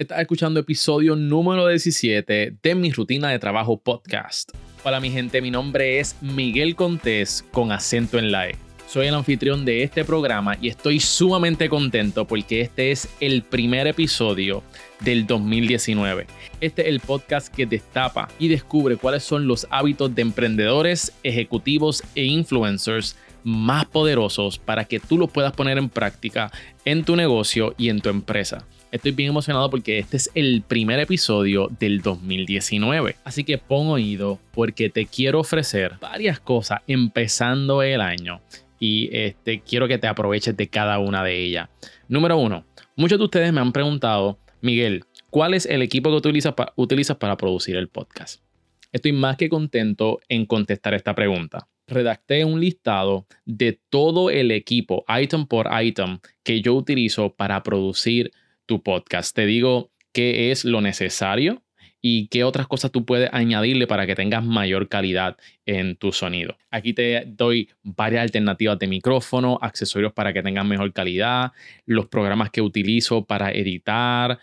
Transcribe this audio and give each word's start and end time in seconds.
Estás 0.00 0.20
escuchando 0.20 0.60
episodio 0.60 1.14
número 1.14 1.68
17 1.68 2.54
de 2.62 2.74
mi 2.74 2.90
rutina 2.90 3.28
de 3.28 3.38
trabajo 3.38 3.76
podcast. 3.76 4.50
Hola 4.82 4.98
mi 4.98 5.10
gente, 5.10 5.42
mi 5.42 5.50
nombre 5.50 6.00
es 6.00 6.16
Miguel 6.22 6.74
Contés 6.74 7.44
con 7.52 7.70
acento 7.70 8.18
en 8.18 8.32
la 8.32 8.48
E. 8.48 8.56
Soy 8.88 9.08
el 9.08 9.14
anfitrión 9.14 9.66
de 9.66 9.82
este 9.82 10.06
programa 10.06 10.56
y 10.58 10.68
estoy 10.68 11.00
sumamente 11.00 11.68
contento 11.68 12.26
porque 12.26 12.62
este 12.62 12.92
es 12.92 13.10
el 13.20 13.42
primer 13.42 13.88
episodio 13.88 14.62
del 15.00 15.26
2019. 15.26 16.26
Este 16.62 16.80
es 16.80 16.88
el 16.88 17.00
podcast 17.00 17.54
que 17.54 17.66
destapa 17.66 18.30
y 18.38 18.48
descubre 18.48 18.96
cuáles 18.96 19.22
son 19.22 19.46
los 19.46 19.66
hábitos 19.68 20.14
de 20.14 20.22
emprendedores, 20.22 21.12
ejecutivos 21.22 22.02
e 22.14 22.24
influencers 22.24 23.18
más 23.44 23.84
poderosos 23.84 24.58
para 24.58 24.86
que 24.86 24.98
tú 24.98 25.18
los 25.18 25.30
puedas 25.30 25.52
poner 25.52 25.76
en 25.76 25.90
práctica 25.90 26.50
en 26.86 27.04
tu 27.04 27.16
negocio 27.16 27.74
y 27.76 27.90
en 27.90 28.00
tu 28.00 28.08
empresa. 28.08 28.64
Estoy 28.92 29.12
bien 29.12 29.28
emocionado 29.28 29.70
porque 29.70 30.00
este 30.00 30.16
es 30.16 30.30
el 30.34 30.62
primer 30.66 30.98
episodio 30.98 31.68
del 31.78 32.02
2019. 32.02 33.14
Así 33.22 33.44
que 33.44 33.56
pon 33.56 33.86
oído 33.86 34.40
porque 34.50 34.90
te 34.90 35.06
quiero 35.06 35.38
ofrecer 35.38 35.92
varias 36.00 36.40
cosas 36.40 36.80
empezando 36.88 37.84
el 37.84 38.00
año 38.00 38.40
y 38.80 39.08
este, 39.12 39.60
quiero 39.60 39.86
que 39.86 39.98
te 39.98 40.08
aproveches 40.08 40.56
de 40.56 40.68
cada 40.68 40.98
una 40.98 41.22
de 41.22 41.38
ellas. 41.38 41.68
Número 42.08 42.36
uno, 42.36 42.64
muchos 42.96 43.18
de 43.18 43.24
ustedes 43.26 43.52
me 43.52 43.60
han 43.60 43.70
preguntado, 43.70 44.40
Miguel, 44.60 45.04
¿cuál 45.30 45.54
es 45.54 45.66
el 45.66 45.82
equipo 45.82 46.10
que 46.10 46.16
utilizas, 46.16 46.54
utilizas 46.74 47.16
para 47.16 47.36
producir 47.36 47.76
el 47.76 47.86
podcast? 47.86 48.42
Estoy 48.90 49.12
más 49.12 49.36
que 49.36 49.48
contento 49.48 50.18
en 50.28 50.46
contestar 50.46 50.94
esta 50.94 51.14
pregunta 51.14 51.68
redacté 51.90 52.44
un 52.44 52.60
listado 52.60 53.26
de 53.44 53.78
todo 53.90 54.30
el 54.30 54.52
equipo, 54.52 55.04
item 55.08 55.46
por 55.46 55.68
item, 55.82 56.20
que 56.42 56.62
yo 56.62 56.74
utilizo 56.74 57.34
para 57.34 57.62
producir 57.62 58.30
tu 58.70 58.84
podcast. 58.84 59.34
Te 59.34 59.46
digo 59.46 59.90
qué 60.12 60.52
es 60.52 60.64
lo 60.64 60.80
necesario 60.80 61.64
y 62.00 62.28
qué 62.28 62.44
otras 62.44 62.68
cosas 62.68 62.92
tú 62.92 63.04
puedes 63.04 63.28
añadirle 63.32 63.88
para 63.88 64.06
que 64.06 64.14
tengas 64.14 64.44
mayor 64.44 64.88
calidad 64.88 65.36
en 65.66 65.96
tu 65.96 66.12
sonido. 66.12 66.56
Aquí 66.70 66.92
te 66.92 67.24
doy 67.26 67.68
varias 67.82 68.22
alternativas 68.22 68.78
de 68.78 68.86
micrófono, 68.86 69.58
accesorios 69.60 70.12
para 70.12 70.32
que 70.32 70.44
tengas 70.44 70.64
mejor 70.64 70.92
calidad, 70.92 71.50
los 71.84 72.06
programas 72.06 72.50
que 72.50 72.62
utilizo 72.62 73.24
para 73.24 73.50
editar. 73.50 74.38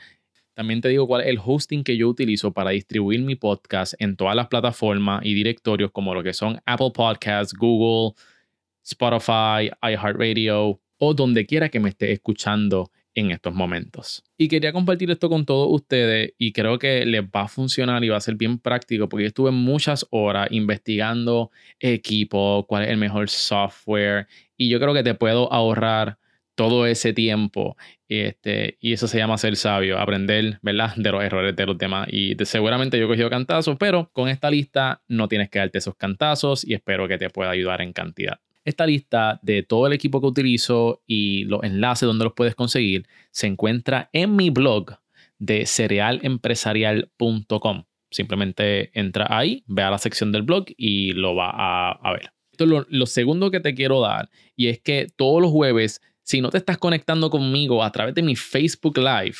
También 0.53 0.81
te 0.81 0.89
digo 0.89 1.07
cuál 1.07 1.21
es 1.21 1.27
el 1.27 1.39
hosting 1.41 1.85
que 1.85 1.95
yo 1.95 2.09
utilizo 2.09 2.51
para 2.51 2.71
distribuir 2.71 3.21
mi 3.21 3.35
podcast 3.35 3.93
en 3.99 4.17
todas 4.17 4.35
las 4.35 4.47
plataformas 4.47 5.25
y 5.25 5.33
directorios 5.35 5.91
como 5.91 6.13
lo 6.13 6.21
que 6.21 6.33
son 6.33 6.59
Apple 6.65 6.91
Podcasts, 6.93 7.53
Google, 7.57 8.13
Spotify, 8.83 9.71
iHeartRadio 9.81 10.81
o 10.97 11.13
donde 11.13 11.45
quiera 11.45 11.69
que 11.69 11.79
me 11.79 11.87
esté 11.87 12.11
escuchando 12.11 12.91
en 13.17 13.31
estos 13.31 13.53
momentos. 13.55 14.23
Y 14.37 14.47
quería 14.47 14.71
compartir 14.71 15.09
esto 15.09 15.27
con 15.27 15.43
todos 15.43 15.67
ustedes 15.71 16.33
y 16.37 16.51
creo 16.51 16.77
que 16.77 17.03
les 17.03 17.23
va 17.23 17.41
a 17.41 17.47
funcionar 17.47 18.03
y 18.03 18.09
va 18.09 18.17
a 18.17 18.21
ser 18.21 18.35
bien 18.35 18.59
práctico 18.59 19.09
porque 19.09 19.23
yo 19.23 19.27
estuve 19.29 19.49
muchas 19.49 20.05
horas 20.11 20.49
investigando 20.51 21.49
equipo, 21.79 22.63
cuál 22.67 22.83
es 22.83 22.89
el 22.89 22.97
mejor 22.97 23.27
software 23.27 24.27
y 24.55 24.69
yo 24.69 24.79
creo 24.79 24.93
que 24.93 25.01
te 25.01 25.15
puedo 25.15 25.51
ahorrar 25.51 26.19
todo 26.53 26.85
ese 26.85 27.11
tiempo 27.11 27.75
este, 28.07 28.77
y 28.79 28.93
eso 28.93 29.07
se 29.07 29.17
llama 29.17 29.39
ser 29.39 29.55
sabio, 29.55 29.97
aprender, 29.97 30.59
¿verdad? 30.61 30.93
De 30.95 31.11
los 31.11 31.23
errores 31.23 31.55
de 31.55 31.65
los 31.65 31.77
demás. 31.77 32.07
Y 32.11 32.35
seguramente 32.45 32.99
yo 32.99 33.05
he 33.05 33.07
cogido 33.07 33.31
cantazos, 33.31 33.77
pero 33.79 34.11
con 34.13 34.29
esta 34.29 34.51
lista 34.51 35.01
no 35.07 35.27
tienes 35.27 35.49
que 35.49 35.57
darte 35.57 35.79
esos 35.79 35.95
cantazos 35.95 36.63
y 36.67 36.75
espero 36.75 37.07
que 37.07 37.17
te 37.17 37.31
pueda 37.31 37.49
ayudar 37.49 37.81
en 37.81 37.93
cantidad. 37.93 38.39
Esta 38.67 38.85
lista 38.85 39.39
de 39.43 39.63
todo 39.63 39.87
el 39.87 39.93
equipo 39.93 40.19
que 40.19 40.27
utilizo 40.27 41.01
y 41.07 41.45
los 41.45 41.63
enlaces 41.63 42.05
donde 42.05 42.25
los 42.25 42.33
puedes 42.33 42.53
conseguir 42.53 43.07
se 43.31 43.47
encuentra 43.47 44.09
en 44.11 44.35
mi 44.35 44.49
blog 44.49 44.97
de 45.39 45.65
cerealempresarial.com. 45.65 47.85
Simplemente 48.11 48.91
entra 48.99 49.25
ahí, 49.29 49.63
ve 49.67 49.83
a 49.83 49.89
la 49.89 49.97
sección 49.97 50.33
del 50.33 50.41
blog 50.41 50.65
y 50.75 51.13
lo 51.13 51.33
va 51.33 51.93
a, 51.93 52.11
ver. 52.11 52.33
Esto 52.51 52.65
es 52.65 52.69
lo, 52.69 52.85
lo 52.89 53.05
segundo 53.05 53.51
que 53.51 53.61
te 53.61 53.73
quiero 53.73 54.01
dar 54.01 54.29
y 54.57 54.67
es 54.67 54.81
que 54.81 55.07
todos 55.15 55.41
los 55.41 55.51
jueves, 55.51 56.01
si 56.23 56.41
no 56.41 56.49
te 56.49 56.57
estás 56.57 56.77
conectando 56.77 57.29
conmigo 57.29 57.85
a 57.85 57.91
través 57.93 58.15
de 58.15 58.21
mi 58.21 58.35
Facebook 58.35 58.97
Live, 58.97 59.37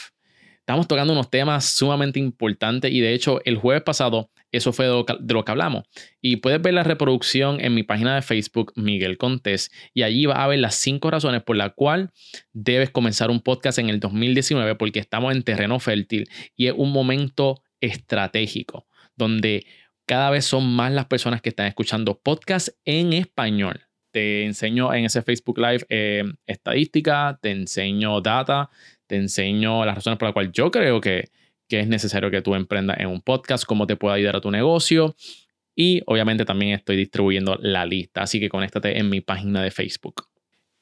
estamos 0.67 0.85
tocando 0.85 1.13
unos 1.13 1.29
temas 1.29 1.63
sumamente 1.63 2.19
importantes 2.19 2.91
y 2.91 2.99
de 2.99 3.13
hecho 3.13 3.39
el 3.45 3.55
jueves 3.55 3.83
pasado 3.83 4.29
eso 4.51 4.73
fue 4.73 4.85
de 4.85 4.91
lo, 4.91 5.05
que, 5.45 5.51
hablamos. 5.51 5.85
Y 6.21 6.37
puedes 6.37 6.61
ver 6.61 6.73
la 6.73 6.83
reproducción 6.83 7.61
en 7.61 7.73
mi 7.73 7.83
página 7.83 8.15
de 8.15 8.21
Facebook, 8.21 8.73
Miguel 8.75 9.17
Contés, 9.17 9.71
y 9.93 10.03
allí 10.03 10.25
va 10.25 10.43
a 10.43 10.47
ver 10.47 10.59
las 10.59 10.75
cinco 10.75 11.09
razones 11.09 11.41
por 11.43 11.55
las 11.55 11.71
cuales 11.73 12.09
debes 12.51 12.89
comenzar 12.89 13.29
un 13.29 13.39
podcast 13.39 13.79
en 13.79 13.87
el 13.87 14.01
2019 14.01 14.75
porque 14.75 14.99
estamos 14.99 15.33
en 15.33 15.43
terreno 15.43 15.79
fértil 15.79 16.29
y 16.57 16.67
es 16.67 16.73
un 16.75 16.91
momento 16.91 17.63
estratégico 17.79 18.87
donde 19.15 19.65
cada 20.05 20.31
vez 20.31 20.43
son 20.43 20.69
más 20.75 20.91
las 20.91 21.05
personas 21.05 21.41
que 21.41 21.49
están 21.49 21.67
escuchando 21.67 22.19
podcasts 22.19 22.77
en 22.83 23.13
español. 23.13 23.87
Te 24.11 24.45
enseño 24.45 24.93
en 24.93 25.05
ese 25.05 25.21
Facebook 25.21 25.59
Live 25.59 25.85
eh, 25.89 26.23
estadística, 26.45 27.37
te 27.41 27.51
enseño 27.51 28.19
data, 28.19 28.69
te 29.07 29.15
enseño 29.15 29.85
las 29.85 29.95
razones 29.95 30.19
por 30.19 30.27
las 30.27 30.33
cuales 30.33 30.51
yo 30.53 30.69
creo 30.69 31.01
que 31.01 31.29
que 31.67 31.79
es 31.79 31.87
necesario 31.87 32.31
que 32.31 32.41
tú 32.41 32.55
emprendas 32.55 32.99
en 32.99 33.07
un 33.07 33.21
podcast, 33.21 33.65
cómo 33.65 33.87
te 33.87 33.95
puede 33.95 34.15
ayudar 34.15 34.37
a 34.37 34.41
tu 34.41 34.51
negocio. 34.51 35.15
Y 35.75 36.01
obviamente 36.05 36.45
también 36.45 36.71
estoy 36.71 36.95
distribuyendo 36.95 37.57
la 37.61 37.85
lista, 37.85 38.23
así 38.23 38.39
que 38.39 38.49
conéctate 38.49 38.97
en 38.97 39.09
mi 39.09 39.21
página 39.21 39.61
de 39.61 39.69
Facebook. 39.69 40.27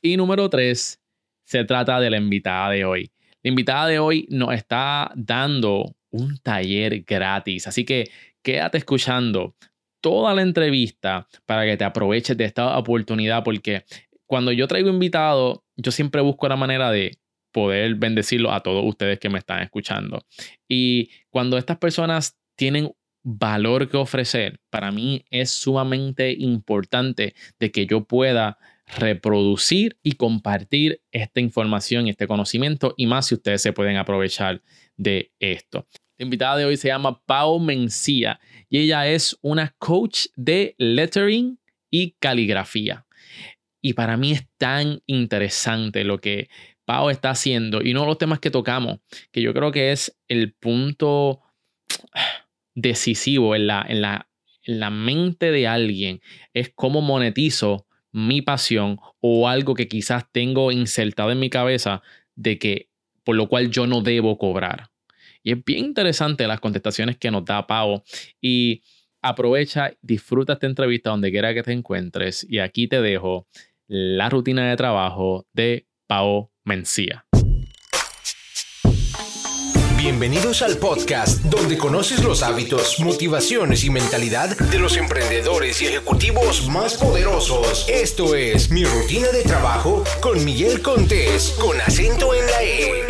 Y 0.01 0.15
número 0.15 0.49
tres, 0.49 1.01
se 1.43 1.65
trata 1.65 1.99
de 1.99 2.09
la 2.09 2.17
invitada 2.17 2.69
de 2.69 2.85
hoy. 2.85 3.11
La 3.43 3.49
invitada 3.49 3.87
de 3.87 3.99
hoy 3.99 4.25
nos 4.29 4.53
está 4.53 5.11
dando 5.15 5.95
un 6.11 6.37
taller 6.37 7.01
gratis, 7.01 7.67
así 7.67 7.83
que 7.83 8.09
quédate 8.41 8.77
escuchando 8.77 9.55
toda 9.99 10.33
la 10.33 10.43
entrevista 10.43 11.27
para 11.45 11.65
que 11.65 11.75
te 11.75 11.83
aproveches 11.83 12.37
de 12.37 12.45
esta 12.45 12.77
oportunidad, 12.77 13.43
porque 13.43 13.83
cuando 14.25 14.51
yo 14.51 14.67
traigo 14.67 14.89
invitado, 14.89 15.65
yo 15.75 15.91
siempre 15.91 16.21
busco 16.21 16.47
la 16.47 16.55
manera 16.55 16.89
de 16.91 17.17
poder 17.55 17.95
bendecirlo 17.95 18.51
a 18.51 18.59
todos 18.59 18.83
ustedes 18.85 19.17
que 19.17 19.29
me 19.29 19.39
están 19.39 19.63
escuchando. 19.63 20.25
Y 20.67 21.09
cuando 21.29 21.57
estas 21.57 21.77
personas 21.77 22.37
tienen 22.57 22.91
valor 23.23 23.89
que 23.89 23.95
ofrecer, 23.95 24.59
para 24.69 24.91
mí 24.91 25.23
es 25.29 25.51
sumamente 25.51 26.33
importante 26.33 27.33
de 27.57 27.71
que 27.71 27.85
yo 27.85 28.03
pueda 28.03 28.57
reproducir 28.97 29.97
y 30.03 30.15
compartir 30.15 31.01
esta 31.13 31.39
información 31.39 32.07
y 32.07 32.09
este 32.09 32.27
conocimiento 32.27 32.93
y 32.97 33.07
más 33.07 33.27
si 33.27 33.35
ustedes 33.35 33.61
se 33.61 33.71
pueden 33.71 33.95
aprovechar 33.95 34.61
de 34.97 35.31
esto. 35.39 35.87
La 36.17 36.25
invitada 36.25 36.57
de 36.57 36.65
hoy 36.65 36.75
se 36.75 36.89
llama 36.89 37.21
Pau 37.25 37.57
Mencía 37.59 38.37
y 38.69 38.79
ella 38.79 39.07
es 39.07 39.37
una 39.41 39.73
coach 39.77 40.25
de 40.35 40.75
lettering 40.77 41.57
y 41.89 42.17
caligrafía. 42.19 43.05
Y 43.81 43.93
para 43.93 44.17
mí 44.17 44.33
es 44.33 44.45
tan 44.57 45.03
interesante 45.05 46.03
lo 46.03 46.19
que 46.19 46.49
Pau 46.85 47.09
está 47.09 47.31
haciendo 47.31 47.81
y 47.81 47.91
uno 47.91 48.01
de 48.01 48.07
los 48.07 48.17
temas 48.17 48.39
que 48.39 48.51
tocamos, 48.51 48.99
que 49.31 49.41
yo 49.41 49.53
creo 49.53 49.71
que 49.71 49.91
es 49.91 50.17
el 50.27 50.53
punto 50.53 51.41
decisivo 52.75 53.55
en 53.55 53.67
la, 53.67 53.85
en 53.87 54.01
la, 54.01 54.29
en 54.63 54.79
la 54.79 54.89
mente 54.89 55.51
de 55.51 55.67
alguien, 55.67 56.21
es 56.53 56.71
cómo 56.73 57.01
monetizo 57.01 57.87
mi 58.11 58.41
pasión 58.41 58.97
o 59.19 59.49
algo 59.49 59.73
que 59.73 59.87
quizás 59.87 60.25
tengo 60.31 60.71
insertado 60.71 61.31
en 61.31 61.39
mi 61.39 61.49
cabeza 61.49 62.01
de 62.35 62.57
que 62.59 62.89
por 63.23 63.35
lo 63.35 63.49
cual 63.49 63.71
yo 63.71 63.87
no 63.87 64.01
debo 64.01 64.37
cobrar. 64.37 64.89
Y 65.43 65.51
es 65.51 65.63
bien 65.63 65.85
interesante 65.85 66.47
las 66.47 66.59
contestaciones 66.59 67.17
que 67.17 67.31
nos 67.31 67.45
da 67.45 67.67
Pau 67.67 68.03
y 68.41 68.83
aprovecha, 69.21 69.91
disfruta 70.01 70.53
esta 70.53 70.67
entrevista 70.67 71.09
donde 71.09 71.31
quiera 71.31 71.53
que 71.53 71.63
te 71.63 71.71
encuentres 71.71 72.45
y 72.49 72.59
aquí 72.59 72.87
te 72.87 73.01
dejo 73.01 73.47
la 73.87 74.29
rutina 74.29 74.69
de 74.69 74.75
trabajo 74.75 75.45
de 75.53 75.87
Pau 76.07 76.51
Mencía. 76.63 77.25
Bienvenidos 79.97 80.61
al 80.61 80.77
podcast 80.77 81.43
donde 81.45 81.79
conoces 81.79 82.23
los 82.23 82.43
hábitos, 82.43 82.99
motivaciones 82.99 83.83
y 83.83 83.89
mentalidad 83.89 84.55
de 84.55 84.77
los 84.77 84.97
emprendedores 84.97 85.81
y 85.81 85.87
ejecutivos 85.87 86.67
más 86.67 86.93
poderosos. 86.95 87.89
Esto 87.89 88.35
es 88.35 88.69
Mi 88.69 88.83
Rutina 88.83 89.29
de 89.29 89.41
Trabajo 89.41 90.03
con 90.21 90.45
Miguel 90.45 90.83
Contés, 90.83 91.57
con 91.59 91.81
acento 91.81 92.35
en 92.35 92.45
la 92.45 92.63
E. 92.63 93.05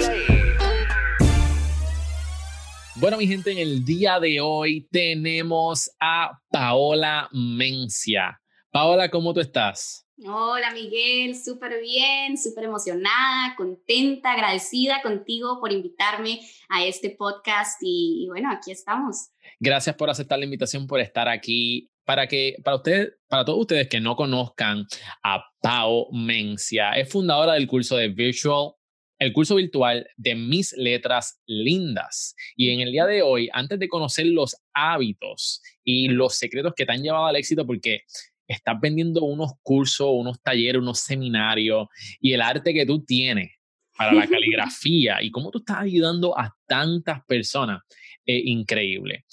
Bueno, 2.96 3.18
mi 3.18 3.28
gente, 3.28 3.52
en 3.52 3.58
el 3.58 3.84
día 3.84 4.22
de 4.22 4.40
hoy 4.40 4.88
tenemos 4.90 5.92
a 6.00 6.40
Paola 6.50 7.28
Mencia. 7.34 8.40
Paola, 8.72 9.10
¿cómo 9.10 9.34
tú 9.34 9.42
estás? 9.42 10.05
Hola 10.24 10.72
Miguel, 10.72 11.36
súper 11.36 11.82
bien, 11.82 12.38
súper 12.38 12.64
emocionada, 12.64 13.54
contenta, 13.58 14.32
agradecida 14.32 15.02
contigo 15.02 15.60
por 15.60 15.74
invitarme 15.74 16.40
a 16.70 16.86
este 16.86 17.10
podcast 17.10 17.78
y, 17.82 18.26
bueno, 18.30 18.50
aquí 18.50 18.72
estamos. 18.72 19.32
Gracias 19.60 19.94
por 19.98 20.10
aceptar 20.10 20.40
la 20.40 20.46
invitación, 20.46 20.88
por 20.88 21.02
estar 21.02 21.28
aquí. 21.28 21.92
Para 22.06 22.28
que, 22.28 22.56
para 22.64 22.78
ustedes, 22.78 23.14
para 23.28 23.44
todos 23.44 23.62
ustedes 23.62 23.90
que 23.90 24.00
no 24.00 24.16
conozcan 24.16 24.86
a 25.24 25.44
Pau 25.60 26.08
Mencia, 26.14 26.92
es 26.92 27.10
fundadora 27.10 27.54
del 27.54 27.68
curso 27.68 27.98
de 27.98 28.10
Virtual 28.10 28.74
el 29.20 29.34
curso 29.34 29.56
virtual 29.56 30.08
de 30.18 30.36
mis 30.36 30.74
letras 30.74 31.40
lindas. 31.46 32.36
Y 32.56 32.72
en 32.72 32.82
el 32.82 32.92
día 32.92 33.06
de 33.06 33.22
hoy, 33.22 33.50
antes 33.54 33.80
de 33.80 33.88
conocer 33.88 34.26
los 34.28 34.58
hábitos 34.74 35.62
y 35.84 36.10
los 36.10 36.36
secretos 36.36 36.74
que 36.76 36.86
te 36.86 36.92
han 36.92 37.02
llevado 37.02 37.26
al 37.26 37.36
éxito, 37.36 37.66
porque 37.66 38.02
estás 38.48 38.80
vendiendo 38.80 39.24
unos 39.24 39.54
cursos, 39.62 40.08
unos 40.12 40.42
talleres, 40.42 40.82
unos 40.82 41.00
seminarios 41.00 41.88
y 42.20 42.34
el 42.34 42.42
arte 42.42 42.74
que 42.74 42.86
tú 42.86 43.04
tienes 43.04 43.52
para 43.98 44.14
la 44.14 44.28
caligrafía 44.28 45.22
y 45.22 45.32
cómo 45.32 45.52
tú 45.52 45.60
estás 45.60 45.80
ayudando 45.80 46.38
a 46.38 46.56
tantas 46.68 47.24
personas, 47.26 47.82
es 48.26 48.42
increíble. 48.46 49.26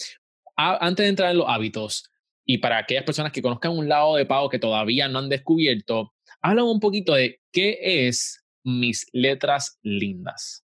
antes 0.56 1.04
de 1.04 1.08
entrar 1.08 1.30
en 1.30 1.38
los 1.38 1.48
hábitos, 1.48 2.04
y 2.44 2.58
para 2.58 2.78
aquellas 2.78 3.04
personas 3.04 3.32
que 3.32 3.42
conozcan 3.42 3.76
un 3.76 3.88
lado 3.88 4.16
de 4.16 4.26
pago 4.26 4.48
que 4.48 4.58
todavía 4.58 5.08
no 5.08 5.20
han 5.20 5.28
descubierto, 5.28 6.12
habla 6.40 6.64
un 6.64 6.80
poquito 6.80 7.14
de 7.14 7.40
qué 7.52 7.78
es 8.06 8.44
mis 8.64 9.06
letras 9.12 9.78
lindas? 9.82 10.64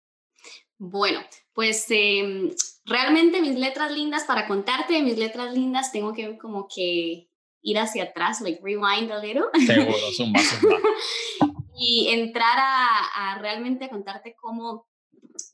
Bueno, 0.78 1.20
pues 1.52 1.86
em, 1.90 2.50
realmente 2.84 3.40
mis 3.40 3.56
letras 3.56 3.92
lindas, 3.92 4.24
para 4.24 4.46
contarte 4.46 4.94
de 4.94 5.02
mis 5.02 5.18
letras 5.18 5.52
lindas, 5.52 5.92
tengo 5.92 6.12
que 6.12 6.36
como 6.38 6.68
que 6.68 7.28
ir 7.64 7.78
hacia 7.78 8.04
atrás, 8.04 8.40
like 8.40 8.60
rewind 8.62 9.10
a 9.10 9.18
little. 9.18 9.46
Seguro, 9.66 9.96
son 10.16 10.32
y 11.76 12.08
entrar 12.10 12.56
a, 12.58 13.38
realmente 13.40 13.86
a 13.86 13.90
contarte 13.90 14.36
cómo 14.40 14.86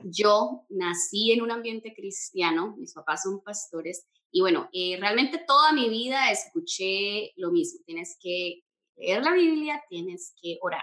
yo 0.02 0.66
nací 0.68 1.32
en 1.32 1.40
un 1.40 1.50
ambiente 1.50 1.94
cristiano, 1.94 2.74
mis 2.76 2.92
papás 2.92 3.22
son 3.22 3.40
pastores, 3.42 4.06
y 4.30 4.42
bueno, 4.42 4.68
eh, 4.72 4.96
realmente 5.00 5.42
toda 5.46 5.72
mi 5.72 5.88
vida 5.88 6.30
escuché 6.30 7.32
lo 7.36 7.50
mismo, 7.50 7.80
tienes 7.86 8.16
que 8.20 8.62
leer 8.96 9.22
la 9.22 9.32
Biblia, 9.32 9.82
tienes 9.88 10.34
que 10.40 10.58
orar. 10.60 10.82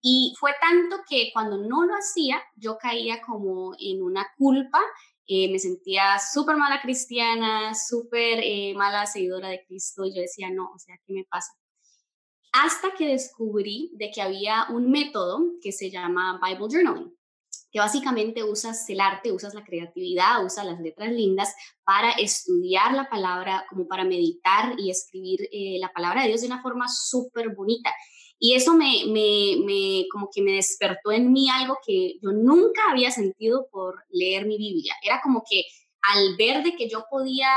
Y 0.00 0.34
fue 0.38 0.52
tanto 0.60 0.98
que 1.08 1.30
cuando 1.32 1.58
no 1.58 1.84
lo 1.84 1.94
hacía, 1.94 2.40
yo 2.54 2.78
caía 2.78 3.20
como 3.22 3.72
en 3.80 4.02
una 4.02 4.26
culpa, 4.38 4.80
eh, 5.28 5.50
me 5.50 5.58
sentía 5.58 6.18
súper 6.18 6.56
mala 6.56 6.80
cristiana, 6.80 7.74
súper 7.74 8.40
eh, 8.42 8.74
mala 8.76 9.06
seguidora 9.06 9.48
de 9.48 9.64
Cristo 9.66 10.04
yo 10.06 10.20
decía, 10.20 10.50
no, 10.50 10.70
o 10.72 10.78
sea, 10.78 10.96
¿qué 11.04 11.12
me 11.12 11.24
pasa? 11.24 11.52
Hasta 12.52 12.94
que 12.96 13.08
descubrí 13.08 13.90
de 13.94 14.10
que 14.10 14.22
había 14.22 14.66
un 14.70 14.90
método 14.90 15.40
que 15.60 15.72
se 15.72 15.90
llama 15.90 16.40
Bible 16.42 16.68
Journaling, 16.70 17.16
que 17.72 17.80
básicamente 17.80 18.44
usas 18.44 18.88
el 18.88 19.00
arte, 19.00 19.32
usas 19.32 19.52
la 19.52 19.64
creatividad, 19.64 20.44
usas 20.44 20.64
las 20.64 20.80
letras 20.80 21.12
lindas 21.12 21.54
para 21.84 22.12
estudiar 22.12 22.94
la 22.94 23.08
palabra, 23.10 23.66
como 23.68 23.86
para 23.88 24.04
meditar 24.04 24.74
y 24.78 24.90
escribir 24.90 25.48
eh, 25.52 25.78
la 25.80 25.92
palabra 25.92 26.22
de 26.22 26.28
Dios 26.28 26.40
de 26.40 26.46
una 26.46 26.62
forma 26.62 26.86
súper 26.88 27.54
bonita. 27.54 27.92
Y 28.38 28.54
eso 28.54 28.74
me, 28.74 29.04
me, 29.06 29.56
me, 29.64 30.06
como 30.12 30.28
que 30.32 30.42
me 30.42 30.52
despertó 30.52 31.10
en 31.10 31.32
mí 31.32 31.48
algo 31.48 31.78
que 31.86 32.18
yo 32.22 32.32
nunca 32.32 32.82
había 32.90 33.10
sentido 33.10 33.66
por 33.70 34.04
leer 34.10 34.46
mi 34.46 34.58
Biblia. 34.58 34.94
Era 35.02 35.20
como 35.22 35.42
que 35.48 35.64
al 36.02 36.36
ver 36.36 36.62
de 36.62 36.76
que 36.76 36.88
yo 36.88 37.04
podía 37.10 37.48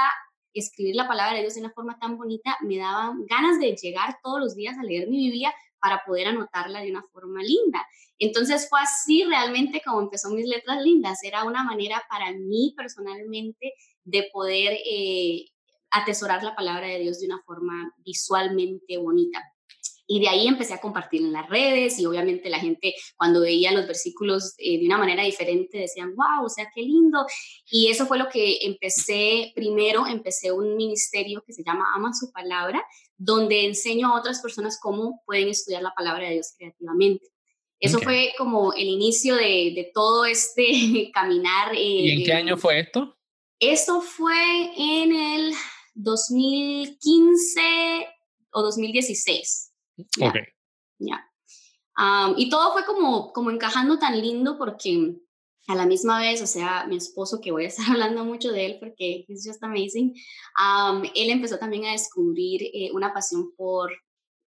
escribir 0.53 0.95
la 0.95 1.07
palabra 1.07 1.35
de 1.35 1.41
Dios 1.41 1.55
de 1.55 1.61
una 1.61 1.73
forma 1.73 1.97
tan 1.99 2.17
bonita, 2.17 2.57
me 2.61 2.77
daban 2.77 3.25
ganas 3.25 3.59
de 3.59 3.75
llegar 3.75 4.17
todos 4.23 4.39
los 4.39 4.55
días 4.55 4.77
a 4.77 4.83
leer 4.83 5.07
mi 5.07 5.17
Biblia 5.17 5.53
para 5.79 6.03
poder 6.05 6.27
anotarla 6.27 6.81
de 6.81 6.91
una 6.91 7.03
forma 7.11 7.41
linda. 7.41 7.85
Entonces 8.17 8.67
fue 8.69 8.79
así 8.81 9.23
realmente 9.23 9.81
como 9.85 10.01
empezó 10.01 10.29
mis 10.29 10.45
letras 10.45 10.81
lindas. 10.83 11.23
Era 11.23 11.45
una 11.45 11.63
manera 11.63 12.03
para 12.09 12.31
mí 12.33 12.73
personalmente 12.75 13.73
de 14.03 14.29
poder 14.33 14.77
eh, 14.85 15.45
atesorar 15.91 16.43
la 16.43 16.55
palabra 16.55 16.87
de 16.87 16.99
Dios 16.99 17.19
de 17.19 17.27
una 17.27 17.41
forma 17.43 17.93
visualmente 17.99 18.97
bonita. 18.97 19.41
Y 20.11 20.19
de 20.19 20.27
ahí 20.27 20.47
empecé 20.47 20.73
a 20.73 20.81
compartir 20.81 21.21
en 21.21 21.31
las 21.31 21.47
redes 21.47 21.99
y 21.99 22.07
obviamente 22.07 22.49
la 22.49 22.57
gente 22.59 22.95
cuando 23.15 23.41
veía 23.41 23.71
los 23.71 23.85
versículos 23.85 24.55
eh, 24.57 24.79
de 24.79 24.85
una 24.87 24.97
manera 24.97 25.23
diferente 25.23 25.77
decían, 25.77 26.15
wow, 26.15 26.43
o 26.43 26.49
sea, 26.49 26.67
qué 26.73 26.81
lindo. 26.81 27.27
Y 27.69 27.91
eso 27.91 28.07
fue 28.07 28.17
lo 28.17 28.27
que 28.27 28.57
empecé, 28.63 29.51
primero 29.53 30.07
empecé 30.07 30.51
un 30.51 30.75
ministerio 30.75 31.43
que 31.45 31.53
se 31.53 31.63
llama 31.63 31.93
Ama 31.93 32.11
su 32.19 32.31
palabra, 32.31 32.83
donde 33.17 33.65
enseño 33.65 34.07
a 34.07 34.17
otras 34.17 34.41
personas 34.41 34.79
cómo 34.81 35.21
pueden 35.27 35.47
estudiar 35.49 35.83
la 35.83 35.93
palabra 35.93 36.27
de 36.27 36.33
Dios 36.33 36.55
creativamente. 36.57 37.27
Eso 37.79 37.99
fue 37.99 38.33
como 38.35 38.73
el 38.73 38.87
inicio 38.87 39.35
de, 39.35 39.73
de 39.75 39.91
todo 39.93 40.25
este 40.25 41.11
caminar. 41.13 41.75
¿Y 41.75 42.13
en 42.13 42.23
qué 42.25 42.33
año 42.33 42.57
fue 42.57 42.79
esto? 42.79 43.15
Eso 43.59 44.01
fue 44.01 44.71
en 44.75 45.15
el 45.15 45.53
2015 45.93 47.61
o 48.53 48.63
2016. 48.63 49.68
Ok. 50.21 50.35
Ya. 50.99 51.25
y 52.37 52.49
todo 52.49 52.73
fue 52.73 52.85
como, 52.85 53.31
como 53.31 53.51
encajando 53.51 53.97
tan 53.99 54.19
lindo 54.19 54.57
porque 54.57 55.15
a 55.69 55.75
la 55.75 55.85
misma 55.85 56.19
vez, 56.19 56.41
o 56.41 56.47
sea, 56.47 56.85
mi 56.87 56.97
esposo, 56.97 57.39
que 57.41 57.51
voy 57.51 57.65
a 57.65 57.67
estar 57.67 57.85
hablando 57.91 58.25
mucho 58.25 58.51
de 58.51 58.65
él 58.65 58.77
porque 58.79 59.25
es 59.27 59.43
just 59.45 59.63
amazing, 59.63 60.13
él 61.15 61.29
empezó 61.29 61.57
también 61.57 61.85
a 61.85 61.91
descubrir 61.91 62.63
eh, 62.63 62.91
una 62.93 63.13
pasión 63.13 63.53
por 63.55 63.91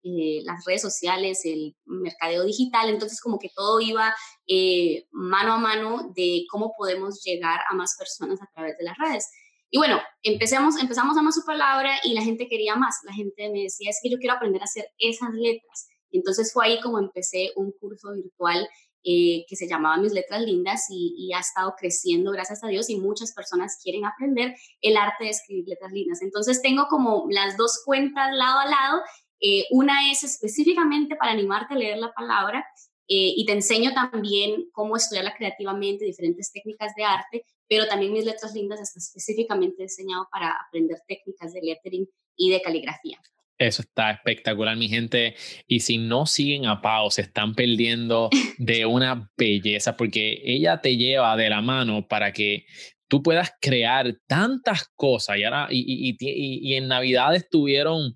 eh, 0.03 0.41
las 0.43 0.65
redes 0.65 0.81
sociales, 0.81 1.45
el 1.45 1.77
mercadeo 1.85 2.43
digital, 2.43 2.89
entonces 2.89 3.21
como 3.21 3.39
que 3.39 3.49
todo 3.55 3.79
iba 3.79 4.13
eh, 4.47 5.07
mano 5.11 5.53
a 5.53 5.57
mano 5.57 6.11
de 6.13 6.43
cómo 6.51 6.73
podemos 6.77 7.23
llegar 7.23 7.61
a 7.69 7.73
más 7.73 7.95
personas 7.97 8.41
a 8.41 8.49
través 8.53 8.77
de 8.77 8.83
las 8.83 8.97
redes. 8.97 9.29
Y 9.73 9.79
bueno, 9.79 9.99
empezamos, 10.21 10.79
empezamos 10.79 11.17
a 11.17 11.23
más 11.23 11.33
su 11.33 11.43
palabra 11.43 11.95
y 12.03 12.13
la 12.13 12.21
gente 12.21 12.47
quería 12.47 12.75
más. 12.75 12.99
La 13.05 13.13
gente 13.13 13.49
me 13.49 13.63
decía, 13.63 13.89
es 13.89 13.99
que 14.03 14.11
yo 14.11 14.19
quiero 14.19 14.35
aprender 14.35 14.61
a 14.61 14.65
hacer 14.65 14.85
esas 14.99 15.33
letras. 15.33 15.87
Entonces 16.11 16.53
fue 16.53 16.67
ahí 16.67 16.79
como 16.79 16.99
empecé 16.99 17.49
un 17.55 17.71
curso 17.71 18.13
virtual 18.13 18.69
eh, 19.03 19.45
que 19.49 19.55
se 19.55 19.67
llamaba 19.67 19.97
Mis 19.97 20.13
Letras 20.13 20.43
Lindas 20.43 20.85
y, 20.91 21.33
ha 21.33 21.39
estado 21.39 21.73
creciendo, 21.75 22.29
gracias 22.29 22.63
a 22.63 22.67
Dios, 22.67 22.87
y 22.91 22.99
muchas 22.99 23.33
personas 23.33 23.79
quieren 23.81 24.05
aprender 24.05 24.53
el 24.79 24.95
arte 24.95 25.23
de 25.23 25.31
escribir 25.31 25.67
letras 25.67 25.91
lindas. 25.91 26.21
Entonces 26.21 26.61
tengo 26.61 26.85
como 26.87 27.25
las 27.31 27.57
dos 27.57 27.81
cuentas 27.83 28.31
lado 28.31 28.59
a 28.59 28.67
lado. 28.67 29.01
Eh, 29.39 29.65
una 29.71 30.11
es 30.11 30.23
específicamente 30.23 31.15
para 31.15 31.31
animarte 31.31 31.73
a 31.73 31.77
leer 31.77 31.97
la 31.97 32.13
palabra 32.13 32.63
eh, 33.07 33.33
y 33.35 33.43
te 33.47 33.53
enseño 33.53 33.91
también 33.93 34.69
cómo 34.71 34.95
estudiarla 34.95 35.35
creativamente, 35.35 36.05
diferentes 36.05 36.51
técnicas 36.51 36.93
de 36.95 37.03
arte, 37.03 37.45
pero 37.73 37.87
también 37.87 38.13
mis 38.13 38.23
letras 38.23 38.53
lindas 38.53 38.79
está 38.79 38.99
específicamente 38.99 39.81
diseñado 39.81 40.27
para 40.31 40.55
aprender 40.67 40.99
técnicas 41.07 41.53
de 41.53 41.61
lettering 41.63 42.07
y 42.37 42.51
de 42.51 42.61
caligrafía. 42.61 43.19
Eso 43.57 43.81
está 43.81 44.11
espectacular, 44.11 44.77
mi 44.77 44.89
gente. 44.89 45.33
Y 45.65 45.79
si 45.79 45.97
no 45.97 46.27
siguen 46.27 46.67
a 46.67 46.83
Pau, 46.83 47.09
se 47.09 47.23
están 47.23 47.55
perdiendo 47.55 48.29
de 48.59 48.85
una 48.85 49.31
belleza, 49.35 49.97
porque 49.97 50.39
ella 50.43 50.81
te 50.81 50.97
lleva 50.97 51.35
de 51.35 51.49
la 51.49 51.61
mano 51.61 52.07
para 52.07 52.31
que 52.31 52.67
tú 53.07 53.23
puedas 53.23 53.51
crear 53.59 54.19
tantas 54.27 54.87
cosas. 54.95 55.37
Y 55.39 55.43
ahora, 55.43 55.67
y, 55.71 56.15
y, 56.19 56.75
en 56.75 56.87
Navidades 56.87 57.49
tuvieron, 57.49 58.13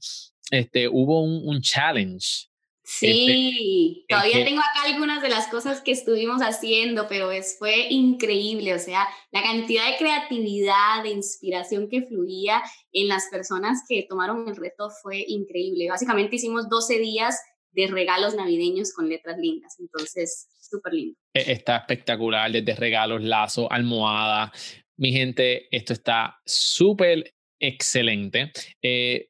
este, 0.52 0.88
hubo 0.88 1.24
un, 1.24 1.42
un 1.50 1.62
challenge 1.62 2.50
este, 2.88 3.10
sí, 3.10 4.06
todavía 4.08 4.46
tengo 4.46 4.62
acá 4.62 4.84
algunas 4.86 5.22
de 5.22 5.28
las 5.28 5.48
cosas 5.48 5.82
que 5.82 5.92
estuvimos 5.92 6.42
haciendo, 6.42 7.08
pero 7.10 7.32
es, 7.32 7.58
fue 7.60 7.88
increíble, 7.90 8.74
o 8.74 8.80
sea, 8.80 9.06
la 9.32 9.44
cantidad 9.44 9.92
de 9.92 9.98
creatividad, 9.98 11.04
de 11.04 11.10
inspiración 11.10 11.90
que 11.90 12.04
fluía 12.04 12.64
en 12.94 13.10
las 13.10 13.28
personas 13.30 13.84
que 13.90 14.06
tomaron 14.08 14.48
el 14.48 14.56
reto 14.56 14.90
fue 15.02 15.26
increíble. 15.28 15.90
Básicamente 15.90 16.38
hicimos 16.38 16.70
12 16.70 17.00
días 17.00 17.38
de 17.72 17.88
regalos 17.88 18.36
navideños 18.36 18.94
con 18.94 19.10
letras 19.10 19.38
lindas, 19.38 19.76
entonces 19.80 20.48
súper 20.58 20.94
lindo. 20.94 21.20
E, 21.34 21.52
está 21.52 21.78
espectacular, 21.78 22.50
desde 22.50 22.74
regalos, 22.74 23.22
lazos, 23.22 23.68
almohada. 23.70 24.54
Mi 24.96 25.12
gente, 25.12 25.68
esto 25.76 25.92
está 25.92 26.40
súper 26.46 27.34
excelente. 27.60 28.52
Eh, 28.82 29.30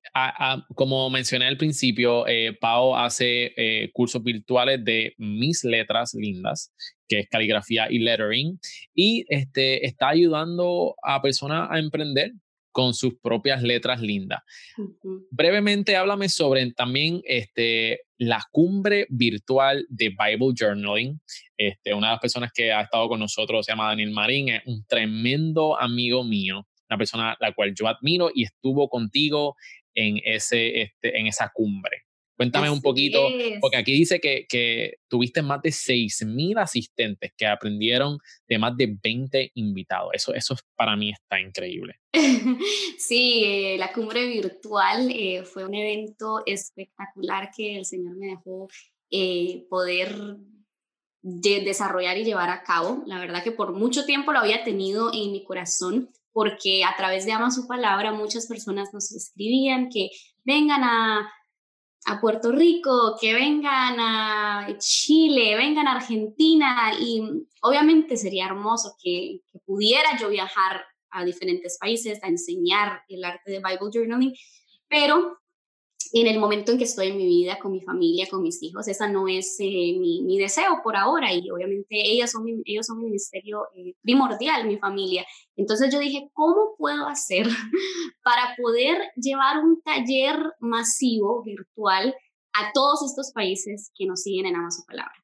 como 0.75 1.10
mencioné 1.10 1.46
al 1.46 1.57
principio, 1.57 2.27
eh, 2.27 2.57
Pau 2.60 2.96
hace 2.96 3.53
eh, 3.55 3.89
cursos 3.93 4.24
virtuales 4.24 4.84
de 4.84 5.13
mis 5.17 5.63
letras 5.63 6.13
lindas, 6.13 6.74
que 7.07 7.19
es 7.19 7.29
caligrafía 7.29 7.88
y 7.89 8.00
lettering, 8.00 8.60
y 8.93 9.25
este, 9.29 9.86
está 9.86 10.10
ayudando 10.10 10.96
a 11.03 11.22
personas 11.22 11.69
a 11.72 11.79
emprender 11.79 12.31
con 12.72 12.93
sus 12.93 13.15
propias 13.19 13.63
letras 13.63 14.00
lindas. 14.01 14.43
Brevemente, 15.31 15.96
háblame 15.96 16.29
sobre 16.29 16.72
también 16.74 17.22
este, 17.24 18.01
la 18.19 18.43
cumbre 18.51 19.07
virtual 19.10 19.84
de 19.89 20.10
Bible 20.10 20.53
Journaling. 20.55 21.19
Este, 21.57 21.96
una 21.96 22.10
de 22.10 22.13
las 22.13 22.19
personas 22.19 22.51
que 22.53 22.72
ha 22.72 22.81
estado 22.81 23.10
con 23.10 23.19
nosotros 23.19 23.65
se 23.65 23.72
llama 23.72 23.88
Daniel 23.88 24.12
Marín, 24.12 24.50
es 24.50 24.62
un 24.67 24.86
tremendo 24.86 25.79
amigo 25.79 26.24
mío 26.24 26.67
una 26.89 26.98
persona 26.98 27.38
la 27.39 27.53
cual 27.53 27.74
yo 27.75 27.88
admiro 27.88 28.29
y 28.34 28.44
estuvo 28.44 28.89
contigo 28.89 29.56
en, 29.94 30.20
ese, 30.24 30.82
este, 30.82 31.20
en 31.20 31.27
esa 31.27 31.51
cumbre. 31.53 32.03
Cuéntame 32.38 32.70
un 32.70 32.84
poquito, 32.84 33.29
porque 33.60 33.77
aquí 33.77 33.94
dice 33.94 34.20
que, 34.20 34.46
que 34.48 35.00
tuviste 35.08 35.41
más 35.41 35.60
de 35.63 35.70
6.000 35.70 36.62
asistentes 36.62 37.32
que 37.36 37.48
aprendieron 37.48 38.20
de 38.48 38.60
más 38.60 38.77
de 38.77 38.96
20 39.03 39.53
invitados. 39.56 40.12
Eso, 40.13 40.36
eso 40.36 40.56
para 40.75 40.96
mí 40.96 41.12
está 41.12 41.41
increíble. 41.41 42.00
Sí, 43.00 43.44
eh, 43.46 43.77
la 43.77 43.94
cumbre 43.94 44.27
virtual 44.27 45.10
eh, 45.12 45.44
fue 45.44 45.63
un 45.63 45.74
evento 45.75 46.44
espectacular 46.46 47.51
que 47.56 47.77
el 47.77 47.86
Señor 47.86 48.17
me 48.17 48.27
dejó 48.27 48.67
eh, 49.12 49.65
poder 49.70 50.15
de 51.22 51.62
desarrollar 51.62 52.17
y 52.17 52.25
llevar 52.25 52.50
a 52.50 52.63
cabo. 52.63 53.03
La 53.06 53.20
verdad 53.20 53.44
que 53.44 53.51
por 53.51 53.74
mucho 53.74 54.06
tiempo 54.06 54.34
lo 54.34 54.39
había 54.39 54.63
tenido 54.63 55.12
en 55.13 55.32
mi 55.32 55.44
corazón 55.44 56.10
porque 56.38 56.84
a 56.84 56.96
través 56.96 57.25
de 57.25 57.32
Ama 57.32 57.50
su 57.50 57.65
palabra 57.65 58.12
muchas 58.12 58.46
personas 58.46 58.94
nos 58.94 59.12
escribían 59.12 59.89
que 59.89 60.12
vengan 60.46 60.84
a, 60.84 61.34
a 62.06 62.22
Puerto 62.22 62.51
Rico, 62.51 63.17
que 63.20 63.34
vengan 63.34 64.00
a 64.00 64.67
Chile, 64.77 65.58
vengan 65.58 65.88
a 65.88 65.94
Argentina 65.94 66.91
y 67.00 67.24
obviamente 67.63 68.17
sería 68.17 68.46
hermoso 68.46 68.96
que, 69.01 69.41
que 69.51 69.58
pudiera 69.65 70.15
yo 70.20 70.29
viajar 70.29 70.86
a 71.10 71.25
diferentes 71.25 71.79
países 71.79 72.24
a 72.24 72.27
enseñar 72.27 73.01
el 73.10 73.24
arte 73.25 73.50
de 73.50 73.58
Bible 73.58 73.89
Journaling, 73.91 74.36
pero 74.88 75.39
en 76.14 76.28
el 76.28 76.40
momento 76.40 76.72
en 76.72 76.78
que 76.78 76.84
estoy 76.84 77.08
en 77.08 77.18
mi 77.18 77.26
vida 77.26 77.60
con 77.60 77.72
mi 77.72 77.82
familia, 77.82 78.28
con 78.30 78.42
mis 78.42 78.62
hijos, 78.62 78.88
esa 78.88 79.08
no 79.10 79.28
es 79.28 79.58
eh, 79.60 79.98
mi, 80.00 80.24
mi, 80.24 80.38
deseo 80.38 80.82
por 80.84 80.96
ahora 80.96 81.34
y 81.34 81.50
obviamente 81.50 81.88
ellas 81.90 82.32
son 82.32 82.46
ellos 82.66 82.86
son 82.86 83.00
mi 83.00 83.06
ministerio 83.06 83.66
eh, 83.76 83.96
primordial, 84.02 84.68
mi 84.68 84.78
familia. 84.78 85.26
Entonces 85.56 85.94
yo 85.94 86.00
dije, 86.00 86.30
¿cómo 86.34 86.76
puedo 86.78 87.08
hacer 87.08 87.48
para 88.24 88.56
poder 88.58 88.98
llevar 89.16 89.64
un 89.64 89.82
taller 89.82 90.38
masivo 90.60 91.44
virtual 91.44 92.16
a 92.54 92.72
todos 92.74 93.04
estos 93.04 93.32
países 93.32 93.92
que 93.96 94.06
nos 94.06 94.22
siguen 94.22 94.46
en 94.46 94.56
Amazon 94.56 94.86
Palabra? 94.88 95.16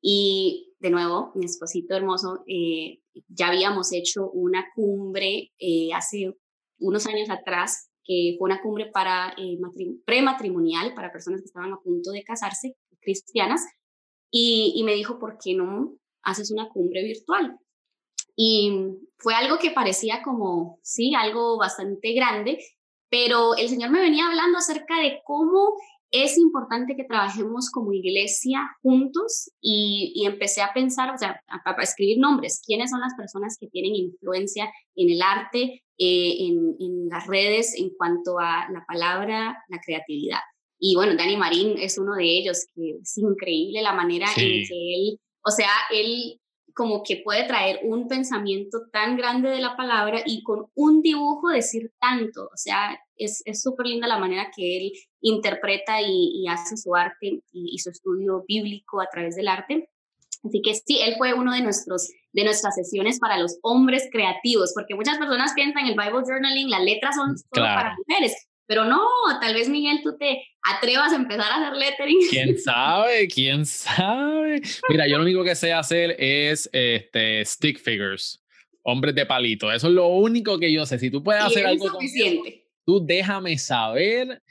Y 0.00 0.74
de 0.78 0.90
nuevo, 0.90 1.32
mi 1.34 1.46
esposito 1.46 1.94
hermoso, 1.94 2.44
eh, 2.46 3.00
ya 3.28 3.48
habíamos 3.48 3.92
hecho 3.92 4.30
una 4.30 4.66
cumbre 4.74 5.52
hace 5.94 6.34
unos 6.78 7.06
años 7.06 7.30
atrás 7.30 7.90
que 8.06 8.36
fue 8.38 8.46
una 8.46 8.62
cumbre 8.62 8.86
para 8.86 9.34
eh, 9.36 9.58
prematrimonial, 10.04 10.94
para 10.94 11.12
personas 11.12 11.40
que 11.40 11.46
estaban 11.46 11.72
a 11.72 11.80
punto 11.80 12.10
de 12.10 12.22
casarse, 12.22 12.76
cristianas, 13.00 13.66
y, 14.30 14.74
y 14.76 14.84
me 14.84 14.94
dijo, 14.94 15.18
¿por 15.18 15.38
qué 15.42 15.54
no 15.54 15.94
haces 16.22 16.50
una 16.50 16.68
cumbre 16.68 17.02
virtual? 17.02 17.58
Y 18.36 18.98
fue 19.18 19.34
algo 19.34 19.58
que 19.58 19.70
parecía 19.70 20.22
como, 20.22 20.78
sí, 20.82 21.14
algo 21.14 21.56
bastante 21.56 22.12
grande, 22.12 22.58
pero 23.08 23.56
el 23.56 23.68
Señor 23.68 23.90
me 23.90 24.00
venía 24.00 24.26
hablando 24.26 24.58
acerca 24.58 25.00
de 25.00 25.20
cómo 25.24 25.74
es 26.10 26.38
importante 26.38 26.96
que 26.96 27.04
trabajemos 27.04 27.70
como 27.70 27.92
iglesia 27.92 28.60
juntos 28.82 29.50
y, 29.60 30.12
y 30.14 30.26
empecé 30.26 30.62
a 30.62 30.72
pensar, 30.72 31.14
o 31.14 31.18
sea, 31.18 31.40
a, 31.48 31.70
a, 31.70 31.82
escribir 31.82 32.18
nombres, 32.18 32.62
quiénes 32.64 32.90
son 32.90 33.00
las 33.00 33.14
personas 33.14 33.56
que 33.58 33.66
tienen 33.66 33.94
influencia 33.94 34.70
en 34.94 35.10
el 35.10 35.22
arte, 35.22 35.82
eh, 35.98 36.36
en, 36.46 36.76
en, 36.78 37.08
las 37.08 37.26
redes 37.26 37.74
en 37.74 37.90
cuanto 37.90 38.38
a 38.38 38.68
la 38.70 38.84
palabra, 38.86 39.64
la 39.68 39.80
creatividad. 39.84 40.40
Y 40.78 40.94
bueno, 40.94 41.16
Dani 41.16 41.36
Marín 41.36 41.76
es 41.78 41.98
uno 41.98 42.14
de 42.14 42.24
ellos, 42.24 42.66
que 42.74 42.98
es 43.02 43.18
increíble 43.18 43.82
la 43.82 43.94
manera 43.94 44.26
en 44.36 44.66
que 44.66 44.94
él, 44.94 45.20
o 45.42 45.50
sea, 45.50 45.70
él 45.90 46.38
como 46.76 47.02
que 47.02 47.22
puede 47.24 47.44
traer 47.44 47.80
un 47.84 48.06
pensamiento 48.06 48.82
tan 48.92 49.16
grande 49.16 49.48
de 49.48 49.60
la 49.60 49.76
palabra 49.76 50.20
y 50.26 50.42
con 50.42 50.66
un 50.74 51.00
dibujo 51.00 51.48
decir 51.48 51.90
tanto. 51.98 52.50
O 52.52 52.56
sea, 52.56 53.00
es 53.16 53.42
súper 53.62 53.86
linda 53.86 54.06
la 54.06 54.18
manera 54.18 54.50
que 54.54 54.76
él 54.76 54.92
interpreta 55.22 56.02
y, 56.02 56.42
y 56.42 56.48
hace 56.48 56.76
su 56.76 56.94
arte 56.94 57.16
y, 57.26 57.42
y, 57.50 57.78
su 57.78 57.88
estudio 57.88 58.44
bíblico 58.46 59.00
a 59.00 59.08
través 59.10 59.36
del 59.36 59.48
arte. 59.48 59.88
Así 60.44 60.60
que 60.60 60.74
sí, 60.74 61.00
él 61.00 61.14
fue 61.16 61.32
uno 61.32 61.54
de, 61.54 61.62
nuestros, 61.62 62.10
de 62.32 62.44
nuestras 62.44 62.74
sesiones 62.74 63.18
para 63.18 63.38
los 63.38 63.58
hombres 63.62 64.10
creativos, 64.12 64.72
porque 64.74 64.94
muchas 64.94 65.16
personas 65.16 65.54
piensan 65.54 65.86
en 65.86 65.92
el 65.92 65.98
Bible 65.98 66.24
Journaling, 66.26 66.68
las 66.68 66.84
letras 66.84 67.16
son 67.16 67.38
solo 67.38 67.66
para 67.66 67.96
mujeres, 67.96 68.46
pero 68.66 68.84
no, 68.84 69.08
tal 69.40 69.54
vez 69.54 69.68
Miguel, 69.68 70.00
tú 70.02 70.16
te 70.18 70.42
atrevas 70.62 71.12
a 71.12 71.16
empezar 71.16 71.50
a 71.50 71.56
hacer 71.56 71.76
lettering. 71.76 72.18
¿Quién 72.28 72.58
sabe? 72.62 73.28
¿Quién 73.28 73.64
sabe? 73.64 74.60
Mira, 74.88 75.06
yo 75.06 75.18
lo 75.18 75.24
único 75.24 75.44
que 75.44 75.54
sé 75.54 75.72
hacer 75.72 76.16
es 76.18 76.68
este, 76.72 77.44
stick 77.44 77.78
figures, 77.78 78.42
hombres 78.82 79.14
de 79.14 79.26
palito. 79.26 79.72
Eso 79.72 79.88
es 79.88 79.94
lo 79.94 80.08
único 80.08 80.58
que 80.58 80.72
yo 80.72 80.84
sé. 80.84 80.98
Si 80.98 81.10
tú 81.10 81.22
puedes 81.22 81.42
hacer 81.42 81.66
algo 81.66 81.88
suficiente. 81.88 82.66
tú 82.84 83.04
déjame 83.04 83.56
saber 83.58 84.42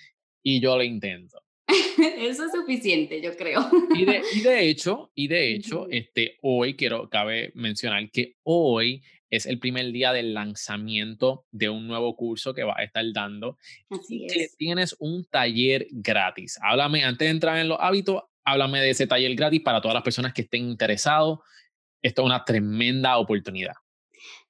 y 0.41 0.61
yo 0.61 0.77
lo 0.77 0.83
intento. 0.83 1.41
Eso 1.97 2.45
es 2.45 2.51
suficiente, 2.51 3.21
yo 3.21 3.35
creo. 3.35 3.67
Y 3.95 4.05
de, 4.05 4.21
y 4.33 4.41
de 4.41 4.59
hecho, 4.69 5.11
y 5.15 5.27
de 5.27 5.55
hecho, 5.55 5.87
este, 5.89 6.37
hoy 6.41 6.75
quiero, 6.75 7.09
cabe 7.09 7.51
mencionar 7.55 8.09
que 8.11 8.35
hoy 8.43 9.01
es 9.29 9.45
el 9.45 9.59
primer 9.59 9.91
día 9.91 10.13
del 10.13 10.33
lanzamiento 10.33 11.45
de 11.51 11.69
un 11.69 11.87
nuevo 11.87 12.15
curso 12.15 12.53
que 12.53 12.63
va 12.63 12.75
a 12.77 12.83
estar 12.83 13.03
dando. 13.13 13.57
Así 13.89 14.25
Que 14.27 14.43
es. 14.43 14.57
tienes 14.57 14.95
un 14.99 15.25
taller 15.25 15.87
gratis. 15.91 16.59
Háblame, 16.61 17.03
antes 17.03 17.25
de 17.25 17.31
entrar 17.31 17.57
en 17.57 17.69
los 17.69 17.77
hábitos, 17.79 18.23
háblame 18.43 18.81
de 18.81 18.91
ese 18.91 19.07
taller 19.07 19.35
gratis 19.35 19.61
para 19.61 19.81
todas 19.81 19.95
las 19.95 20.03
personas 20.03 20.33
que 20.33 20.43
estén 20.43 20.69
interesados. 20.69 21.39
Esto 22.01 22.21
es 22.21 22.25
una 22.27 22.45
tremenda 22.45 23.17
oportunidad. 23.17 23.73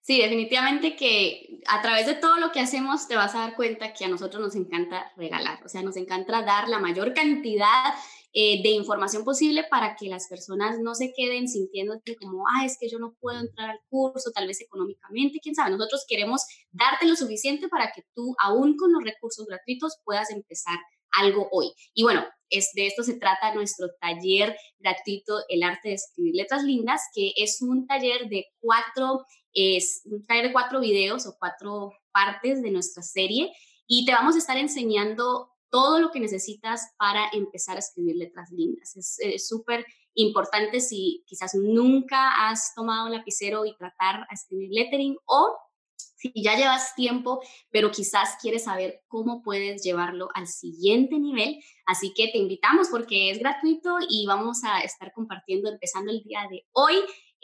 Sí, 0.02 0.22
definitivamente 0.22 0.96
que 0.96 1.62
a 1.68 1.82
través 1.82 2.06
de 2.06 2.14
todo 2.14 2.38
lo 2.38 2.52
que 2.52 2.60
hacemos 2.60 3.08
te 3.08 3.16
vas 3.16 3.34
a 3.34 3.40
dar 3.40 3.56
cuenta 3.56 3.92
que 3.92 4.06
a 4.06 4.08
nosotros 4.08 4.40
nos 4.40 4.56
encanta 4.56 5.12
regalar, 5.18 5.60
o 5.66 5.70
sea, 5.70 5.82
nos 5.82 5.98
encanta 5.98 6.44
dar 6.44 6.70
la 6.70 6.78
mayor 6.78 7.16
cantidad 7.16 7.96
eh, 8.38 8.62
de 8.62 8.72
información 8.72 9.24
posible 9.24 9.64
para 9.70 9.96
que 9.96 10.10
las 10.10 10.28
personas 10.28 10.78
no 10.82 10.94
se 10.94 11.14
queden 11.16 11.48
sintiéndote 11.48 12.18
como, 12.18 12.44
ah, 12.50 12.66
es 12.66 12.78
que 12.78 12.90
yo 12.90 13.00
no 13.00 13.16
puedo 13.22 13.40
entrar 13.40 13.70
al 13.70 13.80
curso, 13.88 14.32
tal 14.36 14.46
vez 14.46 14.60
económicamente, 14.60 15.40
quién 15.42 15.56
sabe. 15.56 15.72
Nosotros 15.72 16.04
queremos 16.06 16.42
darte 16.70 17.06
lo 17.06 17.16
suficiente 17.16 17.70
para 17.70 17.94
que 17.96 18.04
tú, 18.14 18.36
aún 18.44 18.76
con 18.76 18.92
los 18.92 19.02
recursos 19.06 19.46
gratuitos, 19.46 20.02
puedas 20.04 20.32
empezar 20.32 20.78
algo 21.18 21.48
hoy. 21.54 21.72
Y 21.94 22.04
bueno, 22.04 22.26
es, 22.50 22.72
de 22.74 22.88
esto 22.88 23.04
se 23.04 23.18
trata 23.18 23.56
nuestro 23.56 23.88
taller 24.02 24.54
gratuito, 24.80 25.40
El 25.48 25.64
arte 25.64 25.88
de 25.88 25.96
escribir 25.96 26.36
letras 26.36 26.66
lindas, 26.66 27.04
que 27.14 27.32
es 27.38 27.62
un 27.62 27.88
taller 27.88 28.28
de 28.28 28.48
cuatro, 28.60 29.24
es 29.54 30.02
un 30.04 30.26
taller 30.26 30.48
de 30.48 30.52
cuatro 30.52 30.82
videos 30.82 31.26
o 31.26 31.38
cuatro 31.40 31.94
partes 32.12 32.62
de 32.62 32.72
nuestra 32.72 33.02
serie 33.02 33.54
y 33.88 34.06
te 34.06 34.12
vamos 34.12 34.36
a 34.36 34.40
estar 34.40 34.58
enseñando 34.58 35.55
todo 35.76 36.00
lo 36.00 36.10
que 36.10 36.22
necesitas 36.22 36.94
para 36.98 37.28
empezar 37.34 37.76
a 37.76 37.80
escribir 37.80 38.16
letras 38.16 38.50
lindas. 38.50 38.96
Es 38.96 39.46
súper 39.46 39.86
importante 40.14 40.80
si 40.80 41.26
quizás 41.28 41.54
nunca 41.54 42.48
has 42.48 42.74
tomado 42.76 43.08
un 43.08 43.12
lapicero 43.12 43.66
y 43.66 43.76
tratar 43.76 44.22
a 44.22 44.34
escribir 44.34 44.70
lettering 44.72 45.18
o 45.26 45.58
si 45.98 46.32
ya 46.34 46.56
llevas 46.56 46.96
tiempo, 46.96 47.42
pero 47.72 47.92
quizás 47.92 48.38
quieres 48.42 48.64
saber 48.64 49.04
cómo 49.10 49.44
puedes 49.44 49.84
llevarlo 49.84 50.30
al 50.34 50.48
siguiente 50.48 51.20
nivel. 51.20 51.62
Así 51.86 52.14
que 52.14 52.30
te 52.30 52.38
invitamos 52.38 52.88
porque 52.88 53.30
es 53.30 53.40
gratuito 53.40 53.98
y 54.10 54.26
vamos 54.28 54.64
a 54.64 54.80
estar 54.80 55.12
compartiendo, 55.12 55.70
empezando 55.70 56.10
el 56.10 56.24
día 56.24 56.48
de 56.50 56.66
hoy, 56.72 56.96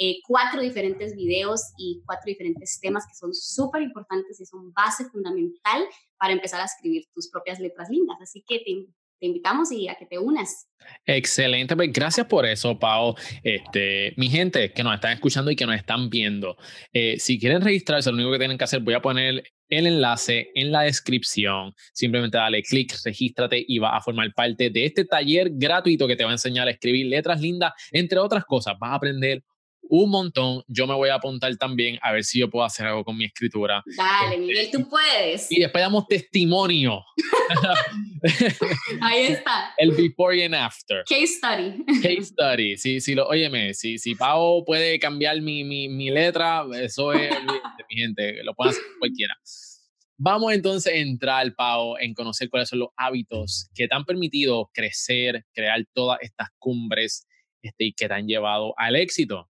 eh, 0.04 0.20
cuatro 0.28 0.62
diferentes 0.62 1.16
videos 1.16 1.74
y 1.78 2.02
cuatro 2.08 2.26
diferentes 2.26 2.80
temas 2.80 3.06
que 3.06 3.14
son 3.14 3.36
súper 3.36 3.84
importantes 3.84 4.42
y 4.42 4.46
son 4.48 4.74
base 4.74 5.06
fundamental 5.06 5.84
para 6.18 6.34
empezar 6.34 6.60
a 6.60 6.66
escribir 6.66 7.04
tus 7.14 7.30
propias 7.30 7.60
letras 7.60 7.88
lindas. 7.88 8.18
Así 8.20 8.44
que 8.48 8.58
te, 8.66 8.88
te 9.20 9.28
invitamos 9.28 9.72
y 9.72 9.88
a 9.88 9.94
que 9.94 10.08
te 10.08 10.18
unas. 10.18 10.68
Excelente, 11.06 11.76
pues 11.76 11.94
gracias 11.94 12.26
por 12.26 12.48
eso, 12.48 12.80
Pau. 12.80 13.14
Este, 13.44 14.16
mi 14.18 14.28
gente 14.28 14.74
que 14.74 14.84
nos 14.84 14.96
están 14.96 15.14
escuchando 15.14 15.52
y 15.52 15.56
que 15.56 15.68
nos 15.68 15.76
están 15.76 16.10
viendo, 16.10 16.58
eh, 16.92 17.20
si 17.20 17.40
quieren 17.40 17.62
registrarse, 17.62 18.10
lo 18.10 18.16
único 18.16 18.32
que 18.32 18.40
tienen 18.40 18.58
que 18.58 18.64
hacer, 18.64 18.80
voy 18.80 18.96
a 18.96 19.04
poner 19.04 19.44
el 19.70 19.86
enlace 19.86 20.50
en 20.56 20.72
la 20.72 20.82
descripción. 20.82 21.76
Simplemente 21.94 22.40
dale 22.40 22.64
clic, 22.64 22.92
regístrate 23.06 23.64
y 23.68 23.78
va 23.78 23.96
a 23.96 24.02
formar 24.02 24.34
parte 24.34 24.72
de 24.72 24.86
este 24.86 25.06
taller 25.06 25.52
gratuito 25.52 26.08
que 26.08 26.16
te 26.16 26.24
va 26.24 26.32
a 26.32 26.34
enseñar 26.34 26.68
a 26.68 26.72
escribir 26.72 27.06
letras 27.06 27.40
lindas, 27.40 27.72
entre 27.92 28.18
otras 28.18 28.46
cosas. 28.46 28.74
Vas 28.80 28.94
a 28.94 28.96
aprender 28.96 29.44
un 29.92 30.10
montón. 30.10 30.64
Yo 30.68 30.88
me 30.88 30.94
voy 30.94 31.10
a 31.10 31.16
apuntar 31.16 31.54
también 31.58 32.00
a 32.02 32.14
ver 32.14 32.24
si 32.24 32.40
yo 32.40 32.50
puedo 32.50 32.64
hacer 32.64 32.88
algo 32.88 33.04
con 33.04 33.18
mi 33.18 33.26
escritura. 33.26 33.84
Dale, 33.98 34.38
Miguel, 34.38 34.70
tú 34.72 34.88
puedes. 34.90 35.52
Y 35.52 35.60
después 35.60 35.84
damos 35.84 36.08
testimonio. 36.08 37.04
Ahí 39.02 39.24
está. 39.24 39.74
El 39.78 39.92
before 39.92 40.38
y 40.38 40.44
el 40.44 40.54
after. 40.54 41.04
Case 41.10 41.28
study. 41.28 41.84
Case 42.02 42.24
study. 42.24 42.78
Si, 42.78 43.02
si 43.02 43.16
lo, 43.16 43.28
óyeme, 43.28 43.74
si, 43.74 43.98
si 43.98 44.16
Pau 44.16 44.64
puede 44.64 44.98
cambiar 44.98 45.42
mi, 45.42 45.66
mi, 45.66 45.90
mi 45.90 46.10
letra, 46.10 46.66
eso 46.82 47.12
es, 47.12 47.30
mi 47.90 47.98
gente, 47.98 48.42
lo 48.46 48.54
puede 48.54 48.72
hacer 48.72 48.84
cualquiera. 48.98 49.36
Vamos 50.18 50.54
entonces 50.54 50.94
a 50.94 50.96
entrar, 50.96 51.54
Pau, 51.54 51.98
en 52.00 52.14
conocer 52.14 52.50
cuáles 52.50 52.70
son 52.70 52.80
los 52.80 52.90
hábitos 52.96 53.68
que 53.76 53.90
te 53.90 53.96
han 53.96 54.06
permitido 54.06 54.70
crecer, 54.74 55.44
crear 55.54 55.84
todas 55.94 56.20
estas 56.22 56.48
cumbres 56.60 57.28
este, 57.62 57.86
y 57.86 57.94
que 57.94 58.08
te 58.08 58.14
han 58.14 58.26
llevado 58.26 58.74
al 58.78 58.96
éxito. 58.96 59.51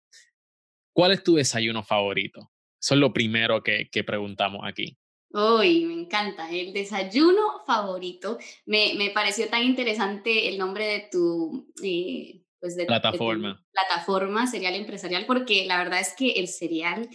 ¿Cuál 0.94 1.12
es 1.12 1.24
tu 1.24 1.36
desayuno 1.36 1.84
favorito? 1.84 2.52
Eso 2.80 2.94
es 2.94 3.00
lo 3.00 3.12
primero 3.14 3.64
que, 3.64 3.90
que 3.92 4.04
preguntamos 4.04 4.62
aquí. 4.64 4.98
Uy, 5.34 5.86
me 5.86 5.94
encanta. 5.94 6.50
El 6.52 6.74
desayuno 6.74 7.64
favorito. 7.66 8.38
Me, 8.68 8.94
me, 8.96 9.10
pareció 9.10 9.50
tan 9.50 9.64
interesante 9.64 10.48
el 10.48 10.60
nombre 10.60 10.86
de 10.86 11.10
tu, 11.12 11.74
eh, 11.82 12.44
pues 12.60 12.76
de, 12.76 12.86
plataforma. 12.86 13.50
De 13.50 13.56
tu 13.56 13.62
plataforma 13.72 14.46
serial 14.46 14.76
empresarial, 14.76 15.26
porque 15.26 15.66
la 15.66 15.78
verdad 15.78 16.00
es 16.00 16.14
que 16.16 16.34
el 16.34 16.48
cereal, 16.48 17.10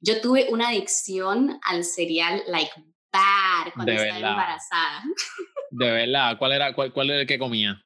yo 0.00 0.20
tuve 0.20 0.48
una 0.50 0.70
adicción 0.70 1.60
al 1.62 1.84
cereal 1.84 2.42
like 2.48 2.72
bad 3.12 3.72
cuando 3.74 3.92
de 3.92 3.98
estaba 3.98 4.14
verdad. 4.14 4.30
embarazada. 4.30 5.02
De 5.70 5.90
verdad, 5.92 6.36
¿cuál 6.38 6.52
era, 6.52 6.74
cuál, 6.74 6.92
cuál 6.92 7.10
era 7.10 7.20
el 7.20 7.26
que 7.28 7.38
comía? 7.38 7.80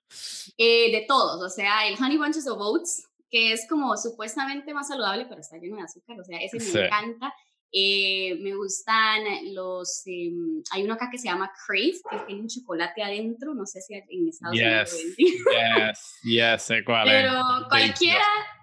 Eh, 0.56 0.90
de 0.92 1.04
todos, 1.06 1.42
o 1.42 1.54
sea, 1.54 1.86
el 1.86 2.02
Honey 2.02 2.16
Bunches 2.16 2.48
of 2.48 2.58
Oats, 2.58 3.06
que 3.34 3.50
es 3.50 3.66
como 3.68 3.96
supuestamente 3.96 4.72
más 4.72 4.86
saludable, 4.86 5.26
pero 5.28 5.40
está 5.40 5.58
lleno 5.58 5.74
de 5.74 5.82
azúcar, 5.82 6.20
o 6.20 6.24
sea, 6.24 6.38
ese 6.38 6.56
me 6.60 6.86
encanta. 6.86 7.34
Eh, 7.72 8.36
me 8.40 8.54
gustan 8.54 9.24
los, 9.52 10.02
em, 10.06 10.62
hay 10.70 10.84
uno 10.84 10.94
acá 10.94 11.08
que 11.10 11.18
se 11.18 11.26
llama 11.26 11.50
Crave, 11.66 11.98
que 12.08 12.26
tiene 12.28 12.42
un 12.42 12.46
chocolate 12.46 13.02
adentro, 13.02 13.52
no 13.52 13.66
sé 13.66 13.80
si 13.80 13.94
en 13.94 14.28
Estados 14.28 14.56
Unidos. 14.56 14.96
Yes, 15.18 16.20
yes, 16.22 16.62
sé 16.62 16.84
cuál 16.84 17.08
Pero 17.08 17.42
cualquiera, 17.68 18.22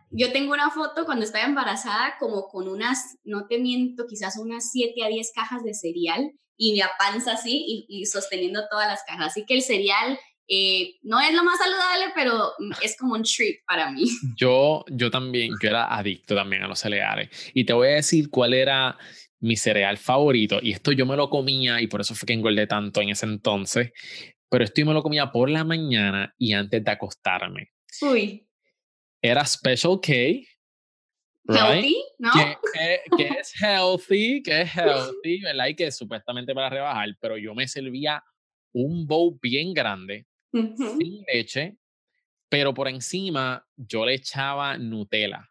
yo 0.10 0.32
tengo 0.32 0.54
una 0.54 0.70
foto 0.70 1.04
cuando 1.04 1.26
estaba 1.26 1.44
embarazada 1.44 2.16
como 2.18 2.48
con 2.48 2.70
unas, 2.70 3.18
no 3.26 3.48
te 3.48 3.60
miento, 3.60 4.06
quizás 4.08 4.38
unas 4.38 4.72
7 4.72 5.04
a 5.04 5.10
10 5.10 5.34
cajas 5.36 5.66
de 5.66 5.74
cereal 5.74 6.32
y 6.56 6.72
mi 6.72 6.82
panza 6.98 7.34
así 7.34 7.62
y, 7.68 7.86
y 7.90 8.06
sosteniendo 8.06 8.62
todas 8.70 8.88
las 8.88 9.04
cajas. 9.04 9.32
Así 9.32 9.44
que 9.46 9.56
el 9.56 9.64
cereal 9.64 10.18
eh, 10.54 11.00
no 11.04 11.18
es 11.22 11.34
lo 11.34 11.46
más 11.46 11.58
saludable, 11.58 12.12
pero 12.14 12.52
es 12.82 12.98
como 12.98 13.14
un 13.14 13.24
treat 13.24 13.60
para 13.66 13.90
mí. 13.90 14.04
Yo, 14.36 14.84
yo 14.90 15.10
también, 15.10 15.54
yo 15.62 15.70
era 15.70 15.96
adicto 15.96 16.36
también 16.36 16.64
a 16.64 16.68
los 16.68 16.78
cereales. 16.78 17.30
Y 17.54 17.64
te 17.64 17.72
voy 17.72 17.88
a 17.88 17.92
decir 17.92 18.30
cuál 18.30 18.54
era 18.54 18.98
mi 19.40 19.56
cereal 19.56 19.98
favorito. 19.98 20.60
Y 20.62 20.74
esto 20.74 20.92
yo 20.92 21.06
me 21.06 21.16
lo 21.16 21.30
comía 21.30 21.80
y 21.80 21.88
por 21.88 22.02
eso 22.02 22.16
fue 22.16 22.28
que 22.28 22.34
engordé 22.34 22.68
tanto 22.68 23.00
en 23.00 23.10
ese 23.10 23.28
entonces. 23.28 23.94
Pero 24.50 24.66
esto 24.66 24.82
yo 24.82 24.88
me 24.88 24.94
lo 24.94 25.02
comía 25.02 25.32
por 25.32 25.50
la 25.50 25.64
mañana 25.64 26.36
y 26.38 26.52
antes 26.52 26.84
de 26.84 26.92
acostarme. 26.92 27.72
Uy. 28.02 28.46
Era 29.22 29.46
Special 29.46 30.02
K. 30.02 30.12
Healthy, 31.48 31.96
¿no? 32.20 32.32
Que, 32.74 33.00
es 33.18 33.54
healthy, 33.62 34.44
que 34.44 34.62
es 34.62 34.76
healthy, 34.76 35.42
¿verdad? 35.42 35.68
Y 35.68 35.76
que 35.76 35.88
es 35.88 35.98
supuestamente 35.98 36.54
para 36.54 36.70
rebajar, 36.70 37.08
pero 37.22 37.38
yo 37.38 37.56
me 37.56 37.70
servía 37.70 38.22
un 38.74 39.08
bowl 39.08 39.38
bien 39.42 39.74
grande 39.74 40.28
sin 40.52 41.24
leche, 41.32 41.78
pero 42.50 42.74
por 42.74 42.88
encima 42.88 43.66
yo 43.78 44.06
le 44.06 44.16
echaba 44.16 44.78
Nutella. 44.78 45.48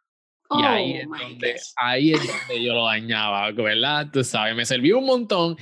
y 0.50 0.62
ahí 0.62 0.92
es, 0.94 1.06
oh 1.06 1.16
donde, 1.16 1.56
ahí 1.76 2.12
es 2.12 2.20
donde 2.26 2.64
yo 2.64 2.74
lo 2.74 2.84
dañaba, 2.84 3.50
¿verdad? 3.52 4.08
Tú 4.12 4.22
sabes, 4.22 4.54
me 4.54 4.66
serví 4.66 4.92
un 4.92 5.06
montón. 5.06 5.56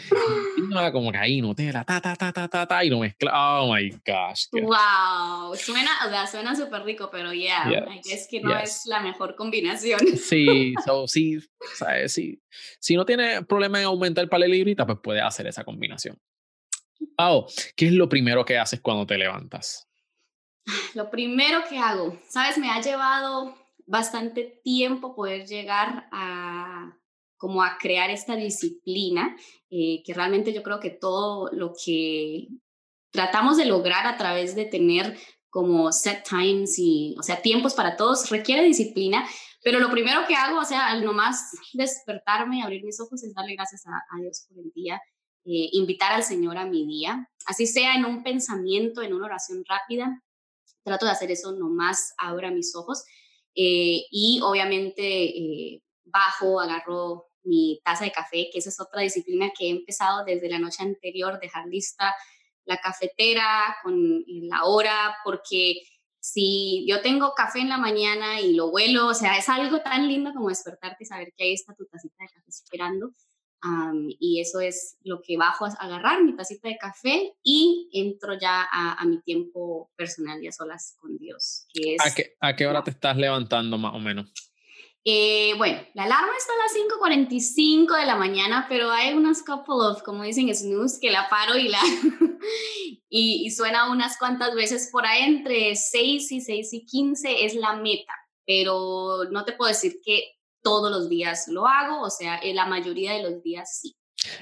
Y 0.57 0.91
como 0.93 1.13
que 1.13 1.19
ahí 1.19 1.41
Nutella, 1.41 1.85
ta, 1.85 2.01
ta, 2.01 2.17
ta, 2.17 2.33
ta, 2.33 2.49
ta, 2.49 2.67
ta, 2.67 2.85
y 2.85 2.91
lo 2.91 2.99
mezclaba. 2.99 3.63
Oh 3.63 3.73
my 3.73 3.89
gosh. 4.05 4.47
Wow, 4.53 5.55
suena, 5.55 5.91
o 6.07 6.11
sea, 6.11 6.27
suena 6.27 6.57
súper 6.57 6.83
rico, 6.83 7.09
pero 7.13 7.33
ya, 7.33 7.69
yeah, 7.69 7.87
es 8.05 8.27
que 8.29 8.41
no 8.41 8.59
es 8.59 8.87
la 8.87 9.01
mejor 9.01 9.37
combinación. 9.37 10.01
Sí, 10.19 10.75
so, 10.85 11.07
sí, 11.07 11.39
¿sabes? 11.75 12.13
Sí. 12.13 12.41
Si 12.81 12.97
no 12.97 13.05
tiene 13.05 13.45
problema 13.45 13.79
en 13.79 13.87
aumentar 13.87 14.29
el 14.31 14.51
librita, 14.51 14.85
pues 14.85 14.99
puede 15.03 15.21
hacer 15.21 15.47
esa 15.47 15.65
combinación. 15.65 16.19
Pau, 17.17 17.47
¿qué 17.77 17.87
es 17.87 17.93
lo 17.93 18.09
primero 18.09 18.45
que 18.45 18.59
haces 18.59 18.81
cuando 18.81 19.07
te 19.07 19.19
levantas? 19.19 19.89
Lo 20.95 21.11
primero 21.11 21.63
que 21.69 21.79
hago, 21.79 22.19
sabes, 22.29 22.59
me 22.59 22.71
ha 22.71 22.81
llevado 22.81 23.57
bastante 23.87 24.61
tiempo 24.63 25.15
poder 25.15 25.47
llegar 25.47 26.09
a 26.13 26.95
como 27.39 27.63
a 27.63 27.79
crear 27.79 28.11
esta 28.11 28.35
disciplina, 28.35 29.37
eh, 29.71 30.03
que 30.05 30.13
realmente 30.13 30.53
yo 30.53 30.63
creo 30.63 30.81
que 30.81 30.91
todo 30.91 31.49
lo 31.53 31.73
que 31.73 32.49
tratamos 33.11 33.57
de 33.57 33.65
lograr 33.65 34.07
a 34.07 34.17
través 34.17 34.57
de 34.57 34.65
tener 34.65 35.17
como 35.49 35.93
set 35.93 36.29
times 36.29 36.79
y, 36.79 37.15
o 37.19 37.23
sea, 37.23 37.41
tiempos 37.41 37.75
para 37.75 37.97
todos, 37.97 38.29
requiere 38.29 38.65
disciplina, 38.65 39.25
pero 39.63 39.79
lo 39.79 39.91
primero 39.91 40.27
que 40.27 40.35
hago, 40.35 40.59
o 40.59 40.65
sea, 40.65 40.89
al 40.89 41.05
nomás 41.05 41.53
despertarme 41.73 42.59
y 42.59 42.63
abrir 42.63 42.85
mis 42.85 43.01
ojos 43.01 43.23
es 43.23 43.33
darle 43.33 43.55
gracias 43.55 43.87
a, 43.87 43.91
a 43.93 44.21
Dios 44.21 44.47
por 44.49 44.59
el 44.59 44.73
día, 44.75 45.01
eh, 45.51 45.71
invitar 45.73 46.13
al 46.13 46.23
Señor 46.23 46.59
a 46.59 46.67
mi 46.67 46.85
día, 46.85 47.27
así 47.47 47.67
sea 47.67 47.95
en 47.95 48.05
un 48.05 48.23
pensamiento, 48.23 49.01
en 49.01 49.15
una 49.15 49.25
oración 49.25 49.65
rápida. 49.67 50.23
Trato 50.85 51.07
de 51.07 51.13
hacer 51.13 51.31
eso 51.31 51.53
nomás 51.53 52.13
ahora 52.19 52.51
mis 52.51 52.77
ojos. 52.77 53.03
Eh, 53.55 54.03
y 54.11 54.41
obviamente 54.45 55.03
eh, 55.03 55.83
bajo, 56.05 56.61
agarro 56.61 57.29
mi 57.45 57.81
taza 57.83 58.05
de 58.05 58.13
café, 58.13 58.51
que 58.53 58.59
esa 58.59 58.69
es 58.69 58.79
otra 58.79 59.01
disciplina 59.01 59.51
que 59.59 59.69
he 59.69 59.71
empezado 59.71 60.23
desde 60.23 60.51
la 60.51 60.59
noche 60.59 60.83
anterior, 60.83 61.41
dejar 61.41 61.67
lista 61.67 62.15
la 62.67 62.77
cafetera 62.77 63.75
con 63.83 64.23
la 64.27 64.65
hora, 64.65 65.17
porque 65.25 65.81
si 66.21 66.85
yo 66.87 67.01
tengo 67.01 67.33
café 67.35 67.61
en 67.61 67.71
la 67.71 67.79
mañana 67.79 68.39
y 68.43 68.53
lo 68.53 68.71
vuelo, 68.71 69.07
o 69.07 69.15
sea, 69.15 69.39
es 69.39 69.49
algo 69.49 69.81
tan 69.81 70.09
lindo 70.09 70.31
como 70.35 70.51
despertarte 70.51 71.05
y 71.05 71.07
saber 71.07 71.33
que 71.35 71.45
ahí 71.45 71.55
está 71.55 71.75
tu 71.75 71.87
tacita 71.87 72.17
de 72.25 72.29
café 72.29 72.51
esperando 72.51 73.15
y 74.21 74.41
eso 74.41 74.61
es 74.61 74.97
lo 75.03 75.21
que 75.21 75.37
bajo 75.37 75.65
a 75.65 75.69
agarrar, 75.69 76.23
mi 76.23 76.37
tacita 76.37 76.69
de 76.69 76.79
café 76.79 77.35
y 77.43 77.89
entro 77.93 78.39
ya 78.39 78.69
a, 78.71 79.05
mi 79.05 79.21
tiempo 79.23 79.91
personal 79.97 80.43
y 80.43 80.49
a 80.49 80.53
solas 80.53 80.97
con 81.01 81.17
Dios. 81.19 81.67
Que 81.73 81.95
es, 81.95 82.07
¿A, 82.07 82.15
qué, 82.15 82.37
¿A 82.41 82.55
qué 82.55 82.67
hora 82.67 82.83
te 82.83 82.91
estás 82.91 83.17
levantando 83.17 83.79
más 83.79 83.95
o 83.95 83.99
menos? 83.99 84.33
Eh, 85.05 85.55
bueno, 85.57 85.81
la 85.95 86.05
alarma 86.05 86.33
está 86.37 86.53
a 86.53 86.65
las 86.65 87.23
5.45 87.25 87.99
de 87.99 88.07
la 88.07 88.17
mañana, 88.17 88.67
pero 88.69 88.91
hay 88.91 89.15
unos 89.15 89.43
couple 89.43 89.77
of, 89.77 90.03
como 90.03 90.23
dicen, 90.23 90.55
snooze, 90.55 90.99
que 91.01 91.11
la 91.11 91.29
paro 91.29 91.57
y 91.57 91.69
la... 91.69 91.81
y, 93.09 93.47
y, 93.47 93.51
suena 93.51 93.91
unas 93.91 94.19
cuantas 94.19 94.55
veces 94.55 94.91
por 94.93 95.07
ahí, 95.07 95.23
entre 95.23 95.75
6 95.77 96.31
y 96.33 96.41
6 96.41 96.73
y 96.75 96.85
15 96.85 97.45
es 97.47 97.55
la 97.55 97.77
meta, 97.77 98.13
pero 98.47 99.25
no 99.31 99.45
te 99.45 99.53
puedo 99.53 99.69
decir 99.69 100.01
que 100.05 100.38
todos 100.63 100.91
los 100.91 101.09
días 101.09 101.49
lo 101.49 101.67
hago, 101.67 102.03
o 102.03 102.11
sea, 102.11 102.39
en 102.43 102.57
la 102.57 102.67
mayoría 102.67 103.15
de 103.15 103.23
los 103.23 103.43
días 103.43 103.79
sí. 103.81 103.97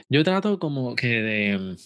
Yo 0.09 0.25
trato 0.25 0.59
como 0.59 0.95
que 0.95 1.07
de... 1.09 1.77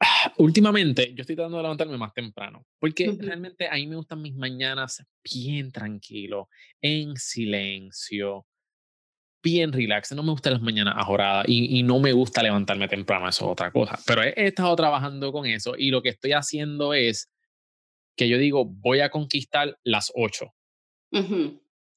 Últimamente 0.36 1.12
yo 1.14 1.22
estoy 1.22 1.36
tratando 1.36 1.56
de 1.58 1.62
levantarme 1.64 1.96
más 1.96 2.12
temprano, 2.12 2.66
porque 2.78 3.16
realmente 3.18 3.68
a 3.68 3.74
mí 3.74 3.86
me 3.86 3.96
gustan 3.96 4.22
mis 4.22 4.34
mañanas 4.34 5.04
bien 5.24 5.72
tranquilo, 5.72 6.48
en 6.80 7.16
silencio, 7.16 8.46
bien 9.42 9.72
relax. 9.72 10.12
No 10.12 10.22
me 10.22 10.32
gustan 10.32 10.54
las 10.54 10.62
mañanas 10.62 10.94
ajoradas 10.96 11.46
y, 11.48 11.78
y, 11.78 11.82
no 11.82 11.98
me 11.98 12.12
gusta 12.12 12.42
levantarme 12.42 12.88
temprano, 12.88 13.28
eso 13.28 13.46
es 13.46 13.52
otra 13.52 13.70
cosa. 13.70 13.98
Pero 14.06 14.22
he, 14.22 14.32
estado 14.36 14.74
trabajando 14.76 15.32
con 15.32 15.46
eso 15.46 15.74
y 15.76 15.90
lo 15.90 16.02
que 16.02 16.10
estoy 16.10 16.32
haciendo 16.32 16.94
es 16.94 17.30
que 18.16 18.28
yo 18.28 18.38
digo, 18.38 18.64
voy 18.64 19.00
a 19.00 19.10
conquistar 19.10 19.78
las 19.84 20.12
8. 20.14 20.52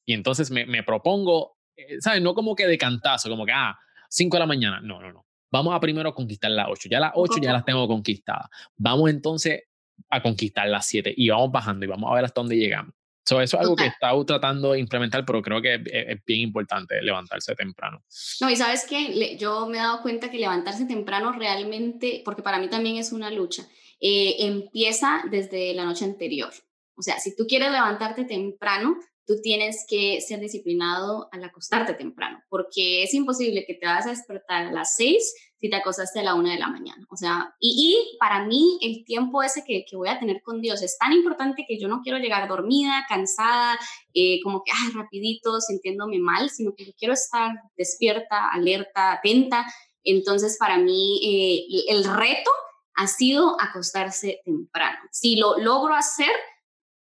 Y 0.06 0.14
entonces 0.14 0.52
me, 0.52 0.66
me 0.66 0.84
propongo, 0.84 1.58
eh, 1.76 2.00
¿sabes? 2.00 2.22
No 2.22 2.34
como 2.34 2.56
que 2.56 2.68
de 2.68 2.78
cantazo, 2.78 3.30
como 3.30 3.46
que, 3.46 3.52
ah, 3.52 3.78
5 4.10 4.36
de 4.36 4.40
la 4.40 4.46
mañana. 4.46 4.82
No, 4.82 5.02
no, 5.02 5.12
no. 5.12 5.26
Vamos 5.52 5.74
a 5.76 5.80
primero 5.80 6.14
conquistar 6.14 6.52
las 6.52 6.68
8. 6.70 6.90
Ya 6.90 7.00
las 7.00 7.12
8 7.16 7.40
ya 7.42 7.54
las 7.54 7.66
tengo 7.66 7.88
conquistadas. 7.88 8.48
Vamos 8.78 9.10
entonces 9.10 9.64
a 10.10 10.22
conquistar 10.22 10.68
las 10.68 10.86
7 10.86 11.14
y 11.16 11.30
vamos 11.30 11.52
bajando 11.52 11.86
y 11.86 11.90
vamos 11.90 12.10
a 12.12 12.16
ver 12.16 12.26
hasta 12.26 12.42
dónde 12.42 12.56
llegamos. 12.56 12.94
eso 13.24 13.42
es 13.42 13.54
algo 13.54 13.76
que 13.76 13.86
estado 13.86 14.26
tratando 14.26 14.74
de 14.74 14.80
implementar, 14.80 15.26
pero 15.26 15.42
creo 15.42 15.62
que 15.62 15.76
es, 15.76 16.26
bien 16.26 16.42
importante 16.42 17.02
levantarse 17.02 17.56
temprano. 17.56 18.04
No, 18.40 18.50
y 18.50 18.56
sabes 18.56 18.86
que 18.86 19.38
yo 19.38 19.68
me 19.68 19.78
he 19.78 19.82
dado 19.82 20.02
cuenta 20.02 20.32
que 20.32 20.40
levantarse 20.40 20.86
temprano 20.86 21.32
realmente, 21.34 22.22
porque 22.26 22.42
para 22.42 22.60
mí 22.60 22.70
también 22.70 22.98
es 22.98 23.12
una 23.12 23.30
lucha, 23.30 23.68
eh, 24.00 24.36
empieza 24.40 25.22
desde 25.30 25.74
la 25.74 25.86
noche 25.86 26.06
anterior. 26.06 26.52
O 26.96 27.04
sea, 27.04 27.20
si 27.20 27.36
tú 27.36 27.46
quieres 27.48 27.72
levantarte 27.72 28.26
temprano, 28.26 28.98
tú 29.32 29.42
tienes 29.42 29.86
que 29.88 30.20
ser 30.20 30.42
disciplinado 30.42 31.30
al 31.32 31.44
acostarte 31.46 31.94
temprano, 31.94 32.44
porque 32.50 33.04
es 33.04 33.14
imposible 33.14 33.64
que 33.66 33.76
te 33.76 33.86
vas 33.86 34.06
a 34.06 34.10
despertar 34.10 34.68
a 34.68 34.72
las 34.72 34.96
6 34.96 35.36
si 35.56 35.70
te 35.70 35.76
acostaste 35.78 36.20
a 36.20 36.24
la 36.24 36.36
1 36.36 36.50
de 36.50 36.60
la 36.60 36.68
mañana. 36.68 37.06
O 37.10 37.16
sea, 37.16 37.56
y, 37.60 38.18
para 38.20 38.46
mí 38.46 38.78
el 38.82 39.06
tiempo 39.06 39.42
ese 39.42 39.64
que, 39.66 39.86
que, 39.90 39.96
voy 39.96 40.10
a 40.10 40.20
tener 40.20 40.42
con 40.42 40.60
Dios 40.60 40.82
es 40.82 40.98
tan 40.98 41.14
importante 41.14 41.64
que 41.66 41.80
yo 41.80 41.88
no 41.88 42.02
quiero 42.02 42.18
llegar 42.18 42.50
dormida, 42.50 43.06
cansada, 43.08 43.80
eh, 44.14 44.42
como 44.44 44.64
que, 44.64 44.72
ay, 44.74 44.92
rapidito, 44.94 45.62
sintiéndome 45.62 46.20
mal, 46.20 46.50
sino 46.50 46.74
que 46.76 46.86
yo 46.86 46.92
quiero 46.98 47.14
estar 47.14 47.52
despierta, 47.78 48.50
alerta, 48.50 49.14
atenta. 49.14 49.66
Entonces, 50.04 50.58
para 50.60 50.78
mí, 50.78 51.22
eh, 51.24 51.94
el 51.94 52.04
reto 52.04 52.52
ha 52.96 53.08
sido 53.08 53.56
acostarse 53.62 54.42
temprano. 54.44 55.00
Si 55.12 55.38
lo 55.38 55.58
logro 55.58 55.96
hacer, 55.96 56.32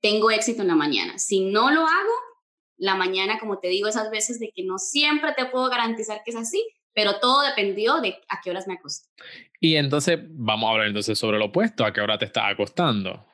tengo 0.01 0.31
éxito 0.31 0.61
en 0.61 0.67
la 0.67 0.75
mañana. 0.75 1.17
Si 1.19 1.41
no 1.41 1.71
lo 1.71 1.81
hago, 1.81 2.13
la 2.77 2.95
mañana, 2.95 3.39
como 3.39 3.59
te 3.59 3.67
digo, 3.67 3.87
esas 3.87 4.09
veces 4.09 4.39
de 4.39 4.51
que 4.55 4.63
no 4.63 4.77
siempre 4.77 5.33
te 5.35 5.45
puedo 5.45 5.69
garantizar 5.69 6.21
que 6.23 6.31
es 6.31 6.37
así, 6.37 6.65
pero 6.93 7.19
todo 7.19 7.41
dependió 7.41 8.01
de 8.01 8.17
a 8.29 8.39
qué 8.41 8.51
horas 8.51 8.67
me 8.67 8.75
acosté. 8.75 9.07
Y 9.59 9.75
entonces, 9.75 10.19
vamos 10.29 10.67
a 10.67 10.71
hablar 10.71 10.87
entonces 10.87 11.17
sobre 11.17 11.37
lo 11.37 11.45
opuesto, 11.45 11.85
¿a 11.85 11.93
qué 11.93 12.01
hora 12.01 12.17
te 12.17 12.25
estás 12.25 12.45
acostando? 12.47 13.25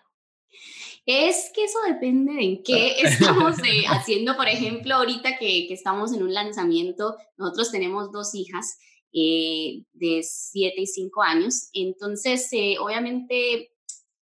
Es 1.06 1.52
que 1.54 1.66
eso 1.66 1.78
depende 1.88 2.34
de 2.34 2.44
en 2.44 2.64
qué 2.64 2.96
estamos 3.02 3.58
eh, 3.60 3.86
haciendo. 3.88 4.36
Por 4.36 4.48
ejemplo, 4.48 4.96
ahorita 4.96 5.38
que, 5.38 5.68
que, 5.68 5.74
estamos 5.74 6.14
en 6.14 6.24
un 6.24 6.34
lanzamiento, 6.34 7.16
nosotros 7.38 7.72
tenemos 7.72 8.12
dos 8.12 8.34
hijas 8.34 8.80
eh, 9.14 9.84
de 9.94 10.24
7 10.24 10.74
y 10.78 10.88
5 10.88 11.22
años. 11.22 11.70
Entonces, 11.74 12.50
eh, 12.52 12.78
obviamente, 12.80 13.72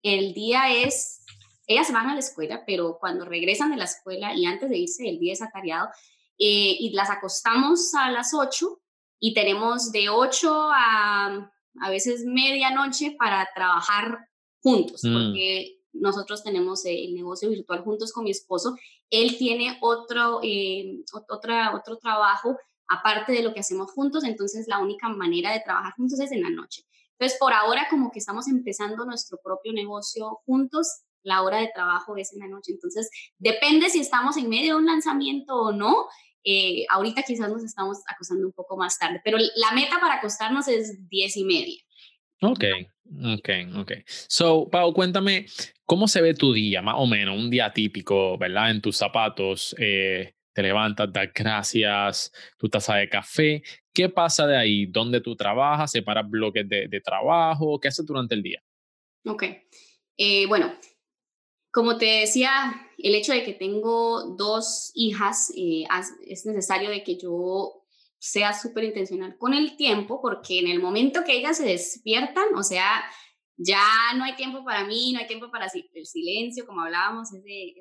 el 0.02 0.34
día 0.34 0.74
es 0.74 1.24
ellas 1.68 1.92
van 1.92 2.10
a 2.10 2.14
la 2.14 2.20
escuela, 2.20 2.64
pero 2.66 2.98
cuando 3.00 3.26
regresan 3.26 3.72
de 3.72 3.78
la 3.78 3.86
escuela 3.86 4.34
y 4.36 4.46
antes 4.46 4.70
de 4.70 4.78
irse 4.78 5.08
el 5.08 5.20
día 5.20 5.34
es 5.34 5.42
atareado, 5.42 5.90
eh, 6.38 6.76
y 6.80 6.92
las 6.92 7.10
acostamos 7.10 7.94
a 7.96 8.12
las 8.12 8.34
8 8.34 8.82
y 9.20 9.34
tenemos 9.34 9.92
de 9.92 10.10
8 10.10 10.70
a 10.72 11.52
a 11.82 11.90
veces 11.90 12.24
medianoche 12.26 13.16
para 13.18 13.48
trabajar 13.54 14.28
juntos, 14.62 15.02
mm. 15.04 15.14
porque 15.14 15.82
nosotros 15.94 16.44
tenemos 16.44 16.86
el 16.86 17.14
negocio 17.14 17.50
virtual 17.50 17.84
juntos 17.84 18.12
con 18.12 18.26
mi 18.26 18.32
esposo. 18.32 18.76
Él 19.10 19.38
tiene 19.38 19.78
otro, 19.82 20.40
eh, 20.44 21.04
otra, 21.30 21.76
otro 21.76 21.98
trabajo 21.98 22.58
aparte 22.88 23.32
de 23.32 23.42
lo 23.42 23.54
que 23.54 23.62
hacemos 23.62 23.92
juntos, 23.92 24.24
entonces 24.24 24.68
la 24.68 24.80
única 24.80 25.10
manera 25.10 25.52
de 25.52 25.62
trabajar 25.62 25.94
juntos 25.94 26.20
es 26.20 26.32
en 26.32 26.44
la 26.44 26.50
noche. 26.50 26.84
Entonces, 27.18 27.40
por 27.40 27.54
ahora, 27.54 27.88
como 27.90 28.12
que 28.12 28.20
estamos 28.20 28.48
empezando 28.48 29.06
nuestro 29.06 29.40
propio 29.42 29.74
negocio 29.74 30.42
juntos, 30.46 31.05
la 31.26 31.42
hora 31.42 31.60
de 31.60 31.72
trabajo 31.74 32.16
es 32.16 32.32
en 32.34 32.40
la 32.40 32.48
noche. 32.48 32.72
Entonces, 32.72 33.10
depende 33.38 33.90
si 33.90 34.00
estamos 34.00 34.38
en 34.38 34.48
medio 34.48 34.76
de 34.76 34.80
un 34.80 34.86
lanzamiento 34.86 35.56
o 35.56 35.74
no. 35.74 36.08
Eh, 36.44 36.86
ahorita 36.90 37.24
quizás 37.24 37.50
nos 37.50 37.64
estamos 37.64 37.98
acostando 38.08 38.46
un 38.46 38.54
poco 38.54 38.78
más 38.78 38.98
tarde, 39.00 39.20
pero 39.24 39.38
la 39.38 39.72
meta 39.74 40.00
para 40.00 40.16
acostarnos 40.16 40.68
es 40.68 41.10
diez 41.10 41.36
y 41.36 41.44
media. 41.44 41.82
Ok, 42.42 42.64
ok, 43.24 43.50
ok. 43.78 43.92
So, 44.06 44.70
Pau, 44.70 44.94
cuéntame, 44.94 45.48
¿cómo 45.86 46.08
se 46.08 46.22
ve 46.22 46.36
tu 46.36 46.54
día, 46.54 46.84
más 46.84 46.96
o 47.00 47.08
menos, 47.08 47.36
un 47.36 47.50
día 47.50 47.74
típico, 47.74 48.38
¿verdad? 48.38 48.70
En 48.70 48.82
tus 48.82 48.96
zapatos, 48.96 49.76
eh, 49.80 50.36
te 50.54 50.62
levantas, 50.62 51.12
das 51.12 51.30
gracias, 51.34 52.32
tu 52.58 52.70
taza 52.70 52.96
de 52.98 53.10
café. 53.10 53.64
¿Qué 53.92 54.10
pasa 54.10 54.46
de 54.46 54.58
ahí? 54.58 54.86
¿Dónde 54.86 55.22
tú 55.22 55.36
trabajas? 55.36 55.92
¿Separas 55.92 56.30
bloques 56.30 56.70
de, 56.70 56.88
de 56.88 57.02
trabajo? 57.02 57.80
¿Qué 57.80 57.88
haces 57.88 58.06
durante 58.06 58.36
el 58.36 58.44
día? 58.44 58.62
Ok. 59.26 59.44
Eh, 60.18 60.46
bueno, 60.48 60.74
como 61.76 61.98
te 61.98 62.06
decía, 62.06 62.74
el 62.98 63.16
hecho 63.16 63.34
de 63.34 63.44
que 63.44 63.52
tengo 63.52 64.34
dos 64.38 64.92
hijas, 64.96 65.52
eh, 65.58 65.84
es 66.26 66.46
necesario 66.46 66.90
de 66.90 67.04
que 67.04 67.18
yo 67.18 67.84
sea 68.18 68.54
súper 68.54 68.86
intencional 68.86 69.38
con 69.38 69.54
el 69.54 69.76
tiempo, 69.76 70.22
porque 70.22 70.60
en 70.60 70.68
el 70.68 70.82
momento 70.82 71.26
que 71.26 71.38
ellas 71.38 71.58
se 71.58 71.66
despiertan, 71.66 72.56
o 72.56 72.64
sea, 72.64 73.04
ya 73.58 73.84
no 74.16 74.24
hay 74.24 74.38
tiempo 74.38 74.64
para 74.64 74.86
mí, 74.86 75.12
no 75.12 75.20
hay 75.20 75.28
tiempo 75.28 75.52
para 75.52 75.66
el 75.66 76.06
silencio, 76.06 76.66
como 76.66 76.80
hablábamos, 76.80 77.34
es 77.34 77.44
de, 77.44 77.76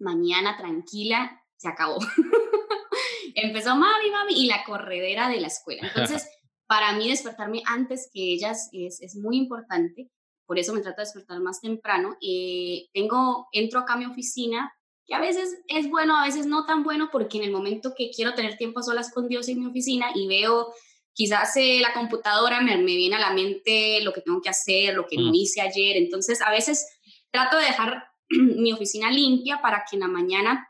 mañana 0.00 0.56
tranquila, 0.56 1.40
se 1.56 1.68
acabó. 1.68 1.98
Empezó 3.36 3.76
mami, 3.76 4.10
mami, 4.10 4.42
y 4.42 4.46
la 4.48 4.64
corredera 4.64 5.28
de 5.28 5.40
la 5.40 5.46
escuela. 5.46 5.82
Entonces, 5.94 6.28
para 6.66 6.92
mí 6.96 7.08
despertarme 7.08 7.62
antes 7.66 8.10
que 8.12 8.32
ellas 8.32 8.68
es, 8.72 9.00
es 9.00 9.14
muy 9.14 9.36
importante, 9.36 10.10
por 10.46 10.58
eso 10.58 10.72
me 10.72 10.80
trato 10.80 11.00
de 11.00 11.06
despertar 11.06 11.40
más 11.40 11.60
temprano. 11.60 12.16
Eh, 12.20 12.88
tengo, 12.92 13.48
entro 13.52 13.80
acá 13.80 13.94
a 13.94 13.98
mi 13.98 14.06
oficina, 14.06 14.72
que 15.06 15.14
a 15.14 15.20
veces 15.20 15.58
es 15.68 15.88
bueno, 15.88 16.16
a 16.16 16.24
veces 16.24 16.46
no 16.46 16.66
tan 16.66 16.82
bueno, 16.82 17.08
porque 17.12 17.38
en 17.38 17.44
el 17.44 17.50
momento 17.50 17.94
que 17.96 18.10
quiero 18.10 18.34
tener 18.34 18.56
tiempo 18.56 18.80
a 18.80 18.82
solas 18.82 19.12
con 19.12 19.28
Dios 19.28 19.48
en 19.48 19.60
mi 19.60 19.66
oficina 19.66 20.06
y 20.14 20.26
veo 20.26 20.72
quizás 21.12 21.56
eh, 21.56 21.80
la 21.80 21.92
computadora, 21.92 22.60
me, 22.60 22.76
me, 22.76 22.96
viene 22.96 23.16
a 23.16 23.20
la 23.20 23.32
mente 23.32 24.00
lo 24.02 24.12
que 24.12 24.20
tengo 24.20 24.40
que 24.40 24.48
hacer, 24.48 24.94
lo 24.94 25.06
que 25.06 25.16
no 25.16 25.30
mm. 25.30 25.34
hice 25.34 25.60
ayer. 25.60 25.96
Entonces, 25.96 26.40
a 26.42 26.50
veces 26.50 26.86
trato 27.30 27.56
de 27.56 27.64
dejar 27.64 28.04
mi 28.28 28.72
oficina 28.72 29.10
limpia 29.10 29.60
para 29.62 29.84
que 29.88 29.96
en 29.96 30.00
la 30.00 30.08
mañana 30.08 30.68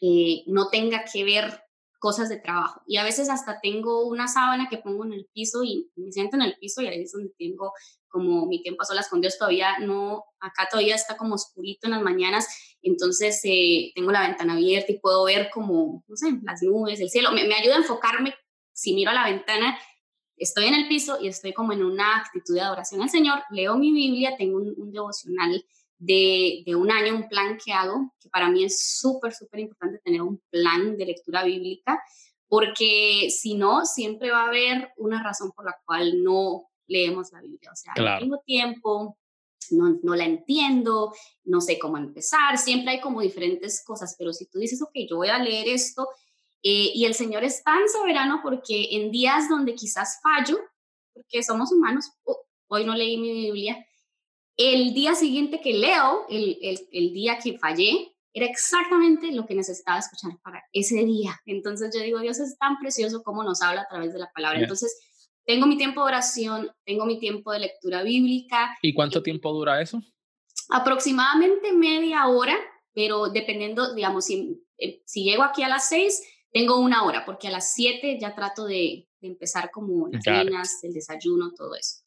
eh, 0.00 0.42
no 0.46 0.68
tenga 0.68 1.04
que 1.04 1.24
ver 1.24 1.62
cosas 2.06 2.28
de 2.28 2.36
trabajo. 2.36 2.82
Y 2.86 2.98
a 2.98 3.02
veces 3.02 3.28
hasta 3.28 3.58
tengo 3.60 4.06
una 4.06 4.28
sábana 4.28 4.68
que 4.70 4.78
pongo 4.78 5.04
en 5.04 5.12
el 5.12 5.26
piso 5.34 5.64
y 5.64 5.90
me 5.96 6.12
siento 6.12 6.36
en 6.36 6.42
el 6.42 6.56
piso 6.56 6.80
y 6.80 6.86
ahí 6.86 7.02
es 7.02 7.10
donde 7.10 7.32
tengo 7.36 7.72
como 8.06 8.46
mi 8.46 8.62
tiempo 8.62 8.82
a 8.82 8.84
solas 8.84 9.08
con 9.08 9.20
Dios. 9.20 9.36
Todavía 9.36 9.80
no, 9.80 10.22
acá 10.38 10.68
todavía 10.70 10.94
está 10.94 11.16
como 11.16 11.34
oscurito 11.34 11.88
en 11.88 11.94
las 11.94 12.02
mañanas, 12.02 12.76
entonces 12.80 13.40
eh, 13.42 13.90
tengo 13.96 14.12
la 14.12 14.20
ventana 14.20 14.52
abierta 14.52 14.92
y 14.92 15.00
puedo 15.00 15.24
ver 15.24 15.50
como, 15.52 16.04
no 16.06 16.16
sé, 16.16 16.28
las 16.44 16.62
nubes, 16.62 17.00
el 17.00 17.10
cielo. 17.10 17.32
Me, 17.32 17.42
ayuda 17.52 17.74
a 17.74 17.78
enfocarme 17.78 18.36
si 18.72 18.94
miro 18.94 19.10
a 19.10 19.14
la 19.14 19.24
ventana. 19.24 19.76
Estoy 20.36 20.66
en 20.66 20.74
el 20.74 20.86
piso 20.86 21.18
y 21.20 21.26
estoy 21.26 21.52
como 21.54 21.72
en 21.72 21.82
una 21.82 22.18
actitud 22.18 22.54
de 22.54 22.60
adoración 22.60 23.02
al 23.02 23.10
Señor. 23.10 23.42
Leo 23.50 23.76
mi 23.76 23.90
Biblia, 23.90 24.36
tengo 24.38 24.58
un, 24.58 24.72
un 24.76 24.92
devocional 24.92 25.66
de, 25.98 26.62
de, 26.66 26.74
un 26.74 26.90
año, 26.90 27.14
un 27.14 27.28
plan 27.28 27.58
que 27.62 27.72
hago, 27.72 28.12
que 28.20 28.28
para 28.28 28.50
mí 28.50 28.64
es 28.64 28.98
súper, 28.98 29.32
súper 29.34 29.60
importante 29.60 30.00
tener 30.04 30.22
un 30.22 30.42
plan 30.50 30.96
de 30.96 31.06
lectura 31.06 31.44
bíblica, 31.44 32.02
porque 32.48 33.28
si 33.30 33.54
no, 33.54 33.84
siempre 33.84 34.30
va 34.30 34.44
a 34.44 34.48
haber 34.48 34.92
una 34.96 35.22
razón 35.22 35.52
por 35.52 35.64
la 35.64 35.76
cual 35.84 36.22
no 36.22 36.68
leemos 36.86 37.32
la 37.32 37.40
Biblia. 37.40 37.70
O 37.72 37.76
sea, 37.76 37.92
no 37.96 38.18
tengo 38.18 38.38
tiempo, 38.44 39.18
no, 39.70 39.98
no, 40.02 40.14
la 40.14 40.24
entiendo, 40.24 41.12
no 41.44 41.60
sé 41.60 41.78
cómo 41.78 41.96
empezar, 41.96 42.58
siempre 42.58 42.92
hay 42.92 43.00
como 43.00 43.20
diferentes 43.20 43.82
cosas, 43.84 44.14
pero 44.18 44.32
si 44.32 44.46
tú 44.46 44.58
dices, 44.58 44.80
ok, 44.82 44.92
yo 45.08 45.16
voy 45.16 45.28
a 45.28 45.38
leer 45.38 45.68
esto, 45.68 46.08
eh, 46.62 46.92
y 46.94 47.04
el 47.04 47.14
Señor 47.14 47.44
es 47.44 47.62
tan 47.62 47.88
soberano 47.88 48.40
porque 48.42 48.88
en 48.92 49.10
días 49.10 49.48
donde 49.48 49.74
quizás 49.74 50.20
fallo, 50.22 50.58
porque 51.12 51.42
somos 51.42 51.72
humanos, 51.72 52.12
oh, 52.24 52.44
hoy 52.68 52.84
no 52.84 52.94
leí 52.94 53.16
mi 53.18 53.32
Biblia, 53.32 53.84
el 54.56 54.94
día 54.94 55.14
siguiente 55.14 55.60
que 55.60 55.74
leo, 55.74 56.26
el, 56.28 56.58
el, 56.90 57.12
día 57.12 57.38
que 57.38 57.58
fallé, 57.58 58.14
era 58.32 58.46
exactamente 58.46 59.32
lo 59.32 59.46
que 59.46 59.54
necesitaba 59.54 59.98
escuchar 59.98 60.38
para 60.42 60.62
ese 60.72 61.04
día. 61.04 61.38
Entonces 61.46 61.94
yo 61.94 62.02
digo, 62.02 62.20
Dios 62.20 62.38
es 62.38 62.56
tan 62.58 62.78
precioso 62.78 63.22
como 63.22 63.44
nos 63.44 63.62
habla 63.62 63.82
a 63.82 63.88
través 63.88 64.12
de 64.12 64.18
la 64.18 64.30
palabra. 64.32 64.60
Entonces, 64.60 64.98
tengo 65.44 65.66
mi 65.66 65.76
tiempo 65.76 66.02
de 66.02 66.08
oración, 66.08 66.70
tengo 66.84 67.06
mi 67.06 67.18
tiempo 67.18 67.52
de 67.52 67.60
lectura 67.60 68.02
bíblica. 68.02 68.76
¿Y 68.82 68.92
cuánto 68.94 69.22
tiempo 69.22 69.52
dura 69.52 69.80
eso? 69.80 70.02
Aproximadamente 70.70 71.72
media 71.72 72.26
hora, 72.26 72.56
pero 72.92 73.28
dependiendo, 73.28 73.94
digamos, 73.94 74.24
si, 74.24 74.62
eh, 74.78 75.02
si 75.06 75.24
llego 75.24 75.42
aquí 75.42 75.62
a 75.62 75.68
las 75.68 75.88
seis, 75.88 76.22
tengo 76.50 76.78
una 76.78 77.04
hora, 77.04 77.24
porque 77.24 77.48
a 77.48 77.50
las 77.50 77.72
siete 77.74 78.18
ya 78.20 78.34
trato 78.34 78.66
de, 78.66 79.08
empezar 79.22 79.70
como 79.72 80.06
las 80.08 80.22
cenas, 80.22 80.84
el 80.84 80.92
desayuno, 80.92 81.50
todo 81.56 81.74
eso 81.74 82.05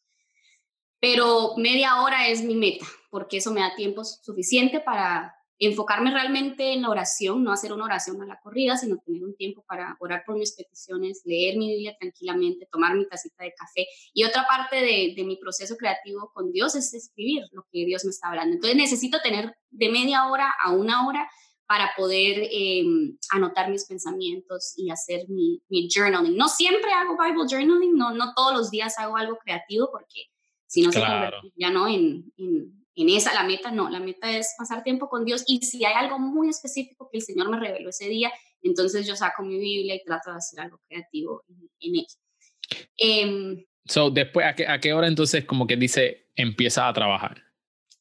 pero 0.99 1.53
media 1.57 2.01
hora 2.01 2.27
es 2.27 2.43
mi 2.43 2.55
meta, 2.55 2.85
porque 3.09 3.37
eso 3.37 3.51
me 3.51 3.61
da 3.61 3.75
tiempo 3.75 4.03
suficiente 4.03 4.79
para 4.79 5.35
enfocarme 5.59 6.11
realmente 6.11 6.73
en 6.73 6.81
la 6.83 6.89
oración, 6.89 7.43
no 7.43 7.51
hacer 7.51 7.73
una 7.73 7.83
oración 7.83 8.21
a 8.21 8.25
la 8.25 8.39
corrida, 8.39 8.77
sino 8.77 8.97
tener 8.97 9.23
un 9.23 9.35
tiempo 9.35 9.63
para 9.67 9.97
orar 9.99 10.23
por 10.25 10.37
mis 10.37 10.53
peticiones, 10.53 11.21
leer 11.25 11.57
mi 11.57 11.67
Biblia 11.67 11.97
tranquilamente, 11.99 12.65
tomar 12.71 12.95
mi 12.95 13.05
tacita 13.05 13.43
de 13.43 13.53
café. 13.53 13.85
Y 14.13 14.23
otra 14.23 14.47
parte 14.47 14.77
de, 14.77 15.23
mi 15.25 15.35
proceso 15.35 15.75
creativo 15.75 16.31
con 16.33 16.51
Dios 16.53 16.75
es 16.75 16.93
escribir 16.93 17.43
lo 17.51 17.63
que 17.71 17.85
Dios 17.85 18.05
me 18.05 18.11
está 18.11 18.29
hablando. 18.29 18.55
Entonces 18.55 18.77
necesito 18.77 19.19
tener 19.21 19.53
de 19.69 19.89
media 19.89 20.27
hora 20.27 20.49
a 20.63 20.71
una 20.71 21.05
hora 21.05 21.29
para 21.67 21.91
poder 21.95 22.47
em, 22.51 23.17
anotar 23.31 23.69
mis 23.69 23.85
pensamientos 23.85 24.73
y 24.77 24.89
hacer 24.89 25.27
mi, 25.27 25.61
mi, 25.67 25.87
journaling. 25.93 26.35
No 26.35 26.47
siempre 26.47 26.91
hago 26.93 27.17
Bible 27.21 27.45
journaling, 27.47 27.95
no, 27.95 28.11
no 28.11 28.33
todos 28.33 28.53
los 28.53 28.71
días 28.71 28.97
hago 28.97 29.17
algo 29.17 29.37
creativo 29.37 29.89
porque 29.91 30.29
si 30.69 30.83
no 30.83 30.91
se 30.91 30.99
convierte 30.99 31.51
ya 31.55 31.71
no 31.71 31.87
en, 31.87 32.31
en, 32.37 33.09
esa 33.09 33.33
la 33.33 33.43
meta, 33.43 33.71
no, 33.71 33.89
la 33.89 33.99
meta 33.99 34.29
es 34.29 34.53
pasar 34.57 34.83
tiempo 34.83 35.09
con 35.09 35.25
Dios 35.25 35.43
y 35.47 35.61
si 35.61 35.83
hay 35.83 35.93
algo 35.93 36.19
muy 36.19 36.49
específico 36.49 37.09
que 37.11 37.17
el 37.17 37.23
Señor 37.23 37.49
me 37.49 37.59
reveló 37.59 37.89
ese 37.89 38.07
día, 38.07 38.31
entonces 38.61 39.07
yo 39.07 39.15
saco 39.15 39.41
mi 39.41 39.57
Biblia 39.57 39.95
y 39.95 40.03
trato 40.03 40.31
de 40.31 40.37
hacer 40.37 40.59
algo 40.59 40.79
creativo 40.87 41.43
en, 41.47 41.69
en 41.79 41.95
ello. 41.95 42.85
Em, 42.97 43.65
so, 43.85 44.11
después, 44.11 44.45
¿a 44.45 44.53
qué, 44.53 44.67
¿a 44.67 44.79
qué 44.79 44.93
hora 44.93 45.07
entonces 45.07 45.45
como 45.45 45.65
que 45.65 45.77
dice 45.77 46.27
empieza 46.35 46.87
a 46.87 46.93
trabajar? 46.93 47.41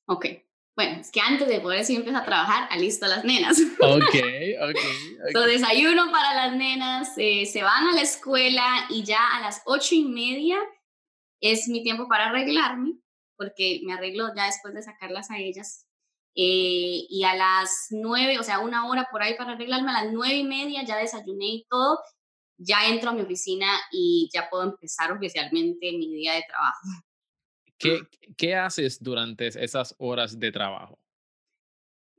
Ok, 0.07 0.27
bueno, 0.77 1.01
es 1.01 1.11
que 1.11 1.21
antes 1.21 1.49
de 1.49 1.61
poder 1.61 1.81
decir 1.81 1.97
empieza 1.97 2.19
a 2.19 2.25
trabajar, 2.25 2.69
alisto 2.71 3.07
a 3.07 3.09
las 3.09 3.25
nenas. 3.25 3.59
Ok, 3.81 4.03
ok. 4.03 4.15
okay. 4.15 5.33
So, 5.33 5.41
desayuno 5.43 6.11
para 6.11 6.35
las 6.35 6.57
nenas, 6.57 7.15
eh, 7.17 7.47
se 7.47 7.63
van 7.63 7.89
a 7.89 7.95
la 7.95 8.03
escuela 8.03 8.65
y 8.91 9.05
ya 9.05 9.37
a 9.37 9.41
las 9.41 9.63
ocho 9.65 9.95
y 9.95 10.05
media 10.05 10.59
es 11.41 11.69
mi 11.69 11.83
tiempo 11.83 12.09
para 12.09 12.29
arreglarme, 12.29 12.95
porque 13.37 13.81
me 13.85 13.95
arreglo 13.95 14.35
ya 14.35 14.47
después 14.47 14.75
de 14.75 14.83
sacarlas 14.83 15.31
a 15.31 15.39
ellas. 15.39 15.87
Eh, 16.35 17.07
y 17.09 17.25
a 17.25 17.35
las 17.35 17.89
nueve, 17.91 18.39
o 18.39 18.43
sea, 18.43 18.61
una 18.61 18.89
hora 18.89 19.09
por 19.11 19.23
ahí 19.23 19.35
para 19.37 19.53
arreglarme, 19.53 19.91
a 19.91 20.05
las 20.05 20.13
nueve 20.13 20.37
y 20.37 20.45
media 20.45 20.85
ya 20.85 20.97
desayuné 20.97 21.47
y 21.47 21.67
todo, 21.69 21.99
ya 22.57 22.89
entro 22.89 23.11
a 23.11 23.13
mi 23.13 23.23
oficina 23.23 23.67
y 23.91 24.29
ya 24.33 24.49
puedo 24.49 24.65
empezar 24.65 25.13
oficialmente 25.13 25.93
mi 25.93 26.13
día 26.15 26.35
de 26.35 26.45
trabajo. 26.49 26.79
¿Qué, 27.79 28.01
qué 28.37 28.57
haces 28.57 29.03
durante 29.03 29.47
esas 29.47 29.95
horas 29.99 30.39
de 30.39 30.51
trabajo? 30.51 30.99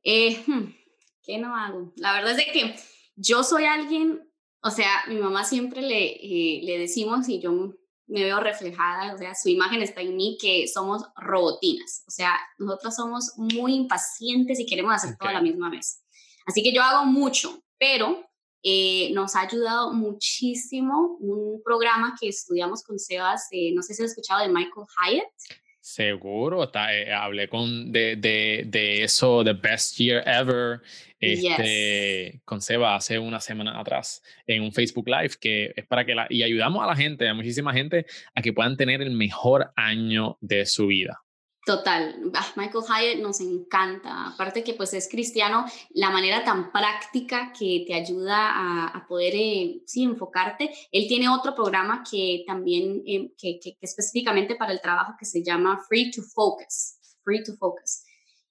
Eh, 0.03 0.41
hmm, 0.47 0.73
¿Qué 1.21 1.37
no 1.37 1.55
hago? 1.55 1.91
La 1.97 2.13
verdad 2.13 2.31
es 2.31 2.37
de 2.37 2.51
que 2.51 2.75
yo 3.15 3.43
soy 3.43 3.65
alguien, 3.65 4.27
o 4.61 4.71
sea, 4.71 5.03
mi 5.07 5.15
mamá 5.17 5.43
siempre 5.43 5.81
le, 5.81 6.15
eh, 6.15 6.61
le 6.63 6.79
decimos, 6.79 7.27
y 7.27 7.41
yo 7.41 7.73
me 8.09 8.23
veo 8.23 8.39
reflejada, 8.39 9.13
o 9.13 9.17
sea, 9.17 9.33
su 9.35 9.49
imagen 9.49 9.81
está 9.81 10.01
en 10.01 10.15
mí, 10.15 10.37
que 10.41 10.67
somos 10.67 11.03
robotinas, 11.15 12.03
o 12.07 12.11
sea, 12.11 12.37
nosotros 12.57 12.95
somos 12.95 13.33
muy 13.37 13.75
impacientes 13.75 14.59
y 14.59 14.65
queremos 14.65 14.93
hacer 14.93 15.15
todo 15.17 15.29
a 15.29 15.33
la 15.33 15.41
misma 15.41 15.69
vez. 15.69 16.03
Así 16.45 16.63
que 16.63 16.73
yo 16.73 16.81
hago 16.81 17.05
mucho, 17.05 17.63
pero 17.77 18.27
eh, 18.63 19.11
nos 19.13 19.35
ha 19.35 19.41
ayudado 19.41 19.93
muchísimo 19.93 21.17
un 21.19 21.61
programa 21.63 22.15
que 22.19 22.29
estudiamos 22.29 22.83
con 22.83 22.97
Sebas, 22.97 23.47
no 23.73 23.83
sé 23.83 23.93
si 23.93 24.03
has 24.03 24.09
escuchado 24.09 24.41
de 24.41 24.49
Michael 24.49 24.87
Hyatt. 24.97 25.59
Seguro, 25.89 26.65
está, 26.65 26.95
eh, 26.95 27.11
hablé 27.11 27.49
con 27.49 27.91
de, 27.91 28.15
de, 28.15 28.63
de, 28.67 29.03
eso, 29.03 29.43
The 29.43 29.53
Best 29.53 29.97
Year 29.97 30.21
Ever, 30.23 30.81
este, 31.19 32.41
con 32.45 32.61
Seba 32.61 32.95
hace 32.95 33.17
una 33.17 33.39
semana 33.39 33.79
atrás 33.79 34.21
en 34.45 34.61
un 34.61 34.71
Facebook 34.71 35.09
Live, 35.09 35.31
que 35.41 35.73
es 35.75 35.87
para 35.87 36.05
que 36.05 36.13
la, 36.13 36.27
y 36.29 36.43
ayudamos 36.43 36.83
a 36.83 36.85
la 36.85 36.95
gente, 36.95 37.27
a 37.27 37.33
muchísima 37.33 37.73
gente, 37.73 38.05
a 38.35 38.43
que 38.43 38.53
puedan 38.53 38.77
tener 38.77 39.01
el 39.01 39.09
mejor 39.09 39.71
año 39.75 40.37
de 40.41 40.67
su 40.67 40.85
vida. 40.85 41.23
Total, 41.65 42.31
ah, 42.33 42.47
Michael 42.55 42.83
Hyatt 42.83 43.21
nos 43.21 43.41
encanta, 43.41 44.27
aparte 44.27 44.63
que 44.63 44.73
pues 44.73 44.93
es 44.93 45.09
cristiano, 45.09 45.65
la 45.91 46.09
manera 46.09 46.43
tan 46.43 46.71
práctica 46.71 47.51
que 47.51 47.83
te 47.85 47.93
ayuda 47.93 48.87
a, 48.87 49.05
poder, 49.07 49.33
eh, 49.35 49.81
sí, 49.85 50.03
enfocarte. 50.03 50.71
Él 50.91 51.07
tiene 51.07 51.29
otro 51.29 51.53
programa 51.53 52.03
que 52.09 52.43
también, 52.47 53.03
eh, 53.05 53.33
que, 53.37 53.59
que, 53.59 53.77
específicamente 53.81 54.55
para 54.55 54.71
el 54.71 54.81
trabajo 54.81 55.13
que 55.19 55.25
se 55.25 55.43
llama 55.43 55.79
Free 55.87 56.11
to 56.11 56.21
Focus, 56.23 56.95
Free 57.23 57.43
to 57.43 57.53
Focus. 57.57 58.03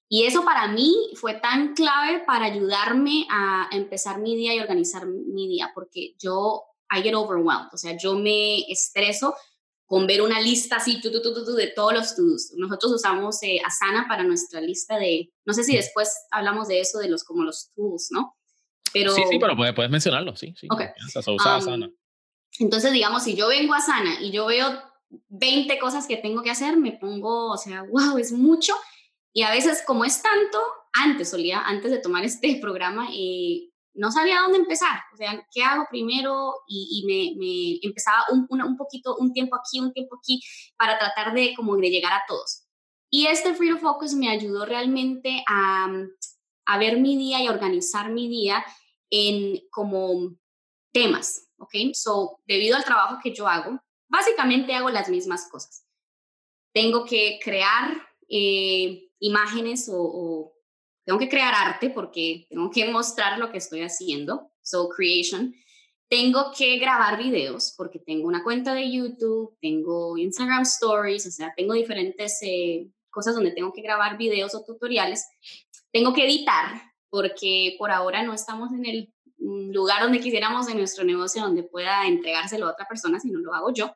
Y 0.08 0.24
eso 0.24 0.44
para 0.44 0.68
mí 0.68 0.94
fue 1.14 1.34
tan 1.34 1.74
clave 1.74 2.20
para 2.20 2.46
ayudarme 2.46 3.26
a 3.30 3.68
empezar 3.72 4.20
mi 4.20 4.36
día 4.36 4.54
y 4.54 4.60
organizar 4.60 5.06
mi 5.06 5.48
día, 5.48 5.70
porque 5.74 6.14
yo, 6.18 6.62
I 6.90 7.02
get 7.02 7.14
overwhelmed, 7.14 7.68
o 7.72 7.76
sea, 7.76 7.96
yo 7.96 8.14
me 8.14 8.60
estreso 8.70 9.34
con 9.88 10.06
ver 10.06 10.20
una 10.20 10.38
lista 10.38 10.76
así 10.76 11.00
tu, 11.00 11.10
tu, 11.10 11.22
tu, 11.22 11.54
de 11.54 11.68
todos 11.68 11.94
los 11.94 12.14
to-dos. 12.14 12.52
Nosotros 12.58 12.92
usamos 12.92 13.42
eh, 13.42 13.58
Asana 13.64 14.04
para 14.06 14.22
nuestra 14.22 14.60
lista 14.60 14.98
de, 14.98 15.32
no 15.46 15.54
sé 15.54 15.64
si 15.64 15.74
después 15.74 16.14
hablamos 16.30 16.68
de 16.68 16.80
eso, 16.80 16.98
de 16.98 17.08
los 17.08 17.24
como 17.24 17.42
los 17.42 17.72
tools, 17.74 18.08
¿no? 18.10 18.36
Pero, 18.92 19.12
sí, 19.12 19.22
sí, 19.30 19.38
pero 19.38 19.56
puedes, 19.56 19.74
puedes 19.74 19.90
mencionarlo, 19.90 20.36
sí. 20.36 20.54
sí. 20.58 20.68
Okay. 20.70 20.88
Asana. 21.16 21.90
Entonces, 22.58 22.92
digamos, 22.92 23.22
si 23.22 23.34
yo 23.34 23.48
vengo 23.48 23.72
a 23.72 23.78
Asana 23.78 24.20
y 24.20 24.30
yo 24.30 24.44
veo 24.46 24.78
20 25.30 25.78
cosas 25.78 26.06
que 26.06 26.18
tengo 26.18 26.42
que 26.42 26.50
hacer, 26.50 26.76
me 26.76 26.92
pongo, 26.92 27.52
o 27.52 27.56
sea, 27.56 27.82
wow, 27.82 28.18
es 28.18 28.30
mucho. 28.30 28.74
Y 29.32 29.42
a 29.42 29.50
veces, 29.50 29.82
como 29.86 30.04
es 30.04 30.20
tanto, 30.20 30.60
antes 30.92 31.30
solía, 31.30 31.62
antes 31.62 31.90
de 31.90 31.98
tomar 31.98 32.24
este 32.24 32.58
programa, 32.60 33.08
eh, 33.10 33.67
no 33.98 34.12
sabía 34.12 34.40
dónde 34.42 34.58
empezar, 34.58 35.00
o 35.12 35.16
sea, 35.16 35.44
¿qué 35.52 35.62
hago 35.62 35.86
primero? 35.90 36.54
Y, 36.68 37.04
me, 37.06 37.86
empezaba 37.86 38.24
un, 38.30 38.76
poquito, 38.76 39.16
un 39.16 39.32
tiempo 39.32 39.56
aquí, 39.56 39.80
un 39.80 39.92
tiempo 39.92 40.16
aquí, 40.16 40.40
para 40.76 40.98
tratar 40.98 41.34
de 41.34 41.52
como 41.56 41.76
llegar 41.76 42.12
a 42.12 42.22
todos. 42.28 42.64
Y 43.10 43.26
este 43.26 43.54
Free 43.54 43.70
to 43.70 43.78
Focus 43.78 44.14
me 44.14 44.30
ayudó 44.30 44.64
realmente 44.64 45.42
a, 45.48 45.88
ver 46.78 47.00
mi 47.00 47.16
día 47.16 47.42
y 47.42 47.48
organizar 47.48 48.10
mi 48.10 48.28
día 48.28 48.64
en 49.10 49.60
como 49.70 50.36
temas, 50.92 51.48
¿ok? 51.58 51.92
So, 51.94 52.40
debido 52.46 52.76
al 52.76 52.84
trabajo 52.84 53.18
que 53.22 53.34
yo 53.34 53.48
hago, 53.48 53.80
básicamente 54.08 54.74
hago 54.74 54.90
las 54.90 55.08
mismas 55.08 55.48
cosas. 55.50 55.84
Tengo 56.72 57.04
que 57.04 57.40
crear 57.42 58.00
eh, 58.28 59.10
imágenes 59.18 59.90
o 59.92 60.52
tengo 61.08 61.18
que 61.18 61.30
crear 61.30 61.54
arte 61.54 61.88
porque 61.88 62.46
tengo 62.50 62.68
que 62.70 62.86
mostrar 62.90 63.38
lo 63.38 63.50
que 63.50 63.56
estoy 63.56 63.80
haciendo, 63.80 64.52
so 64.60 64.90
creation. 64.90 65.54
Tengo 66.06 66.52
que 66.54 66.76
grabar 66.76 67.16
videos 67.16 67.72
porque 67.78 67.98
tengo 67.98 68.28
una 68.28 68.44
cuenta 68.44 68.74
de 68.74 68.92
YouTube, 68.92 69.56
tengo 69.58 70.18
Instagram 70.18 70.64
Stories, 70.64 71.26
o 71.26 71.30
sea, 71.30 71.54
tengo 71.56 71.72
diferentes 71.72 72.38
eh, 72.42 72.90
cosas 73.08 73.34
donde 73.34 73.52
tengo 73.52 73.72
que 73.72 73.80
grabar 73.80 74.18
videos 74.18 74.54
o 74.54 74.62
tutoriales. 74.66 75.26
Tengo 75.90 76.12
que 76.12 76.26
editar 76.26 76.82
porque 77.08 77.74
por 77.78 77.90
ahora 77.90 78.22
no 78.22 78.34
estamos 78.34 78.70
en 78.74 78.84
el 78.84 79.14
mm, 79.38 79.70
lugar 79.70 80.02
donde 80.02 80.20
quisiéramos 80.20 80.68
en 80.68 80.76
nuestro 80.76 81.04
negocio 81.04 81.40
donde 81.40 81.62
pueda 81.62 82.06
entregárselo 82.06 82.66
a 82.66 82.72
otra 82.72 82.86
persona, 82.86 83.18
si 83.18 83.30
no 83.30 83.38
lo 83.38 83.54
hago 83.54 83.72
yo. 83.72 83.94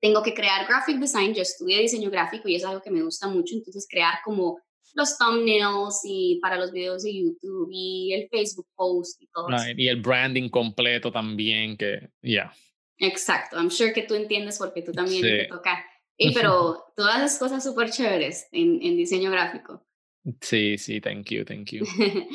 Tengo 0.00 0.22
que 0.22 0.34
crear 0.34 0.68
graphic 0.68 0.98
design, 0.98 1.34
yo 1.34 1.42
estudié 1.42 1.80
diseño 1.80 2.10
gráfico 2.10 2.48
y 2.48 2.54
es 2.54 2.64
algo 2.64 2.80
que 2.80 2.92
me 2.92 3.02
gusta 3.02 3.26
mucho, 3.26 3.56
entonces 3.56 3.88
crear 3.90 4.20
como 4.24 4.60
los 4.94 5.16
thumbnails 5.18 6.00
y 6.04 6.38
para 6.40 6.56
los 6.56 6.72
videos 6.72 7.02
de 7.02 7.14
YouTube 7.14 7.68
y 7.72 8.12
el 8.12 8.28
Facebook 8.28 8.66
post 8.74 9.20
y 9.22 9.26
todo 9.28 9.48
eso. 9.48 9.64
Y 9.76 9.88
el 9.88 10.00
branding 10.00 10.48
completo 10.48 11.10
también, 11.10 11.76
que 11.76 12.10
ya. 12.22 12.52
Exacto, 12.98 13.56
I'm 13.56 13.70
sure 13.70 13.92
que 13.92 14.02
tú 14.02 14.14
entiendes 14.14 14.58
porque 14.58 14.82
tú 14.82 14.92
también 14.92 15.22
te 15.22 15.46
toca. 15.46 15.84
Y, 16.16 16.32
pero 16.34 16.84
todas 16.96 17.22
esas 17.22 17.38
cosas 17.38 17.64
súper 17.64 17.90
chéveres 17.90 18.48
en, 18.52 18.80
en, 18.82 18.96
diseño 18.96 19.30
gráfico. 19.30 19.84
Sí, 20.40 20.78
sí, 20.78 21.00
thank 21.00 21.30
you, 21.30 21.44
thank 21.44 21.70
you. 21.70 21.84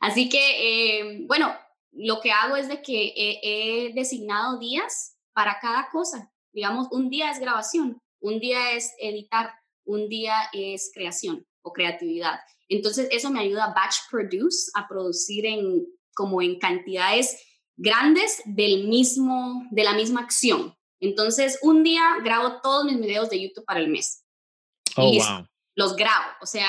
Así 0.00 0.28
que, 0.28 0.40
eh, 0.40 1.24
bueno, 1.26 1.54
lo 1.92 2.20
que 2.20 2.32
hago 2.32 2.56
es 2.56 2.68
de 2.68 2.82
que 2.82 3.12
he, 3.16 3.40
he 3.42 3.92
designado 3.94 4.58
días 4.58 5.16
para 5.32 5.58
cada 5.60 5.88
cosa. 5.90 6.32
Digamos, 6.52 6.88
un 6.90 7.08
día 7.08 7.30
es 7.30 7.38
grabación, 7.38 7.98
un 8.20 8.40
día 8.40 8.72
es 8.72 8.92
editar, 8.98 9.52
un 9.84 10.08
día 10.08 10.34
es 10.52 10.90
creación 10.92 11.46
o 11.62 11.72
creatividad. 11.72 12.40
Entonces, 12.68 13.08
eso 13.10 13.30
me 13.30 13.40
ayuda 13.40 13.64
a 13.64 13.74
batch 13.74 13.96
produce, 14.10 14.70
a 14.74 14.86
producir 14.88 15.46
en, 15.46 15.86
como 16.14 16.40
en 16.42 16.58
cantidades 16.58 17.42
grandes 17.76 18.42
del 18.44 18.86
mismo, 18.88 19.66
de 19.70 19.84
la 19.84 19.94
misma 19.94 20.20
acción. 20.20 20.74
Entonces, 21.00 21.58
un 21.62 21.82
día 21.82 22.16
grabo 22.22 22.60
todos 22.60 22.84
mis 22.84 23.00
videos 23.00 23.30
de 23.30 23.42
YouTube 23.42 23.64
para 23.64 23.80
el 23.80 23.88
mes. 23.88 24.24
Oh, 24.96 25.12
wow. 25.12 25.46
Los 25.74 25.96
grabo. 25.96 26.32
O 26.42 26.46
sea, 26.46 26.68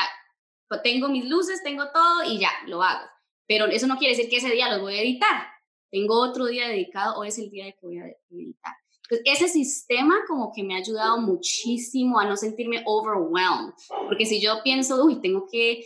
tengo 0.83 1.09
mis 1.09 1.25
luces, 1.25 1.61
tengo 1.63 1.83
todo 1.93 2.23
y 2.23 2.39
ya, 2.39 2.51
lo 2.67 2.81
hago. 2.81 3.05
Pero 3.47 3.65
eso 3.65 3.87
no 3.87 3.97
quiere 3.97 4.15
decir 4.15 4.29
que 4.29 4.37
ese 4.37 4.51
día 4.51 4.69
los 4.69 4.81
voy 4.81 4.95
a 4.95 5.01
editar. 5.01 5.47
Tengo 5.91 6.21
otro 6.21 6.45
día 6.45 6.67
dedicado 6.69 7.19
o 7.19 7.25
es 7.25 7.37
el 7.37 7.49
día 7.49 7.65
de 7.65 7.73
que 7.73 7.85
voy 7.85 7.99
a 7.99 8.05
editar 8.29 8.80
ese 9.25 9.47
sistema 9.47 10.15
como 10.27 10.51
que 10.53 10.63
me 10.63 10.75
ha 10.75 10.77
ayudado 10.77 11.19
muchísimo 11.19 12.19
a 12.19 12.25
no 12.25 12.37
sentirme 12.37 12.83
overwhelmed, 12.85 13.73
porque 14.07 14.25
si 14.25 14.41
yo 14.41 14.61
pienso, 14.63 15.03
uy, 15.03 15.19
tengo 15.21 15.47
que 15.51 15.83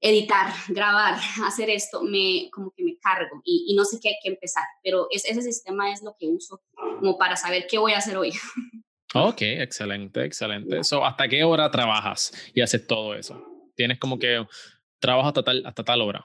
editar, 0.00 0.52
grabar, 0.68 1.18
hacer 1.44 1.70
esto, 1.70 2.02
me 2.02 2.48
como 2.52 2.72
que 2.76 2.84
me 2.84 2.96
cargo 2.98 3.40
y, 3.44 3.74
no 3.74 3.84
sé 3.84 3.98
qué 4.00 4.10
hay 4.10 4.16
que 4.22 4.30
empezar, 4.30 4.64
pero 4.82 5.08
ese 5.10 5.42
sistema 5.42 5.92
es 5.92 6.02
lo 6.02 6.16
que 6.18 6.28
uso 6.28 6.62
como 6.74 7.18
para 7.18 7.36
saber 7.36 7.66
qué 7.68 7.78
voy 7.78 7.92
a 7.92 7.98
hacer 7.98 8.16
hoy. 8.16 8.32
Ok, 9.12 9.42
excelente, 9.42 10.24
excelente. 10.24 10.84
So, 10.84 11.04
¿Hasta 11.04 11.26
qué 11.26 11.42
hora 11.42 11.68
trabajas 11.68 12.32
y 12.54 12.60
haces 12.60 12.86
todo 12.86 13.16
eso? 13.16 13.44
¿Tienes 13.74 13.98
como 13.98 14.20
que 14.20 14.46
trabajo 15.00 15.26
hasta 15.26 15.42
tal, 15.42 15.66
hasta 15.66 15.82
tal 15.82 16.02
hora? 16.02 16.24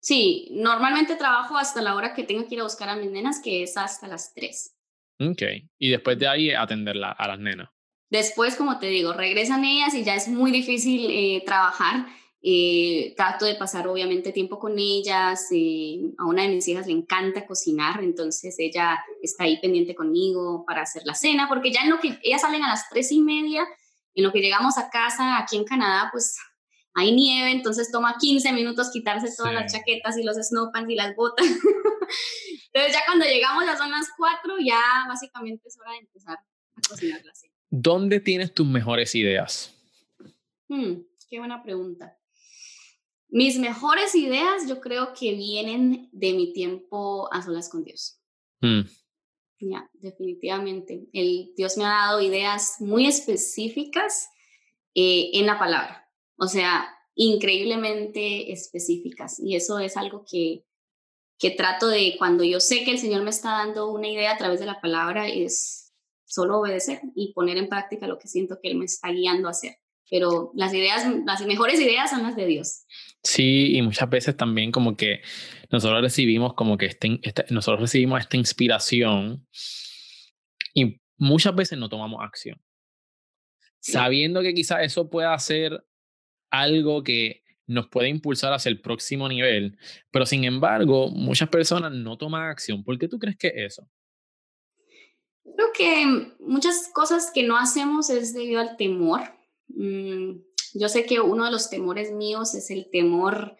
Sí, 0.00 0.48
normalmente 0.52 1.16
trabajo 1.16 1.58
hasta 1.58 1.82
la 1.82 1.96
hora 1.96 2.14
que 2.14 2.22
tengo 2.22 2.46
que 2.46 2.54
ir 2.54 2.60
a 2.60 2.64
buscar 2.64 2.88
a 2.88 2.94
mis 2.94 3.10
nenas, 3.10 3.40
que 3.42 3.64
es 3.64 3.76
hasta 3.76 4.06
las 4.06 4.32
3. 4.32 4.76
Ok, 5.20 5.42
y 5.78 5.90
después 5.90 6.18
de 6.18 6.26
ahí 6.26 6.50
atenderla 6.50 7.10
a 7.12 7.28
las 7.28 7.38
nenas. 7.38 7.68
Después, 8.08 8.56
como 8.56 8.78
te 8.78 8.86
digo, 8.86 9.12
regresan 9.12 9.64
ellas 9.64 9.94
y 9.94 10.02
ya 10.02 10.16
es 10.16 10.28
muy 10.28 10.50
difícil 10.50 11.06
eh, 11.10 11.42
trabajar. 11.44 12.06
Eh, 12.42 13.12
trato 13.18 13.44
de 13.44 13.54
pasar 13.54 13.86
obviamente 13.86 14.32
tiempo 14.32 14.58
con 14.58 14.78
ellas. 14.78 15.46
Eh, 15.52 16.00
a 16.18 16.24
una 16.24 16.42
de 16.42 16.48
mis 16.48 16.66
hijas 16.68 16.86
le 16.86 16.94
encanta 16.94 17.46
cocinar, 17.46 18.02
entonces 18.02 18.56
ella 18.58 18.98
está 19.22 19.44
ahí 19.44 19.60
pendiente 19.60 19.94
conmigo 19.94 20.64
para 20.66 20.82
hacer 20.82 21.02
la 21.04 21.14
cena, 21.14 21.48
porque 21.48 21.70
ya 21.70 21.82
en 21.82 21.90
lo 21.90 22.00
que 22.00 22.18
ellas 22.22 22.40
salen 22.40 22.64
a 22.64 22.68
las 22.68 22.88
tres 22.88 23.12
y 23.12 23.20
media, 23.20 23.66
en 24.14 24.24
lo 24.24 24.32
que 24.32 24.40
llegamos 24.40 24.78
a 24.78 24.88
casa 24.88 25.38
aquí 25.38 25.56
en 25.56 25.64
Canadá, 25.64 26.08
pues 26.10 26.36
hay 26.94 27.12
nieve, 27.12 27.52
entonces 27.52 27.90
toma 27.92 28.16
15 28.18 28.52
minutos 28.52 28.90
quitarse 28.92 29.28
todas 29.36 29.54
las 29.54 29.72
chaquetas 29.72 30.18
y 30.18 30.24
los 30.24 30.36
snowpants 30.36 30.90
y 30.90 30.94
las 30.96 31.14
botas. 31.14 31.46
entonces 32.72 32.92
ya 32.92 33.00
cuando 33.06 33.24
llegamos 33.26 33.64
ya 33.64 33.76
son 33.76 33.90
las 33.90 34.08
4, 34.16 34.56
ya 34.64 34.80
básicamente 35.08 35.68
es 35.68 35.78
hora 35.78 35.92
de 35.92 35.98
empezar 35.98 36.38
a 36.38 36.88
cocinar 36.88 37.24
la 37.24 37.34
cena. 37.34 37.54
¿Dónde 37.70 38.20
tienes 38.20 38.52
tus 38.52 38.66
mejores 38.66 39.14
ideas? 39.14 39.74
Hmm, 40.68 41.02
qué 41.28 41.38
buena 41.38 41.62
pregunta. 41.62 42.16
Mis 43.28 43.58
mejores 43.58 44.14
ideas 44.16 44.68
yo 44.68 44.80
creo 44.80 45.14
que 45.14 45.34
vienen 45.34 46.08
de 46.10 46.32
mi 46.32 46.52
tiempo 46.52 47.32
a 47.32 47.42
solas 47.42 47.68
con 47.68 47.84
Dios. 47.84 48.20
Hmm. 48.60 48.80
Ya, 49.60 49.88
definitivamente. 49.92 51.06
El, 51.12 51.52
Dios 51.56 51.76
me 51.76 51.84
ha 51.84 52.06
dado 52.06 52.20
ideas 52.20 52.76
muy 52.80 53.06
específicas 53.06 54.28
eh, 54.94 55.30
en 55.34 55.46
la 55.46 55.58
palabra 55.58 56.09
o 56.40 56.48
sea, 56.48 56.88
increíblemente 57.14 58.50
específicas. 58.50 59.38
Y 59.38 59.56
eso 59.56 59.78
es 59.78 59.98
algo 59.98 60.24
que, 60.28 60.64
que 61.38 61.50
trato 61.50 61.88
de, 61.88 62.14
cuando 62.18 62.44
yo 62.44 62.60
sé 62.60 62.82
que 62.82 62.92
el 62.92 62.98
Señor 62.98 63.22
me 63.22 63.30
está 63.30 63.50
dando 63.50 63.90
una 63.90 64.08
idea 64.08 64.32
a 64.32 64.38
través 64.38 64.58
de 64.58 64.64
la 64.66 64.80
palabra, 64.80 65.28
es 65.28 65.92
solo 66.24 66.58
obedecer 66.58 67.02
y 67.14 67.34
poner 67.34 67.58
en 67.58 67.68
práctica 67.68 68.06
lo 68.06 68.18
que 68.18 68.26
siento 68.26 68.58
que 68.60 68.70
Él 68.70 68.78
me 68.78 68.86
está 68.86 69.10
guiando 69.10 69.48
a 69.48 69.50
hacer. 69.50 69.76
Pero 70.08 70.50
las 70.54 70.72
ideas, 70.72 71.06
las 71.26 71.44
mejores 71.46 71.78
ideas 71.78 72.08
son 72.08 72.22
las 72.22 72.34
de 72.36 72.46
Dios. 72.46 72.84
Sí, 73.22 73.76
y 73.76 73.82
muchas 73.82 74.08
veces 74.08 74.34
también 74.34 74.72
como 74.72 74.96
que 74.96 75.20
nosotros 75.70 76.00
recibimos 76.00 76.54
como 76.54 76.78
que 76.78 76.86
este, 76.86 77.20
este, 77.22 77.44
nosotros 77.50 77.82
recibimos 77.82 78.20
esta 78.20 78.38
inspiración 78.38 79.46
y 80.72 81.00
muchas 81.18 81.54
veces 81.54 81.78
no 81.78 81.90
tomamos 81.90 82.22
acción. 82.22 82.58
Sabiendo 83.78 84.40
que 84.40 84.54
quizás 84.54 84.78
eso 84.82 85.10
pueda 85.10 85.38
ser 85.38 85.84
algo 86.50 87.02
que 87.02 87.42
nos 87.66 87.88
puede 87.88 88.08
impulsar 88.08 88.52
hacia 88.52 88.68
el 88.68 88.80
próximo 88.80 89.28
nivel, 89.28 89.78
pero 90.10 90.26
sin 90.26 90.44
embargo, 90.44 91.08
muchas 91.08 91.48
personas 91.48 91.92
no 91.92 92.18
toman 92.18 92.48
acción. 92.48 92.82
¿Por 92.82 92.98
qué 92.98 93.06
tú 93.06 93.18
crees 93.18 93.36
que 93.36 93.52
eso? 93.54 93.88
Creo 95.44 95.68
que 95.72 96.34
muchas 96.40 96.90
cosas 96.92 97.30
que 97.32 97.44
no 97.44 97.56
hacemos 97.56 98.10
es 98.10 98.34
debido 98.34 98.60
al 98.60 98.76
temor. 98.76 99.20
Mm, 99.68 100.40
yo 100.74 100.88
sé 100.88 101.06
que 101.06 101.20
uno 101.20 101.44
de 101.44 101.52
los 101.52 101.70
temores 101.70 102.12
míos 102.12 102.54
es 102.54 102.70
el 102.70 102.88
temor 102.90 103.56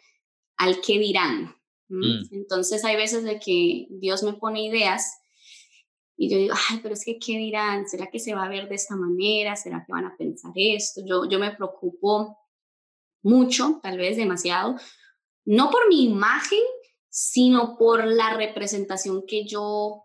al 0.56 0.80
que 0.80 0.98
dirán. 0.98 1.54
Mm. 1.88 2.22
Entonces 2.32 2.84
hay 2.84 2.96
veces 2.96 3.24
de 3.24 3.38
que 3.38 3.86
Dios 3.90 4.22
me 4.22 4.34
pone 4.34 4.64
ideas 4.64 5.18
Y 6.16 6.28
yo 6.30 6.36
digo, 6.36 6.54
ay, 6.68 6.80
pero 6.82 6.94
es 6.94 7.04
que, 7.04 7.18
¿qué 7.18 7.38
dirán? 7.38 7.88
¿Será 7.88 8.08
que 8.08 8.18
se 8.18 8.34
va 8.34 8.44
a 8.44 8.48
ver 8.48 8.68
de 8.68 8.74
esta 8.74 8.94
manera? 8.94 9.56
¿Será 9.56 9.84
que 9.86 9.92
van 9.92 10.04
a 10.04 10.16
pensar 10.18 10.52
esto? 10.54 11.00
Yo, 11.06 11.28
yo 11.28 11.38
me 11.38 11.50
preocupo 11.52 12.36
mucho, 13.22 13.80
tal 13.82 13.98
vez 13.98 14.16
demasiado, 14.16 14.76
no 15.44 15.70
por 15.70 15.88
mi 15.88 16.04
imagen, 16.04 16.60
sino 17.08 17.76
por 17.76 18.06
la 18.06 18.34
representación 18.34 19.24
que 19.26 19.44
yo, 19.44 20.04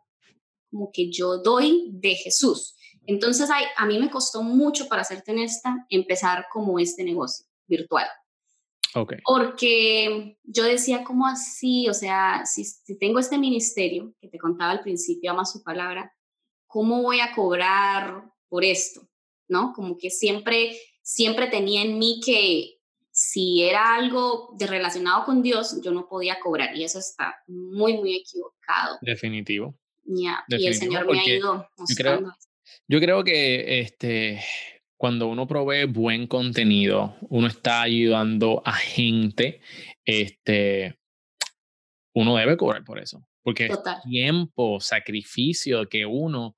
como 0.72 0.92
que 0.92 1.12
yo 1.12 1.38
doy 1.38 1.90
de 1.92 2.16
Jesús. 2.16 2.76
Entonces, 3.06 3.50
a 3.78 3.86
mí 3.86 4.00
me 4.00 4.10
costó 4.10 4.42
mucho, 4.42 4.88
para 4.88 5.04
serte 5.04 5.32
honesta, 5.32 5.86
empezar 5.90 6.48
como 6.52 6.80
este 6.80 7.04
negocio 7.04 7.46
virtual. 7.68 8.08
Okay. 8.96 9.20
Porque 9.26 10.38
yo 10.44 10.64
decía, 10.64 11.04
¿cómo 11.04 11.28
así? 11.28 11.88
O 11.90 11.94
sea, 11.94 12.46
si, 12.46 12.64
si, 12.64 12.98
tengo 12.98 13.20
este 13.20 13.38
ministerio 13.38 14.16
que 14.22 14.30
te 14.30 14.40
contaba 14.40 14.72
al 14.72 14.80
principio, 14.80 15.32
ama 15.32 15.46
su 15.46 15.62
palabra, 15.64 16.14
¿cómo 16.66 17.02
voy 17.02 17.20
a 17.20 17.36
cobrar 17.36 18.32
por 18.48 18.64
esto? 18.64 19.08
¿No? 19.50 19.74
Como 19.74 19.98
que 19.98 20.10
siempre, 20.10 20.80
siempre 21.04 21.48
tenía 21.48 21.82
en 21.82 22.00
mí 22.00 22.22
que 22.26 22.75
si 23.36 23.64
era 23.64 23.96
algo 23.96 24.56
de 24.58 24.66
relacionado 24.66 25.26
con 25.26 25.44
Dios, 25.44 25.82
yo 25.84 25.92
no 25.92 26.08
podía 26.08 26.40
cobrar 26.40 26.74
y 26.74 26.86
eso 26.86 27.00
está 27.00 27.36
muy, 27.48 27.98
muy 27.98 28.16
equivocado. 28.16 28.98
Definitivo. 29.02 29.76
Ya, 30.06 30.46
y 30.48 30.66
el 30.66 30.74
Señor 30.74 31.06
me 31.06 31.20
ha 31.20 31.28
ido 31.28 31.68
mostrando. 31.78 32.30
Yo 32.30 32.36
creo, 32.38 32.38
yo 32.88 33.00
creo 33.02 33.24
que 33.26 33.82
este, 33.82 34.42
cuando 34.96 35.28
uno 35.28 35.48
provee 35.48 35.84
buen 35.84 36.28
contenido, 36.28 37.18
uno 37.28 37.48
está 37.48 37.82
ayudando 37.82 38.62
a 38.64 38.72
gente, 38.72 39.60
este, 40.06 40.98
uno 42.14 42.38
debe 42.38 42.56
cobrar 42.56 42.86
por 42.86 43.00
eso. 43.00 43.28
Porque 43.44 43.66
es 43.66 43.78
tiempo, 44.10 44.80
sacrificio 44.80 45.90
que 45.90 46.06
uno 46.06 46.56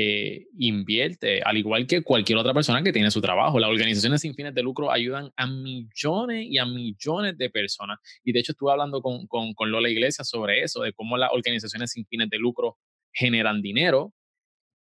eh, 0.00 0.46
invierte, 0.56 1.42
al 1.42 1.56
igual 1.56 1.84
que 1.88 2.04
cualquier 2.04 2.38
otra 2.38 2.54
persona 2.54 2.84
que 2.84 2.92
tiene 2.92 3.10
su 3.10 3.20
trabajo. 3.20 3.58
Las 3.58 3.68
organizaciones 3.68 4.20
sin 4.20 4.32
fines 4.32 4.54
de 4.54 4.62
lucro 4.62 4.92
ayudan 4.92 5.32
a 5.34 5.48
millones 5.48 6.46
y 6.48 6.56
a 6.56 6.64
millones 6.64 7.36
de 7.36 7.50
personas. 7.50 7.98
Y 8.22 8.30
de 8.30 8.38
hecho 8.38 8.52
estuve 8.52 8.70
hablando 8.70 9.02
con, 9.02 9.26
con, 9.26 9.54
con 9.54 9.72
Lola 9.72 9.88
Iglesias 9.88 10.28
sobre 10.28 10.62
eso, 10.62 10.82
de 10.82 10.92
cómo 10.92 11.16
las 11.16 11.32
organizaciones 11.32 11.90
sin 11.90 12.06
fines 12.06 12.30
de 12.30 12.38
lucro 12.38 12.78
generan 13.12 13.60
dinero, 13.60 14.14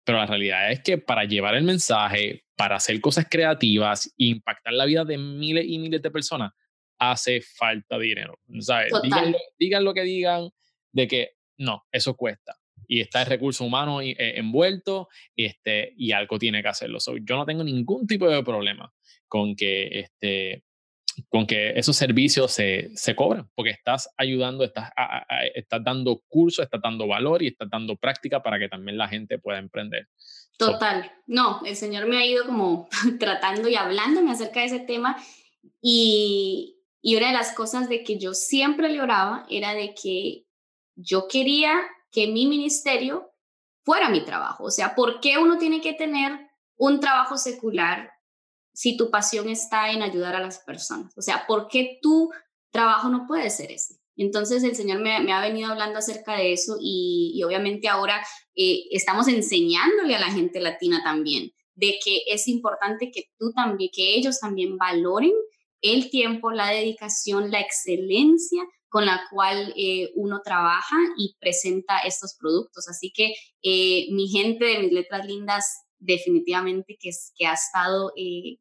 pero 0.03 0.17
la 0.17 0.25
realidad 0.25 0.69
es 0.69 0.81
que 0.81 0.97
para 0.97 1.23
llevar 1.23 1.55
el 1.55 1.63
mensaje, 1.63 2.43
para 2.57 2.75
hacer 2.75 2.99
cosas 2.99 3.25
creativas 3.29 4.07
e 4.17 4.25
impactar 4.25 4.73
la 4.73 4.83
vida 4.83 5.05
de 5.05 5.17
miles 5.17 5.63
y 5.65 5.79
miles 5.79 6.01
de 6.01 6.11
personas, 6.11 6.51
hace 6.97 7.39
falta 7.39 7.97
dinero. 7.97 8.37
¿sabes? 8.59 8.91
Digan, 9.57 9.85
lo 9.85 9.93
que 9.93 10.01
digan 10.01 10.49
de 10.91 11.07
que 11.07 11.29
no, 11.57 11.85
eso 11.89 12.17
cuesta. 12.17 12.57
Y 12.91 13.01
está 13.01 13.21
el 13.21 13.27
recurso 13.27 13.63
humano 13.63 14.01
eh, 14.01 14.15
envuelto 14.17 15.09
este, 15.35 15.93
y 15.95 16.11
algo 16.11 16.39
tiene 16.39 16.63
que 16.63 16.69
hacerlo. 16.69 16.97
yo 17.21 17.35
no 17.37 17.45
tengo 17.45 17.63
ningún 17.63 18.07
tipo 18.07 18.27
de 18.27 18.43
problema 18.43 18.91
con 19.27 19.55
que, 19.55 19.99
este, 19.99 20.63
con 21.27 21.45
que 21.45 21.77
esos 21.77 21.95
servicios 21.95 22.51
se, 22.51 22.89
se 22.95 23.15
cobren, 23.15 23.45
porque 23.53 23.69
estás 23.69 24.09
ayudando, 24.17 24.63
estás, 24.63 24.89
estás 25.53 25.83
dando 25.83 26.23
cursos, 26.27 26.65
estás 26.65 26.81
dando 26.81 27.07
valor 27.07 27.43
y 27.43 27.47
estás 27.47 27.69
dando 27.69 27.95
práctica 27.95 28.41
para 28.41 28.57
que 28.57 28.69
también 28.69 28.97
la 28.97 29.07
gente 29.07 29.37
pueda 29.37 29.59
emprender. 29.59 30.07
Total. 30.57 31.11
No, 31.27 31.61
el 31.65 31.75
Señor 31.75 32.07
me 32.07 32.17
ha 32.17 32.25
ido 32.25 32.45
como 32.45 32.89
tratando 33.19 33.69
y 33.69 33.75
hablándome 33.75 34.31
acerca 34.31 34.61
de 34.61 34.65
ese 34.65 34.79
tema 34.79 35.15
y, 35.81 36.77
y 37.01 37.15
una 37.15 37.27
de 37.27 37.33
las 37.33 37.53
cosas 37.53 37.87
de 37.87 38.03
que 38.03 38.17
yo 38.17 38.33
siempre 38.33 38.89
le 38.89 39.01
oraba 39.01 39.45
era 39.49 39.73
de 39.73 39.93
que 39.93 40.45
yo 40.95 41.27
quería 41.29 41.73
que 42.11 42.27
mi 42.27 42.47
ministerio 42.47 43.31
fuera 43.83 44.09
mi 44.09 44.23
trabajo. 44.23 44.65
O 44.65 44.71
sea, 44.71 44.95
¿por 44.95 45.19
qué 45.19 45.37
uno 45.37 45.57
tiene 45.57 45.81
que 45.81 45.93
tener 45.93 46.31
un 46.77 46.99
trabajo 46.99 47.37
secular 47.37 48.11
si 48.73 48.95
tu 48.97 49.09
pasión 49.09 49.49
está 49.49 49.91
en 49.91 50.01
ayudar 50.01 50.35
a 50.35 50.39
las 50.39 50.59
personas? 50.59 51.11
O 51.17 51.21
sea, 51.21 51.45
¿por 51.47 51.67
qué 51.67 51.99
tu 52.01 52.31
trabajo 52.71 53.09
no 53.09 53.25
puede 53.27 53.49
ser 53.49 53.71
ese? 53.71 53.95
Entonces 54.15 54.63
el 54.63 54.75
Señor 54.75 54.99
me, 54.99 55.31
ha 55.31 55.41
venido 55.41 55.71
hablando 55.71 55.99
acerca 55.99 56.35
de 56.35 56.51
eso 56.51 56.77
y, 56.79 57.41
obviamente 57.45 57.87
ahora 57.87 58.21
eh, 58.53 58.83
estamos 58.91 59.29
enseñándole 59.29 60.15
a 60.15 60.19
la 60.19 60.31
gente 60.31 60.59
latina 60.59 61.01
también 61.03 61.51
de 61.75 61.97
que 62.03 62.23
es 62.27 62.49
importante 62.49 63.09
que 63.11 63.23
tú 63.37 63.53
también, 63.53 63.89
que 63.93 64.15
ellos 64.15 64.39
también 64.39 64.77
valoren 64.77 65.31
el 65.81 66.09
tiempo, 66.09 66.51
la 66.51 66.69
dedicación, 66.69 67.51
la 67.51 67.61
excelencia 67.61 68.61
con 68.89 69.05
la 69.05 69.21
cual 69.31 69.73
eh, 69.77 70.11
uno 70.15 70.41
trabaja 70.43 70.97
y 71.17 71.35
presenta 71.39 71.99
estos 71.99 72.35
productos. 72.39 72.87
Así 72.87 73.11
que 73.11 73.33
eh, 73.61 74.07
mi 74.11 74.27
gente 74.27 74.65
de 74.65 74.79
mis 74.79 74.91
letras 74.91 75.25
lindas 75.25 75.65
definitivamente 75.99 76.97
que, 76.99 77.11
que 77.37 77.45
ha 77.45 77.53
estado 77.53 78.13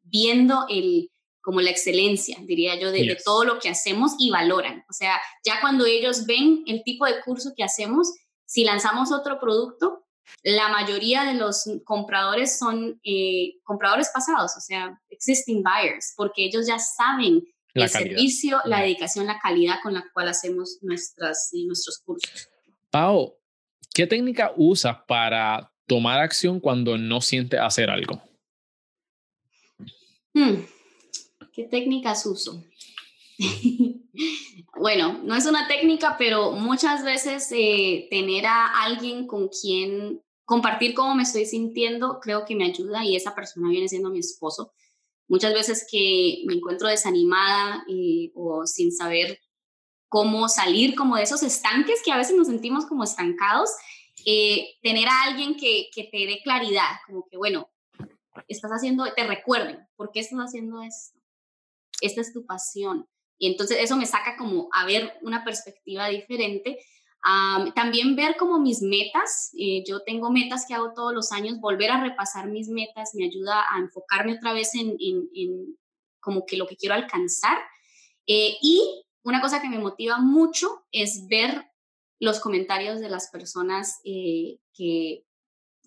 viendo 0.03 0.65
el, 0.69 1.09
como 1.41 1.61
la 1.61 1.71
excelencia, 1.71 2.37
diría 2.43 2.79
yo, 2.79 2.91
de, 2.91 3.17
todo 3.23 3.43
lo 3.43 3.59
que 3.59 3.69
hacemos 3.69 4.13
y 4.19 4.29
valoran. 4.29 4.85
O 4.89 4.93
sea, 4.93 5.19
ya 5.43 5.59
cuando 5.61 5.85
ellos 5.85 6.25
ven 6.25 6.63
el 6.67 6.83
tipo 6.83 7.05
de 7.05 7.21
curso 7.21 7.53
que 7.55 7.63
hacemos, 7.63 8.13
si 8.45 8.63
lanzamos 8.63 9.11
otro 9.11 9.39
producto, 9.39 10.05
la 10.43 10.69
mayoría 10.69 11.23
de 11.23 11.33
los 11.33 11.63
compradores 11.85 12.59
son 12.59 12.99
eh, 13.03 13.53
compradores 13.63 14.09
pasados, 14.13 14.51
o 14.57 14.61
sea, 14.61 15.01
existing 15.09 15.63
buyers, 15.63 16.13
porque 16.15 16.45
ellos 16.45 16.67
ya 16.67 16.77
saben 16.77 17.41
el 17.73 17.89
servicio, 17.89 18.59
la 18.65 18.81
dedicación, 18.81 19.27
la 19.27 19.39
calidad 19.39 19.75
con 19.81 19.93
la 19.93 20.05
cual 20.13 20.29
hacemos 20.29 20.79
nuestras, 20.81 21.49
nuestros 21.65 21.99
cursos. 21.99 22.49
Pau, 22.89 23.37
¿qué 23.93 24.07
técnica 24.07 24.53
usas 24.55 24.97
para 25.07 25.71
tomar 25.85 26.19
acción 26.19 26.59
cuando 26.59 26.97
no 26.97 27.21
sientes 27.21 27.59
hacer 27.59 27.89
algo? 27.89 28.21
Hmm. 30.33 30.63
¿Qué 31.53 31.63
técnicas 31.65 32.25
uso? 32.25 32.63
bueno, 34.79 35.19
no 35.23 35.35
es 35.35 35.45
una 35.45 35.67
técnica, 35.67 36.15
pero 36.17 36.51
muchas 36.51 37.03
veces 37.03 37.51
eh, 37.51 38.07
tener 38.09 38.45
a 38.45 38.83
alguien 38.83 39.27
con 39.27 39.49
quien 39.49 40.21
compartir 40.45 40.93
cómo 40.93 41.13
me 41.15 41.23
estoy 41.23 41.45
sintiendo 41.45 42.19
creo 42.19 42.43
que 42.43 42.55
me 42.55 42.65
ayuda 42.65 43.05
y 43.05 43.15
esa 43.15 43.35
persona 43.35 43.69
viene 43.69 43.87
siendo 43.87 44.09
mi 44.09 44.19
esposo. 44.19 44.73
Muchas 45.29 45.53
veces 45.53 45.87
que 45.89 46.43
me 46.45 46.55
encuentro 46.55 46.89
desanimada 46.89 47.85
eh, 47.87 48.31
o 48.35 48.65
sin 48.65 48.91
saber 48.91 49.39
cómo 50.09 50.49
salir 50.49 50.95
como 50.95 51.15
de 51.15 51.23
esos 51.23 51.43
estanques 51.43 52.01
que 52.03 52.11
a 52.11 52.17
veces 52.17 52.35
nos 52.35 52.47
sentimos 52.47 52.85
como 52.85 53.05
estancados, 53.05 53.69
eh, 54.25 54.67
tener 54.81 55.07
a 55.07 55.23
alguien 55.23 55.55
que, 55.55 55.89
que 55.93 56.03
te 56.03 56.17
dé 56.25 56.41
claridad, 56.43 56.97
como 57.07 57.25
que, 57.29 57.37
bueno, 57.37 57.69
estás 58.49 58.71
haciendo, 58.71 59.05
te 59.15 59.25
recuerden, 59.25 59.87
¿por 59.95 60.11
qué 60.11 60.19
estás 60.19 60.39
haciendo 60.39 60.81
esto? 60.81 61.19
esta 62.01 62.21
es 62.21 62.33
tu 62.33 62.45
pasión. 62.45 63.07
Y 63.37 63.47
entonces 63.47 63.77
eso 63.81 63.95
me 63.95 64.05
saca 64.05 64.35
como 64.37 64.69
a 64.73 64.85
ver 64.85 65.13
una 65.21 65.43
perspectiva 65.43 66.07
diferente. 66.07 66.77
También 67.75 68.15
ver 68.15 68.35
como 68.37 68.59
mis 68.59 68.81
metas, 68.81 69.51
eh, 69.57 69.83
yo 69.87 70.01
tengo 70.03 70.31
metas 70.31 70.65
que 70.67 70.73
hago 70.73 70.93
todos 70.93 71.13
los 71.13 71.31
años, 71.31 71.59
volver 71.59 71.91
a 71.91 72.01
repasar 72.01 72.47
mis 72.47 72.69
metas 72.69 73.11
me 73.13 73.25
ayuda 73.25 73.65
a 73.71 73.79
enfocarme 73.79 74.35
otra 74.35 74.53
vez 74.53 74.73
en, 74.75 74.95
en, 74.99 75.77
como 76.19 76.45
que 76.45 76.57
lo 76.57 76.67
que 76.67 76.75
quiero 76.75 76.95
alcanzar. 76.95 77.57
Eh, 78.25 78.57
y 78.61 79.03
una 79.23 79.41
cosa 79.41 79.61
que 79.61 79.69
me 79.69 79.79
motiva 79.79 80.19
mucho 80.19 80.85
es 80.91 81.27
ver 81.27 81.65
los 82.19 82.39
comentarios 82.39 82.99
de 82.99 83.09
las 83.09 83.29
personas 83.29 83.99
eh, 84.03 84.59
que 84.73 85.25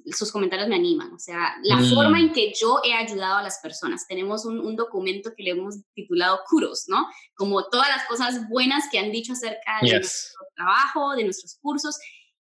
sus 0.06 0.32
comentarios 0.32 0.68
me 0.68 0.76
animan, 0.76 1.12
o 1.12 1.18
sea, 1.18 1.56
la 1.62 1.76
mm. 1.76 1.94
forma 1.94 2.20
en 2.20 2.32
que 2.32 2.52
yo 2.58 2.80
he 2.84 2.94
ayudado 2.94 3.36
a 3.36 3.42
las 3.42 3.58
personas. 3.60 4.06
Tenemos 4.06 4.44
un, 4.44 4.76
documento 4.76 5.32
que 5.36 5.42
le 5.42 5.50
hemos 5.50 5.76
titulado 5.94 6.40
Kuros, 6.48 6.84
¿no? 6.88 7.06
Como 7.34 7.68
todas 7.68 7.88
las 7.88 8.06
cosas 8.06 8.48
buenas 8.48 8.84
que 8.90 8.98
han 8.98 9.12
dicho 9.12 9.32
acerca 9.32 9.78
de 9.82 9.98
nuestro 9.98 10.40
trabajo, 10.54 11.14
de 11.14 11.24
nuestros 11.24 11.58
cursos. 11.60 11.98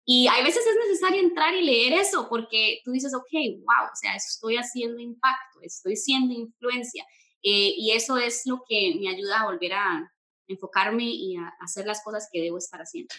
Y 0.06 0.28
hay 0.28 0.44
veces 0.44 0.66
es 0.66 0.76
necesario 0.88 1.22
entrar 1.22 1.54
y 1.54 1.64
leer 1.64 1.94
eso 1.94 2.28
porque 2.30 2.80
tú 2.86 2.92
dices, 2.92 3.14
ok, 3.14 3.32
wow, 3.32 3.92
o 3.92 3.96
sea, 3.96 4.16
estoy 4.16 4.58
haciendo 4.58 5.00
impacto, 5.00 5.60
estoy 5.62 5.96
siendo 5.96 6.34
influencia. 6.34 7.06
Eh, 7.44 7.74
y 7.78 7.92
eso 7.92 8.18
es 8.18 8.44
lo 8.46 8.64
que 8.68 8.96
me 9.00 9.10
ayuda 9.10 9.42
a 9.42 9.46
volver 9.46 9.74
a 9.74 10.14
enfocarme 10.48 11.06
y 11.06 11.36
a 11.36 11.54
hacer 11.60 11.86
las 11.86 12.04
cosas 12.04 12.30
que 12.32 12.42
debo 12.42 12.58
estar 12.58 12.80
haciendo. 12.80 13.14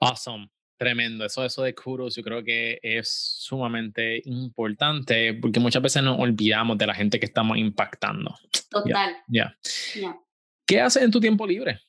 Awesome. 0.00 0.50
Tremendo, 0.82 1.24
eso, 1.24 1.44
eso 1.44 1.62
de 1.62 1.74
kudos 1.74 2.16
yo 2.16 2.22
creo 2.22 2.42
que 2.42 2.80
es 2.82 3.08
sumamente 3.38 4.20
importante 4.24 5.34
porque 5.34 5.60
muchas 5.60 5.80
veces 5.80 6.02
nos 6.02 6.18
olvidamos 6.18 6.76
de 6.76 6.86
la 6.86 6.94
gente 6.94 7.20
que 7.20 7.26
estamos 7.26 7.56
impactando. 7.56 8.34
Total. 8.68 9.16
Ya. 9.28 9.56
¿Qué 10.66 10.80
haces 10.80 11.02
en 11.02 11.10
tu 11.12 11.20
tiempo 11.20 11.46
libre? 11.46 11.80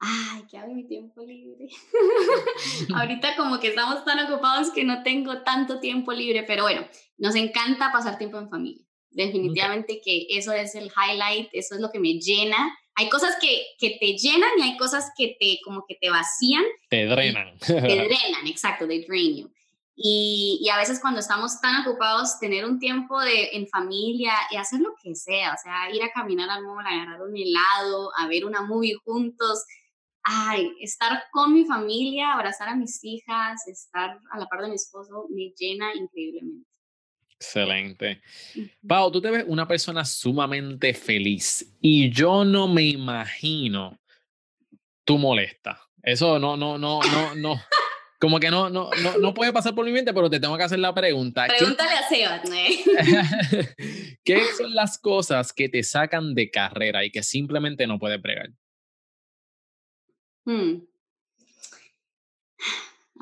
Ay, 0.00 0.42
¿qué 0.50 0.58
hago 0.58 0.70
en 0.70 0.76
mi 0.76 0.86
tiempo 0.86 1.24
libre? 1.24 1.68
Ahorita 2.94 3.36
como 3.36 3.58
que 3.58 3.68
estamos 3.68 4.04
tan 4.04 4.18
ocupados 4.30 4.70
que 4.70 4.84
no 4.84 5.02
tengo 5.02 5.42
tanto 5.42 5.80
tiempo 5.80 6.12
libre, 6.12 6.42
pero 6.42 6.64
bueno, 6.64 6.86
nos 7.16 7.34
encanta 7.36 7.90
pasar 7.90 8.18
tiempo 8.18 8.38
en 8.38 8.50
familia. 8.50 8.84
Definitivamente 9.10 10.00
que 10.04 10.26
eso 10.30 10.52
es 10.52 10.74
el 10.74 10.90
highlight, 10.90 11.48
eso 11.52 11.74
es 11.74 11.80
lo 11.80 11.90
que 11.90 12.00
me 12.00 12.14
llena 12.18 12.76
hay 13.02 13.08
cosas 13.10 13.36
que, 13.40 13.66
que, 13.78 13.98
te 14.00 14.16
llenan 14.16 14.50
y 14.58 14.62
hay 14.62 14.76
cosas 14.76 15.10
que 15.16 15.36
te 15.38 15.58
como 15.64 15.84
que 15.86 15.96
te 16.00 16.10
vacían. 16.10 16.64
Te 16.88 17.06
drenan. 17.06 17.58
Te 17.58 17.74
drenan, 17.74 18.46
exacto, 18.46 18.86
they 18.86 19.04
drain 19.04 19.36
you. 19.36 19.52
Y, 19.94 20.68
a 20.72 20.78
veces 20.78 21.00
cuando 21.00 21.20
estamos 21.20 21.60
tan 21.60 21.86
ocupados, 21.86 22.38
tener 22.38 22.64
un 22.64 22.78
tiempo 22.78 23.20
de, 23.20 23.50
en 23.52 23.68
familia 23.68 24.32
y 24.50 24.56
hacer 24.56 24.80
lo 24.80 24.94
que 25.02 25.14
sea, 25.14 25.52
o 25.52 25.56
sea, 25.62 25.94
ir 25.94 26.02
a 26.02 26.10
caminar 26.12 26.48
al 26.48 26.64
mall, 26.64 26.86
agarrar 26.86 27.22
un 27.22 27.36
helado, 27.36 28.10
a 28.16 28.26
ver 28.26 28.44
una 28.44 28.62
movie 28.62 28.96
juntos, 29.04 29.64
ay, 30.22 30.72
estar 30.80 31.24
con 31.30 31.52
mi 31.52 31.64
familia, 31.66 32.32
abrazar 32.32 32.68
a 32.68 32.76
mis 32.76 33.04
hijas, 33.04 33.66
estar 33.68 34.18
a 34.30 34.38
la 34.38 34.46
par 34.46 34.62
de 34.62 34.68
mi 34.68 34.76
esposo, 34.76 35.26
me 35.30 35.52
llena 35.56 35.94
increíblemente. 35.94 36.71
Excelente. 37.42 38.22
Pau, 38.86 39.10
tú 39.10 39.20
te 39.20 39.28
ves 39.28 39.44
una 39.48 39.66
persona 39.66 40.04
sumamente 40.04 40.94
feliz 40.94 41.74
y 41.80 42.08
yo 42.08 42.44
no 42.44 42.68
me 42.68 42.82
imagino 42.84 43.98
tú 45.04 45.18
molesta. 45.18 45.80
Eso 46.04 46.38
no, 46.38 46.56
no, 46.56 46.78
no, 46.78 47.00
no, 47.02 47.34
no. 47.34 47.60
Como 48.20 48.38
que 48.38 48.48
no, 48.48 48.70
no, 48.70 48.90
no, 49.02 49.18
no 49.18 49.34
puede 49.34 49.52
pasar 49.52 49.74
por 49.74 49.84
mi 49.84 49.90
mente, 49.90 50.14
pero 50.14 50.30
te 50.30 50.38
tengo 50.38 50.56
que 50.56 50.62
hacer 50.62 50.78
la 50.78 50.94
pregunta. 50.94 51.48
Pregúntale 51.48 51.90
a 51.90 52.08
Sebas, 52.08 52.42
¿Qué 54.24 54.44
son 54.56 54.72
las 54.72 54.96
cosas 54.98 55.52
que 55.52 55.68
te 55.68 55.82
sacan 55.82 56.34
de 56.34 56.48
carrera 56.48 57.04
y 57.04 57.10
que 57.10 57.24
simplemente 57.24 57.88
no 57.88 57.98
puedes 57.98 58.20
pregar? 58.20 58.50
Hmm. 60.44 60.84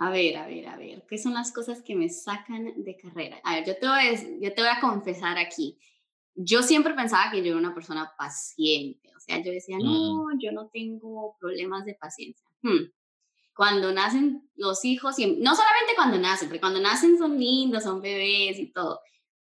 A 0.01 0.11
ver, 0.11 0.37
a 0.37 0.47
ver, 0.47 0.67
a 0.67 0.77
ver, 0.77 1.05
¿qué 1.09 1.19
son 1.19 1.35
las 1.35 1.53
cosas 1.53 1.83
que 1.83 1.95
me 1.95 2.09
sacan 2.09 2.73
de 2.77 2.97
carrera? 2.97 3.41
A 3.45 3.57
ver, 3.57 3.67
yo 3.67 3.77
te 3.77 3.87
voy 3.87 3.99
a, 3.99 4.15
yo 4.15 4.55
te 4.55 4.63
voy 4.63 4.71
a 4.71 4.81
confesar 4.81 5.39
aquí. 5.39 5.79
Yo 6.35 6.63
siempre 6.63 6.95
pensaba 6.95 7.31
que 7.31 7.43
yo 7.43 7.51
era 7.51 7.57
una 7.57 7.75
persona 7.75 8.13
paciente, 8.17 9.11
o 9.15 9.21
sea, 9.21 9.43
yo 9.43 9.53
decía, 9.53 9.77
mm. 9.77 9.85
no, 9.85 10.27
yo 10.39 10.53
no 10.53 10.69
tengo 10.69 11.37
problemas 11.39 11.85
de 11.85 11.95
paciencia. 11.95 12.47
Hmm 12.63 12.91
cuando 13.61 13.93
nacen 13.93 14.49
los 14.57 14.87
hijos, 14.87 15.19
y 15.19 15.37
no 15.37 15.55
solamente 15.55 15.93
cuando 15.95 16.17
nacen, 16.17 16.49
porque 16.49 16.61
cuando 16.61 16.81
nacen 16.81 17.19
son 17.19 17.39
lindos, 17.39 17.83
son 17.83 18.01
bebés 18.01 18.59
y 18.59 18.73
todo, 18.73 19.01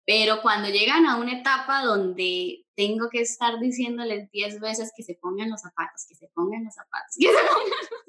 pero 0.07 0.41
cuando 0.41 0.71
llegan 0.71 1.05
a 1.05 1.17
una 1.17 1.39
etapa 1.39 1.85
donde 1.85 2.65
tengo 2.75 3.11
que 3.11 3.21
estar 3.21 3.61
diciéndoles 3.61 4.31
10 4.31 4.61
veces 4.61 4.91
que 4.97 5.03
se 5.03 5.17
pongan 5.17 5.51
los 5.51 5.61
zapatos, 5.61 6.07
que 6.09 6.15
se 6.15 6.29
pongan 6.29 6.65
los 6.65 6.75
zapatos, 6.75 7.15
que 7.19 7.27
se 7.27 7.33
pongan 7.33 7.69
los 7.69 7.89
zapatos, 7.89 8.06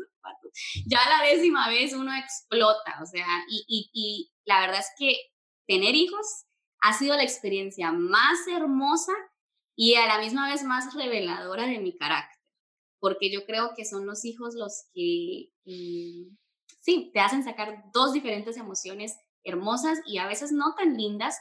ya 0.86 0.99
la 1.10 1.26
décima 1.26 1.70
vez 1.70 1.93
uno 1.93 2.16
explota, 2.16 2.99
o 3.01 3.05
sea, 3.05 3.28
y, 3.49 3.89
y, 3.93 4.32
la 4.45 4.62
verdad 4.62 4.80
es 4.80 4.91
que 4.97 5.18
tener 5.68 5.95
hijos 5.95 6.45
ha 6.82 6.93
sido 6.93 7.16
la 7.16 7.24
experiencia 7.24 7.91
más 7.91 8.47
hermosa 8.47 9.14
y 9.76 9.95
a 9.95 10.08
la 10.08 10.20
misma 10.20 10.49
vez 10.49 10.64
más 10.64 10.93
reveladora 10.93 11.68
de 11.68 11.80
mi 11.80 11.97
carácter 11.97 12.38
porque 12.99 13.32
yo 13.32 13.45
creo 13.45 13.74
que 13.76 13.86
son 13.86 14.05
los 14.05 14.26
hijos 14.26 14.55
los 14.55 14.86
que, 14.93 15.49
mm, 15.66 16.36
sí, 16.82 17.12
te 17.14 17.20
hacen 17.20 17.43
sacar 17.43 17.84
dos 17.93 18.14
diferentes 18.14 18.58
emociones 18.58 19.16
hermosas 19.43 19.99
y 20.05 20.18
a 20.18 20.28
veces 20.28 20.51
no 20.51 20.74
tan 20.76 20.97
lindas, 20.97 21.38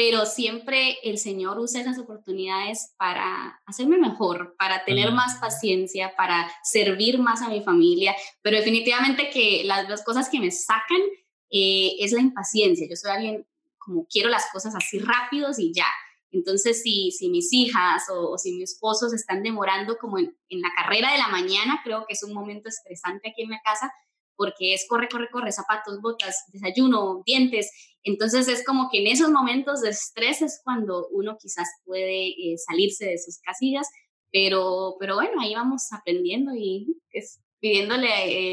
pero 0.00 0.24
siempre 0.24 0.96
el 1.02 1.18
Señor 1.18 1.58
usa 1.58 1.82
esas 1.82 1.98
oportunidades 1.98 2.94
para 2.96 3.60
hacerme 3.66 3.98
mejor, 3.98 4.56
para 4.58 4.82
tener 4.86 5.12
más 5.12 5.38
paciencia, 5.38 6.14
para 6.16 6.50
servir 6.62 7.18
más 7.18 7.42
a 7.42 7.50
mi 7.50 7.62
familia, 7.62 8.16
pero 8.40 8.56
definitivamente 8.56 9.28
que 9.28 9.62
las 9.64 9.86
dos 9.88 10.00
cosas 10.00 10.30
que 10.30 10.40
me 10.40 10.50
sacan 10.50 11.02
eh, 11.50 11.96
es 11.98 12.12
la 12.12 12.22
impaciencia. 12.22 12.86
Yo 12.88 12.96
soy 12.96 13.10
alguien 13.10 13.46
como 13.76 14.06
quiero 14.06 14.30
las 14.30 14.46
cosas 14.50 14.74
así 14.74 15.00
rápidos 15.00 15.58
y 15.58 15.74
ya. 15.74 15.88
Entonces, 16.30 16.80
si, 16.82 17.10
si 17.10 17.28
mis 17.28 17.52
hijas 17.52 18.04
o, 18.10 18.38
si 18.38 18.52
mi 18.52 18.62
esposo 18.62 19.10
se 19.10 19.16
están 19.16 19.42
demorando 19.42 19.98
como 19.98 20.18
en, 20.18 20.34
en, 20.48 20.62
la 20.62 20.70
carrera 20.74 21.12
de 21.12 21.18
la 21.18 21.28
mañana, 21.28 21.82
creo 21.84 22.06
que 22.08 22.14
es 22.14 22.22
un 22.22 22.32
momento 22.32 22.70
estresante 22.70 23.28
aquí 23.28 23.42
en 23.42 23.50
la 23.50 23.60
casa 23.62 23.92
porque 24.40 24.72
es 24.72 24.86
corre, 24.88 25.06
corre, 25.06 25.28
corre, 25.30 25.52
zapatos, 25.52 26.00
botas, 26.00 26.46
desayuno, 26.50 27.22
dientes. 27.26 27.70
Entonces 28.04 28.48
es 28.48 28.64
como 28.64 28.88
que 28.90 28.98
en 29.00 29.06
esos 29.06 29.30
momentos 29.30 29.82
de 29.82 29.90
estrés 29.90 30.42
es 30.42 30.60
cuando 30.64 31.06
uno 31.10 31.36
quizás 31.40 31.68
puede 31.84 32.28
eh, 32.28 32.56
salirse 32.56 33.06
de 33.06 33.18
sus 33.18 33.38
casillas, 33.40 33.88
pero, 34.32 34.96
pero 34.98 35.16
bueno, 35.16 35.40
ahí 35.40 35.54
vamos 35.54 35.92
aprendiendo 35.92 36.52
y 36.54 36.96
es, 37.12 37.40
pidiéndole 37.60 38.08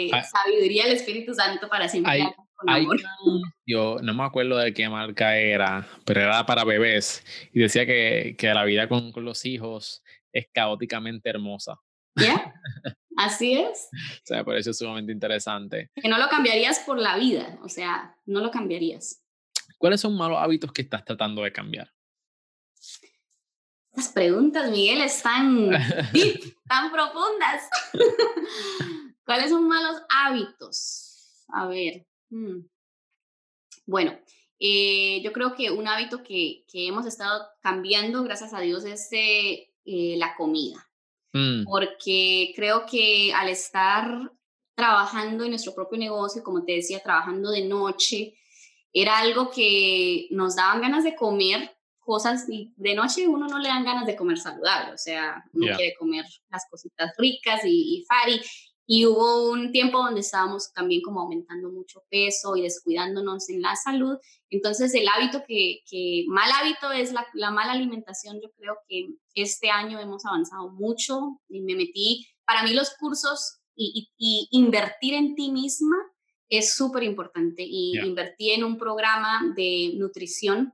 eh, 0.05 0.09
ah. 0.13 0.23
sabiduría 0.23 0.83
al 0.83 0.91
Espíritu 0.91 1.33
Santo 1.33 1.69
para 1.69 1.87
siempre 1.87 2.23
yo 3.67 3.97
no 4.01 4.13
me 4.13 4.23
acuerdo 4.23 4.57
de 4.57 4.73
qué 4.73 4.89
marca 4.89 5.37
era, 5.37 5.87
pero 6.05 6.21
era 6.21 6.45
para 6.45 6.63
bebés 6.63 7.23
y 7.53 7.59
decía 7.59 7.85
que, 7.85 8.35
que 8.37 8.53
la 8.53 8.63
vida 8.65 8.89
con, 8.89 9.11
con, 9.11 9.25
los 9.25 9.45
hijos 9.45 10.03
es 10.31 10.47
caóticamente 10.51 11.29
hermosa. 11.29 11.75
¿Ya? 12.15 12.53
Así 13.17 13.53
es. 13.53 13.89
o 13.93 14.25
sea, 14.25 14.43
por 14.43 14.55
eso 14.57 14.71
es 14.71 14.77
sumamente 14.77 15.11
interesante. 15.11 15.89
Que 15.95 16.07
no 16.07 16.17
lo 16.17 16.29
cambiarías 16.29 16.79
por 16.79 16.99
la 16.99 17.17
vida, 17.17 17.59
o 17.63 17.69
sea, 17.69 18.15
no 18.25 18.41
lo 18.41 18.51
cambiarías. 18.51 19.23
¿Cuáles 19.77 20.01
son 20.01 20.17
malos 20.17 20.37
hábitos 20.39 20.71
que 20.71 20.81
estás 20.81 21.05
tratando 21.05 21.43
de 21.43 21.51
cambiar? 21.51 21.93
Las 23.93 24.09
preguntas, 24.09 24.69
Miguel, 24.69 25.01
están 25.01 25.69
tan 26.67 26.91
profundas. 26.91 27.69
¿Cuáles 29.25 29.49
son 29.49 29.67
malos 29.67 30.01
hábitos? 30.09 31.45
A 31.49 31.67
ver, 31.67 32.07
Mm. 32.29 32.65
Bueno, 33.85 34.17
eh, 34.59 35.21
yo 35.23 35.31
creo 35.31 35.55
que 35.55 35.71
un 35.71 35.87
hábito 35.87 36.23
que, 36.23 36.65
que, 36.71 36.87
hemos 36.87 37.05
estado 37.05 37.45
cambiando, 37.61 38.23
gracias 38.23 38.53
a 38.53 38.59
Dios, 38.59 38.83
es 38.85 39.07
eh, 39.11 40.15
la 40.17 40.35
comida. 40.35 40.89
Mm. 41.33 41.63
Porque 41.63 42.53
creo 42.55 42.85
que 42.85 43.33
al 43.33 43.49
estar 43.49 44.31
trabajando 44.75 45.43
en 45.43 45.51
nuestro 45.51 45.73
propio 45.73 45.97
negocio, 45.97 46.43
como 46.43 46.63
te 46.63 46.73
decía, 46.73 47.01
trabajando 47.01 47.51
de 47.51 47.65
noche, 47.65 48.35
era 48.93 49.19
algo 49.19 49.49
que 49.49 50.27
nos 50.31 50.55
daban 50.55 50.81
ganas 50.81 51.03
de 51.03 51.15
comer 51.15 51.73
cosas 51.99 52.45
y 52.49 52.73
de 52.77 52.95
noche 52.95 53.27
uno 53.27 53.47
no 53.47 53.59
le 53.59 53.67
dan 53.67 53.83
ganas 53.83 54.05
de 54.05 54.15
comer 54.15 54.37
saludable, 54.37 54.93
o 54.93 54.97
sea, 54.97 55.43
uno 55.53 55.75
quiere 55.75 55.93
comer 55.99 56.25
las 56.49 56.65
cositas 56.69 57.13
ricas 57.17 57.65
y, 57.65 57.97
y 57.97 58.05
fari 58.05 58.41
y 58.89 59.05
hubo 59.05 59.51
un 59.51 59.73
tiempo 59.73 59.97
donde 59.97 60.21
estábamos 60.21 60.71
también 60.71 61.01
como 61.01 61.19
aumentando 61.19 61.69
mucho 61.69 62.03
peso 62.09 62.55
y 62.55 62.61
descuidándonos 62.61 63.49
en 63.49 63.61
la 63.61 63.75
salud. 63.75 64.17
Entonces 64.49 64.93
el 64.93 65.09
hábito 65.09 65.43
que, 65.45 65.81
que 65.85 66.23
mal 66.29 66.49
hábito 66.57 66.93
es 66.93 67.11
la, 67.11 67.27
la, 67.33 67.51
mala 67.51 67.73
alimentación. 67.73 68.39
Yo 68.41 68.49
creo 68.57 68.77
que 68.87 69.09
este 69.35 69.69
año 69.69 69.99
hemos 69.99 70.25
avanzado 70.25 70.69
mucho 70.69 71.41
y 71.49 71.61
me 71.61 71.75
metí, 71.75 72.25
para 72.45 72.63
mí 72.63 72.73
los 72.73 72.91
cursos 72.91 73.59
y, 73.75 74.09
y, 74.17 74.47
invertir 74.51 75.15
en 75.15 75.35
ti 75.35 75.51
misma 75.51 75.97
es 76.49 76.73
súper 76.73 77.03
importante. 77.03 77.63
Y 77.65 77.97
invertí 77.99 78.51
en 78.51 78.63
un 78.63 78.77
programa 78.77 79.53
de 79.55 79.93
nutrición 79.95 80.73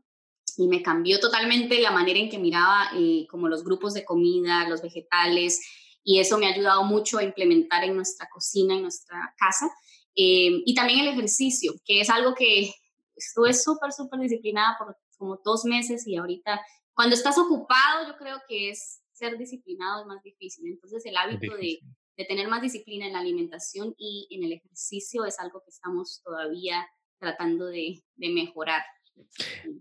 y 0.58 0.68
me 0.68 0.82
cambió 0.82 1.20
totalmente 1.20 1.82
la 1.82 1.92
manera 1.92 2.20
en 2.20 2.30
que 2.30 2.38
miraba 2.38 2.90
eh, 2.96 3.26
como 3.30 3.48
los 3.48 3.64
grupos 3.64 3.94
de 3.94 4.06
comida, 4.06 4.68
los 4.70 4.82
vegetales, 4.82 5.62
y 6.04 6.20
eso 6.20 6.38
me 6.38 6.48
ha 6.48 6.54
ayudado 6.54 6.84
mucho 6.84 7.18
a 7.18 7.24
implementar 7.24 7.84
en 7.84 7.96
nuestra 7.96 8.28
cocina, 8.32 8.76
en 8.76 8.82
nuestra 8.82 9.34
casa. 9.38 9.72
Eh, 10.16 10.62
y 10.66 10.76
también 10.76 11.00
el 11.00 11.08
ejercicio, 11.08 11.74
que 11.86 12.02
es 12.02 12.10
algo 12.10 12.36
que 12.36 12.72
estuve 13.16 13.54
súper, 13.54 13.92
súper 13.94 14.20
disciplinada 14.20 14.76
por 14.78 14.98
como 15.18 15.40
dos 15.44 15.64
meses 15.66 16.06
y 16.08 16.18
ahorita 16.18 16.62
cuando 16.94 17.16
estás 17.16 17.38
ocupado 17.38 18.08
yo 18.08 18.18
creo 18.18 18.42
que 18.48 18.70
es 18.70 19.02
ser 19.12 19.38
disciplinado 19.38 20.02
es 20.02 20.08
más 20.08 20.22
difícil. 20.24 20.68
Entonces 20.68 21.06
el 21.06 21.16
hábito 21.16 21.56
de, 21.56 21.80
de 22.18 22.26
tener 22.26 22.48
más 22.48 22.62
disciplina 22.62 23.08
en 23.08 23.14
la 23.14 23.20
alimentación 23.20 23.94
y 23.98 24.28
en 24.32 24.44
el 24.44 24.54
ejercicio 24.54 25.26
es 25.26 25.40
algo 25.40 25.62
que 25.62 25.70
estamos 25.70 26.22
todavía 26.24 26.88
tratando 27.20 27.68
de, 27.68 28.04
de 28.16 28.30
mejorar. 28.30 28.84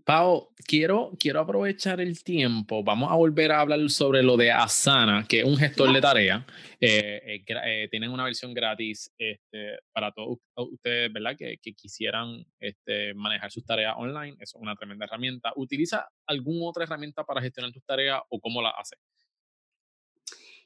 Pau, 0.05 0.49
quiero, 0.67 1.11
quiero 1.17 1.39
aprovechar 1.39 2.01
el 2.01 2.23
tiempo. 2.23 2.83
Vamos 2.83 3.11
a 3.11 3.15
volver 3.15 3.51
a 3.51 3.61
hablar 3.61 3.89
sobre 3.89 4.21
lo 4.21 4.37
de 4.37 4.51
Asana, 4.51 5.25
que 5.27 5.39
es 5.39 5.45
un 5.45 5.57
gestor 5.57 5.93
de 5.93 6.01
tarea. 6.01 6.45
Eh, 6.79 7.21
eh, 7.25 7.45
eh, 7.65 7.87
tienen 7.89 8.11
una 8.11 8.25
versión 8.25 8.53
gratis 8.53 9.11
este, 9.17 9.79
para 9.93 10.11
todos 10.11 10.39
ustedes, 10.55 11.11
¿verdad? 11.11 11.35
Que, 11.37 11.57
que, 11.61 11.73
quisieran 11.73 12.45
este, 12.59 13.13
manejar 13.13 13.51
sus 13.51 13.65
tareas 13.65 13.95
online. 13.97 14.35
Eso 14.39 14.57
es 14.57 14.61
una 14.61 14.75
tremenda 14.75 15.05
herramienta. 15.05 15.53
¿Utiliza 15.55 16.07
alguna 16.27 16.65
otra 16.65 16.83
herramienta 16.83 17.23
para 17.23 17.41
gestionar 17.41 17.71
tus 17.71 17.85
tareas 17.85 18.21
o 18.29 18.39
cómo 18.39 18.61
la 18.61 18.69
hace? 18.71 18.97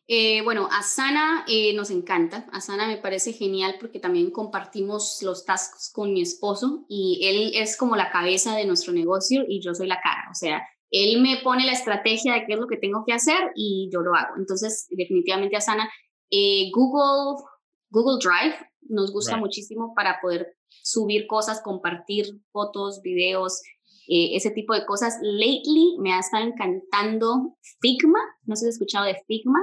Eh, 0.10 0.42
bueno, 0.42 0.70
Asana 0.72 1.44
eh, 1.50 1.74
nos 1.74 1.92
encanta. 1.92 2.48
Asana 2.54 2.88
me 2.88 2.98
parece 2.98 3.34
genial 3.34 3.76
porque 3.78 4.00
también 4.00 4.32
compartimos 4.32 5.20
los 5.22 5.44
tasks 5.44 5.92
con 5.94 6.14
mi 6.14 6.22
esposo 6.22 6.86
y 6.88 7.20
él 7.24 7.52
es 7.56 7.76
como 7.76 7.98
la 7.98 8.10
cabeza 8.10 8.56
de 8.56 8.66
nuestro 8.66 8.94
negocio 8.94 9.44
y 9.48 9.62
yo 9.62 9.76
soy 9.76 9.88
la 9.88 10.00
cara. 10.02 10.30
O 10.32 10.34
sea, 10.34 10.66
él 10.92 11.22
me 11.22 11.42
pone 11.44 11.66
la 11.66 11.74
estrategia 11.74 12.36
de 12.36 12.46
qué 12.46 12.54
es 12.54 12.60
lo 12.60 12.68
que 12.68 12.78
tengo 12.78 13.04
que 13.06 13.12
hacer 13.12 13.52
y 13.54 13.90
yo 13.92 14.00
lo 14.00 14.16
hago. 14.16 14.36
Entonces, 14.38 14.88
definitivamente 14.92 15.58
Asana. 15.58 15.90
Eh, 16.32 16.72
Google, 16.74 17.44
Google 17.90 18.20
Drive 18.22 18.56
nos 18.90 19.12
gusta 19.12 19.36
muchísimo 19.36 19.94
para 19.94 20.22
poder 20.22 20.56
subir 20.70 21.28
cosas, 21.28 21.62
compartir 21.62 22.26
fotos, 22.52 23.02
videos, 23.02 23.62
ese 24.08 24.52
tipo 24.52 24.74
de 24.74 24.86
cosas. 24.86 25.18
Lately 25.22 25.98
me 26.00 26.14
ha 26.14 26.20
estado 26.20 26.46
encantando 26.46 27.58
Figma. 27.82 28.20
No 28.46 28.56
sé 28.56 28.62
si 28.62 28.70
has 28.70 28.76
escuchado 28.76 29.04
de 29.04 29.18
Figma. 29.28 29.60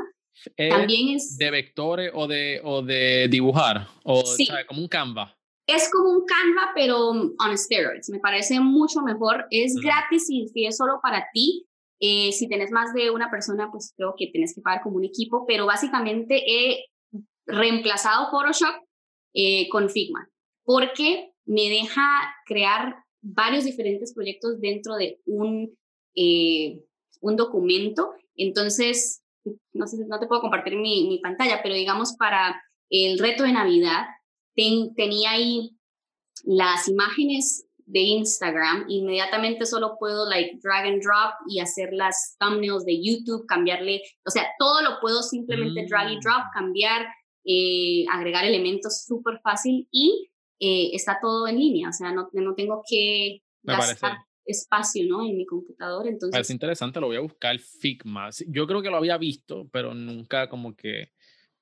También 0.56 1.16
es... 1.16 1.36
¿De 1.38 1.50
vectores 1.50 2.10
o 2.14 2.26
de, 2.26 2.60
o 2.62 2.82
de 2.82 3.28
dibujar? 3.30 3.86
O 4.04 4.22
como 4.68 4.82
un 4.82 4.88
Canva. 4.88 5.36
es 5.66 5.90
como 5.90 6.10
un 6.10 6.24
Canva, 6.24 6.72
pero 6.74 7.10
on 7.10 7.58
steroids. 7.58 8.10
Me 8.10 8.20
parece 8.20 8.60
mucho 8.60 9.00
mejor. 9.02 9.46
Es 9.50 9.74
gratis 9.76 10.26
y 10.28 10.48
si 10.48 10.66
es 10.66 10.76
solo 10.76 11.00
para 11.02 11.28
ti. 11.32 11.66
Eh, 12.00 12.32
si 12.32 12.48
tienes 12.48 12.70
más 12.70 12.92
de 12.92 13.10
una 13.10 13.30
persona, 13.30 13.70
pues 13.70 13.94
creo 13.96 14.14
que 14.18 14.26
tienes 14.26 14.54
que 14.54 14.60
pagar 14.60 14.82
como 14.82 14.96
un 14.96 15.04
equipo, 15.04 15.46
pero 15.46 15.64
básicamente 15.64 16.42
he 16.46 16.84
reemplazado 17.46 18.30
Photoshop 18.30 18.74
eh, 19.32 19.68
con 19.68 19.88
Figma 19.88 20.28
porque 20.64 21.32
me 21.44 21.68
deja 21.68 22.02
crear 22.46 22.96
varios 23.22 23.64
diferentes 23.64 24.14
proyectos 24.14 24.60
dentro 24.60 24.96
de 24.96 25.20
un, 25.26 25.76
eh, 26.16 26.80
un 27.20 27.36
documento. 27.36 28.14
Entonces, 28.36 29.22
no 29.72 29.86
sé, 29.86 29.98
no 30.06 30.18
te 30.18 30.26
puedo 30.26 30.40
compartir 30.40 30.76
mi, 30.76 31.08
mi 31.08 31.18
pantalla, 31.18 31.60
pero 31.62 31.74
digamos 31.74 32.14
para 32.18 32.62
el 32.90 33.18
reto 33.18 33.44
de 33.44 33.52
Navidad, 33.52 34.06
tenía 34.54 35.32
ahí 35.32 35.76
las 36.44 36.88
imágenes 36.88 37.66
de 37.86 38.00
Instagram, 38.00 38.86
inmediatamente 38.88 39.66
solo 39.66 39.96
puedo 39.98 40.28
like 40.28 40.58
drag 40.62 40.86
and 40.86 41.02
drop 41.02 41.34
y 41.48 41.60
hacer 41.60 41.90
las 41.92 42.36
thumbnails 42.38 42.84
de 42.84 43.02
YouTube, 43.02 43.46
cambiarle, 43.46 44.02
o 44.26 44.30
sea, 44.30 44.46
todo 44.58 44.82
lo 44.82 45.00
puedo 45.00 45.22
simplemente 45.22 45.86
drag 45.86 46.12
y 46.12 46.20
drop, 46.20 46.46
mm. 46.46 46.50
cambiar, 46.54 47.06
eh, 47.44 48.04
agregar 48.10 48.44
elementos 48.44 49.04
súper 49.04 49.38
fácil 49.42 49.86
y 49.90 50.30
eh, 50.60 50.90
está 50.94 51.18
todo 51.20 51.46
en 51.46 51.58
línea, 51.58 51.90
o 51.90 51.92
sea, 51.92 52.10
no, 52.12 52.30
no 52.32 52.54
tengo 52.54 52.82
que 52.88 53.42
gastar 53.62 54.18
espacio, 54.46 55.06
¿no? 55.08 55.24
En 55.24 55.36
mi 55.36 55.46
computador, 55.46 56.06
entonces... 56.06 56.40
Es 56.40 56.50
interesante, 56.50 57.00
lo 57.00 57.08
voy 57.08 57.16
a 57.16 57.20
buscar 57.20 57.58
Figma. 57.58 58.30
Yo 58.46 58.66
creo 58.66 58.82
que 58.82 58.90
lo 58.90 58.96
había 58.96 59.16
visto, 59.18 59.68
pero 59.72 59.94
nunca 59.94 60.48
como 60.48 60.74
que 60.74 61.12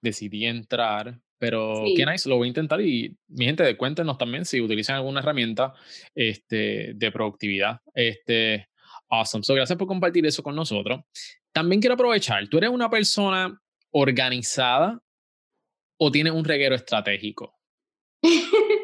decidí 0.00 0.46
entrar, 0.46 1.20
pero 1.38 1.84
qué 1.96 2.06
nice, 2.06 2.28
lo 2.28 2.36
voy 2.36 2.46
a 2.46 2.48
intentar 2.48 2.80
y 2.80 3.16
mi 3.28 3.46
gente, 3.46 3.76
cuéntenos 3.76 4.18
también 4.18 4.44
si 4.44 4.60
utilizan 4.60 4.96
alguna 4.96 5.20
herramienta 5.20 5.74
este, 6.14 6.92
de 6.94 7.12
productividad. 7.12 7.80
Este, 7.94 8.68
awesome. 9.08 9.42
So, 9.42 9.54
gracias 9.54 9.78
por 9.78 9.88
compartir 9.88 10.24
eso 10.26 10.42
con 10.42 10.54
nosotros. 10.54 11.00
También 11.52 11.80
quiero 11.80 11.94
aprovechar, 11.94 12.48
¿tú 12.48 12.58
eres 12.58 12.70
una 12.70 12.90
persona 12.90 13.60
organizada 13.90 15.00
o 15.98 16.10
tienes 16.10 16.32
un 16.32 16.44
reguero 16.44 16.74
estratégico? 16.74 17.58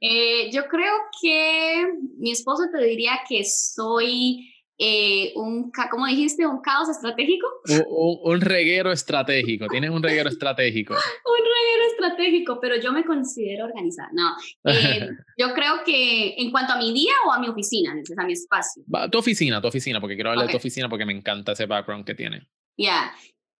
Eh, 0.00 0.50
yo 0.52 0.66
creo 0.66 0.92
que 1.20 1.84
mi 2.18 2.30
esposo 2.30 2.64
te 2.72 2.84
diría 2.84 3.20
que 3.28 3.44
soy 3.44 4.52
eh, 4.78 5.32
un, 5.36 5.70
¿cómo 5.90 6.06
dijiste? 6.06 6.46
¿Un 6.46 6.60
caos 6.60 6.88
estratégico? 6.90 7.46
Un, 7.88 8.40
reguero 8.42 8.92
estratégico, 8.92 9.68
tienes 9.68 9.90
un 9.90 10.02
reguero 10.02 10.28
estratégico. 10.28 10.92
un 11.24 11.44
reguero 11.44 11.90
estratégico, 11.92 12.58
pero 12.60 12.76
yo 12.76 12.92
me 12.92 13.04
considero 13.04 13.64
organizada. 13.64 14.10
No, 14.12 14.36
eh, 14.64 15.08
yo 15.38 15.54
creo 15.54 15.82
que 15.84 16.34
en 16.36 16.50
cuanto 16.50 16.74
a 16.74 16.78
mi 16.78 16.92
día 16.92 17.14
o 17.26 17.32
a 17.32 17.38
mi 17.38 17.48
oficina, 17.48 17.92
a 17.92 18.24
mi 18.24 18.32
espacio. 18.32 18.82
tu 19.10 19.18
oficina, 19.18 19.62
tu 19.62 19.68
oficina, 19.68 20.00
porque 20.00 20.14
quiero 20.14 20.30
hablar 20.30 20.46
de 20.46 20.52
tu 20.52 20.58
oficina 20.58 20.88
porque 20.90 21.06
me 21.06 21.14
encanta 21.14 21.52
ese 21.52 21.64
background 21.64 22.04
que 22.04 22.14
tiene. 22.14 22.46
Ya, 22.76 23.14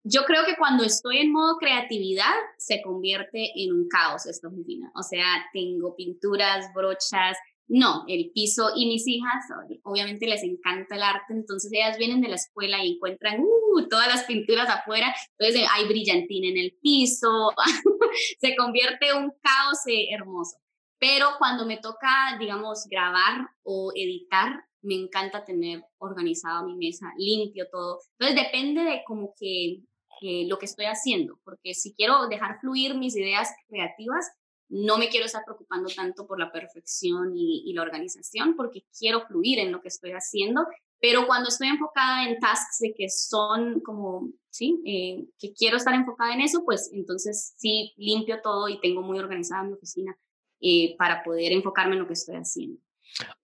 yo 0.09 0.25
creo 0.25 0.45
que 0.47 0.57
cuando 0.57 0.85
estoy 0.85 1.19
en 1.19 1.33
modo 1.33 1.57
creatividad 1.57 2.35
se 2.59 2.81
convierte 2.81 3.51
en 3.57 3.73
un 3.73 3.89
caos 3.89 4.27
esta 4.27 4.47
oficina. 4.47 4.93
O 4.95 5.03
sea, 5.03 5.27
tengo 5.53 5.97
pinturas, 5.97 6.73
brochas, 6.73 7.37
no, 7.67 8.05
el 8.07 8.31
piso 8.33 8.71
y 8.77 8.87
mis 8.87 9.05
hijas, 9.09 9.45
obviamente 9.83 10.29
les 10.29 10.45
encanta 10.45 10.95
el 10.95 11.03
arte, 11.03 11.33
entonces 11.33 11.73
ellas 11.73 11.99
vienen 11.99 12.21
de 12.21 12.29
la 12.29 12.37
escuela 12.37 12.85
y 12.85 12.93
encuentran 12.93 13.41
uh, 13.41 13.89
todas 13.89 14.07
las 14.07 14.23
pinturas 14.23 14.69
afuera, 14.69 15.13
entonces 15.37 15.69
hay 15.75 15.89
brillantina 15.89 16.49
en 16.49 16.59
el 16.59 16.77
piso, 16.81 17.53
se 18.41 18.55
convierte 18.55 19.09
en 19.09 19.25
un 19.25 19.33
caos 19.43 19.79
eh, 19.89 20.07
hermoso. 20.13 20.59
Pero 21.01 21.31
cuando 21.39 21.67
me 21.67 21.79
toca, 21.79 22.37
digamos, 22.39 22.85
grabar 22.89 23.49
o 23.65 23.91
editar, 23.97 24.65
me 24.83 24.95
encanta 24.95 25.45
tener 25.45 25.83
organizado 25.99 26.65
mi 26.65 26.77
mesa, 26.77 27.13
limpio 27.19 27.67
todo. 27.71 27.99
Entonces 28.19 28.45
depende 28.45 28.83
de 28.83 29.03
como 29.05 29.35
que 29.39 29.83
eh, 30.23 30.47
lo 30.47 30.59
que 30.59 30.67
estoy 30.67 30.87
haciendo, 30.87 31.39
porque 31.45 31.75
si 31.75 31.95
quiero 31.95 32.29
dejar 32.29 32.59
fluir 32.61 32.95
mis 32.95 33.17
ideas 33.17 33.51
creativas, 33.69 34.31
no 34.69 34.99
me 34.99 35.09
quiero 35.09 35.27
estar 35.27 35.45
preocupando 35.45 35.89
tanto 35.95 36.27
por 36.27 36.41
la 36.41 36.51
perfección 36.51 37.33
y, 37.37 37.73
la 37.73 37.83
organización 37.83 38.57
porque 38.57 38.85
quiero 38.99 39.27
fluir 39.27 39.59
en 39.59 39.71
lo 39.71 39.81
que 39.81 39.89
estoy 39.89 40.13
haciendo, 40.13 40.67
pero 41.01 41.27
cuando 41.27 41.51
estoy 41.51 41.69
enfocada 41.69 42.27
en 42.27 42.39
tasks 42.41 42.79
de 42.81 42.95
que 42.95 43.09
son 43.09 43.81
como, 43.81 44.31
sí, 44.51 44.81
eh, 44.87 45.27
que 45.39 45.53
quiero 45.53 45.77
estar 45.77 45.95
enfocada 45.95 46.35
en 46.35 46.41
eso, 46.41 46.65
pues 46.65 46.91
entonces 46.93 47.55
sí 47.57 47.93
limpio 47.97 48.41
todo 48.43 48.69
y 48.69 48.81
tengo 48.81 49.03
muy 49.03 49.19
organizada 49.19 49.63
mi 49.63 49.75
oficina 49.75 50.17
eh, 50.61 50.97
para 50.97 51.23
poder 51.23 51.53
enfocarme 51.53 51.95
en 51.95 52.01
lo 52.01 52.07
que 52.07 52.15
estoy 52.15 52.37
haciendo. 52.37 52.81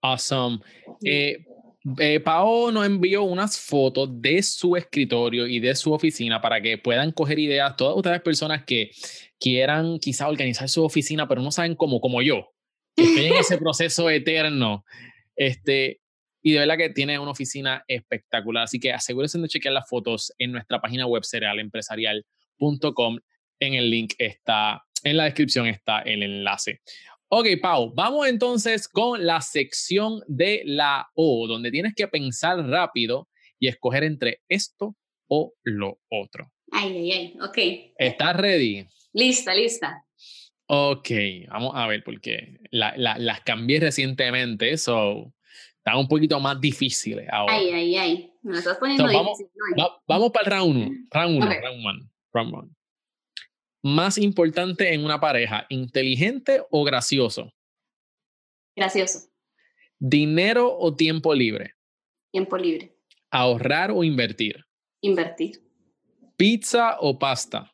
Awesome. 0.01 0.61
Eh, 1.05 1.45
eh, 1.99 2.21
Pao 2.21 2.71
nos 2.71 2.87
envió 2.87 3.25
unas 3.25 3.59
fotos 3.59 4.09
de 4.21 4.43
su 4.43 4.77
escritorio 4.77 5.47
y 5.47 5.59
de 5.59 5.75
su 5.75 5.93
oficina 5.93 6.41
para 6.41 6.61
que 6.61 6.79
puedan 6.79 7.11
coger 7.13 7.39
ideas 7.39 7.77
todas 7.77 7.97
ustedes 7.97 8.21
personas 8.21 8.65
que 8.65 8.91
quieran 9.41 9.99
quizá 9.99 10.29
organizar 10.29 10.69
su 10.69 10.85
oficina, 10.85 11.27
pero 11.27 11.43
no 11.43 11.51
saben 11.51 11.75
cómo, 11.75 12.01
como 12.01 12.23
yo, 12.23 12.53
estoy 12.97 13.27
en 13.27 13.35
ese 13.35 13.59
proceso 13.59 14.09
eterno. 14.11 14.85
Este, 15.35 16.01
y 16.43 16.53
de 16.53 16.61
verdad 16.61 16.77
que 16.77 16.91
tiene 16.91 17.19
una 17.19 17.33
oficina 17.33 17.85
espectacular. 17.89 18.65
Así 18.65 18.79
que 18.79 18.93
asegúrense 18.93 19.39
de 19.39 19.49
chequear 19.49 19.75
las 19.75 19.89
fotos 19.89 20.33
en 20.39 20.53
nuestra 20.53 20.81
página 20.81 21.07
web 21.07 21.25
cerealempresarial.com. 21.25 23.19
En 23.61 23.75
el 23.75 23.91
link 23.91 24.15
está, 24.19 24.83
en 25.05 25.17
la 25.17 25.25
descripción 25.25 25.67
está 25.67 26.01
el 26.01 26.23
enlace. 26.23 26.81
Ok, 27.35 27.47
Pau, 27.63 27.95
vamos 27.95 28.27
entonces 28.27 28.87
con 28.87 29.25
la 29.25 29.41
sección 29.41 30.21
de 30.27 30.61
la 30.67 31.09
O, 31.15 31.47
donde 31.49 31.71
tienes 31.71 31.95
que 31.97 32.07
pensar 32.07 32.59
rápido 32.59 33.27
y 33.59 33.69
escoger 33.69 34.05
entre 34.05 34.43
esto 34.51 34.97
o 35.29 35.55
lo 35.63 35.99
otro. 36.11 36.53
Ay, 36.73 36.95
ay, 36.95 37.13
ay, 37.13 37.37
ok. 37.41 37.59
¿Estás 37.97 38.37
ready? 38.37 38.87
Lista, 39.15 39.55
lista. 39.55 40.05
Ok, 40.67 41.09
vamos 41.49 41.73
a 41.75 41.87
ver, 41.87 42.05
porque 42.05 42.59
las 42.71 43.41
cambié 43.47 43.81
recientemente, 43.81 44.71
eso 44.71 45.33
están 45.79 45.97
un 45.97 46.09
poquito 46.09 46.39
más 46.39 46.61
difíciles 46.61 47.27
ahora. 47.33 47.55
Ay, 47.55 47.71
ay, 47.71 47.97
ay, 47.97 48.33
me 48.43 48.53
lo 48.53 48.59
estás 48.59 48.77
poniendo 48.77 49.05
vamos, 49.05 49.39
vamos 50.07 50.31
para 50.33 50.45
el 50.45 50.53
round 50.53 50.77
1, 50.77 50.97
round 51.11 51.37
1, 51.39 51.47
round 51.47 51.87
1, 51.87 52.11
round 52.35 52.55
1 52.57 52.82
más 53.83 54.17
importante 54.17 54.95
en 54.95 55.05
una 55.05 55.21
pareja, 55.21 55.67
inteligente 55.69 56.63
o 56.71 56.85
gracioso? 56.85 57.53
Gracioso. 58.77 59.29
¿Dinero 59.99 60.77
o 60.79 60.95
tiempo 60.95 61.35
libre? 61.35 61.75
Tiempo 62.31 62.57
libre. 62.57 62.97
¿Ahorrar 63.31 63.91
o 63.91 64.05
invertir? 64.05 64.65
Invertir. 65.01 65.63
¿Pizza 66.37 66.97
o 67.01 67.19
pasta? 67.19 67.73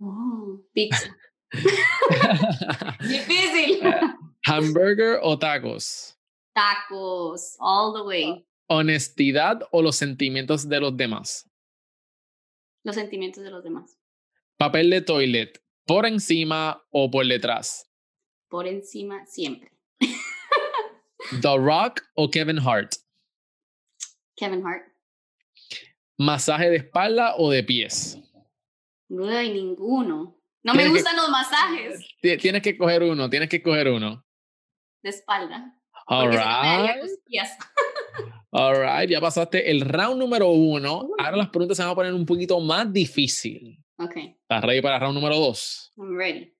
Oh, 0.00 0.60
pizza. 0.72 1.16
Difícil. 3.00 3.80
¿Hamburger 4.44 5.18
o 5.22 5.38
tacos? 5.38 6.18
Tacos, 6.54 7.56
all 7.58 7.94
the 7.94 8.02
way. 8.02 8.46
¿Honestidad 8.68 9.60
o 9.70 9.82
los 9.82 9.96
sentimientos 9.96 10.68
de 10.68 10.80
los 10.80 10.96
demás? 10.96 11.48
Los 12.84 12.96
sentimientos 12.96 13.42
de 13.42 13.50
los 13.50 13.62
demás. 13.62 13.98
Papel 14.58 14.90
de 14.90 15.02
toilet, 15.02 15.62
¿por 15.86 16.04
encima 16.04 16.84
o 16.90 17.08
por 17.08 17.24
detrás? 17.24 17.88
Por 18.48 18.66
encima 18.66 19.24
siempre. 19.24 19.70
The 21.40 21.56
Rock 21.56 22.02
o 22.14 22.28
Kevin 22.28 22.58
Hart? 22.58 22.94
Kevin 24.34 24.66
Hart. 24.66 24.82
¿Masaje 26.18 26.70
de 26.70 26.76
espalda 26.78 27.36
o 27.36 27.52
de 27.52 27.62
pies? 27.62 28.18
No 29.08 29.28
hay 29.28 29.52
ninguno. 29.52 30.42
No 30.64 30.74
me 30.74 30.88
gustan 30.88 31.14
los 31.14 31.28
masajes. 31.28 32.04
Tienes 32.20 32.60
que 32.60 32.76
coger 32.76 33.04
uno, 33.04 33.30
tienes 33.30 33.48
que 33.48 33.62
coger 33.62 33.86
uno. 33.86 34.26
De 35.04 35.10
espalda. 35.10 35.72
All 36.08 36.30
right. 36.30 37.00
All 38.50 38.74
right, 38.74 39.08
ya 39.08 39.20
pasaste 39.20 39.70
el 39.70 39.82
round 39.82 40.18
número 40.18 40.48
uno. 40.48 41.10
Ahora 41.16 41.36
las 41.36 41.50
preguntas 41.50 41.76
se 41.76 41.84
van 41.84 41.92
a 41.92 41.94
poner 41.94 42.12
un 42.12 42.26
poquito 42.26 42.58
más 42.58 42.92
difícil. 42.92 43.84
Ok. 43.98 44.16
¿Estás 44.16 44.62
ready 44.62 44.80
para 44.80 44.98
round 45.00 45.14
número 45.14 45.36
dos? 45.36 45.92
I'm 45.96 46.16
ready. 46.16 46.54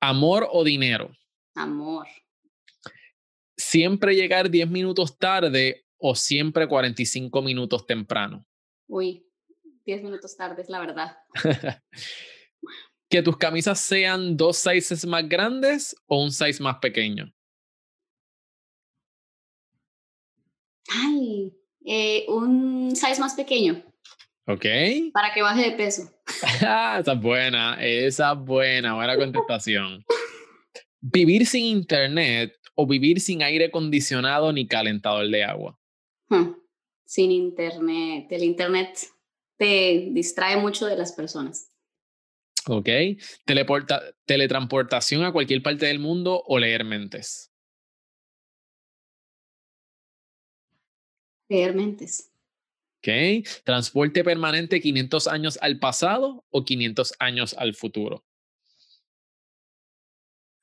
¿Amor 0.00 0.48
o 0.50 0.64
dinero? 0.64 1.12
Amor. 1.54 2.08
¿Siempre 3.56 4.16
llegar 4.16 4.50
10 4.50 4.68
minutos 4.68 5.16
tarde 5.16 5.86
o 5.98 6.16
siempre 6.16 6.66
45 6.66 7.42
minutos 7.42 7.86
temprano? 7.86 8.44
Uy, 8.88 9.24
10 9.86 10.02
minutos 10.02 10.36
tarde 10.36 10.62
es 10.62 10.68
la 10.68 10.80
verdad. 10.80 11.16
¿Que 13.08 13.22
tus 13.22 13.36
camisas 13.36 13.78
sean 13.78 14.36
dos 14.36 14.56
sizes 14.56 15.06
más 15.06 15.28
grandes 15.28 15.94
o 16.06 16.24
un 16.24 16.32
size 16.32 16.60
más 16.60 16.78
pequeño? 16.78 17.32
Ay, 20.88 21.56
eh, 21.84 22.24
un 22.28 22.96
size 22.96 23.20
más 23.20 23.34
pequeño. 23.34 23.91
Ok. 24.46 24.64
Para 25.12 25.32
que 25.32 25.42
baje 25.42 25.70
de 25.70 25.76
peso. 25.76 26.10
esa 26.26 27.00
es 27.00 27.20
buena, 27.20 27.76
esa 27.80 28.32
es 28.32 28.38
buena, 28.38 28.94
buena 28.94 29.16
contestación. 29.16 30.04
¿Vivir 31.00 31.46
sin 31.46 31.64
internet 31.64 32.56
o 32.74 32.86
vivir 32.86 33.20
sin 33.20 33.42
aire 33.42 33.66
acondicionado 33.66 34.52
ni 34.52 34.66
calentador 34.66 35.28
de 35.28 35.44
agua? 35.44 35.78
Hmm, 36.28 36.52
sin 37.04 37.32
internet. 37.32 38.26
El 38.30 38.44
internet 38.44 38.98
te 39.56 40.08
distrae 40.12 40.56
mucho 40.56 40.86
de 40.86 40.96
las 40.96 41.12
personas. 41.12 41.70
Ok. 42.68 42.88
Teleporta 43.44 44.00
teletransportación 44.24 45.24
a 45.24 45.32
cualquier 45.32 45.62
parte 45.62 45.86
del 45.86 45.98
mundo 45.98 46.42
o 46.46 46.58
leer 46.58 46.84
mentes. 46.84 47.52
Leer 51.48 51.74
mentes. 51.74 52.31
Ok. 53.04 53.44
Transporte 53.64 54.22
permanente 54.22 54.80
500 54.80 55.26
años 55.26 55.58
al 55.60 55.80
pasado 55.80 56.44
o 56.50 56.64
500 56.64 57.14
años 57.18 57.52
al 57.58 57.74
futuro. 57.74 58.24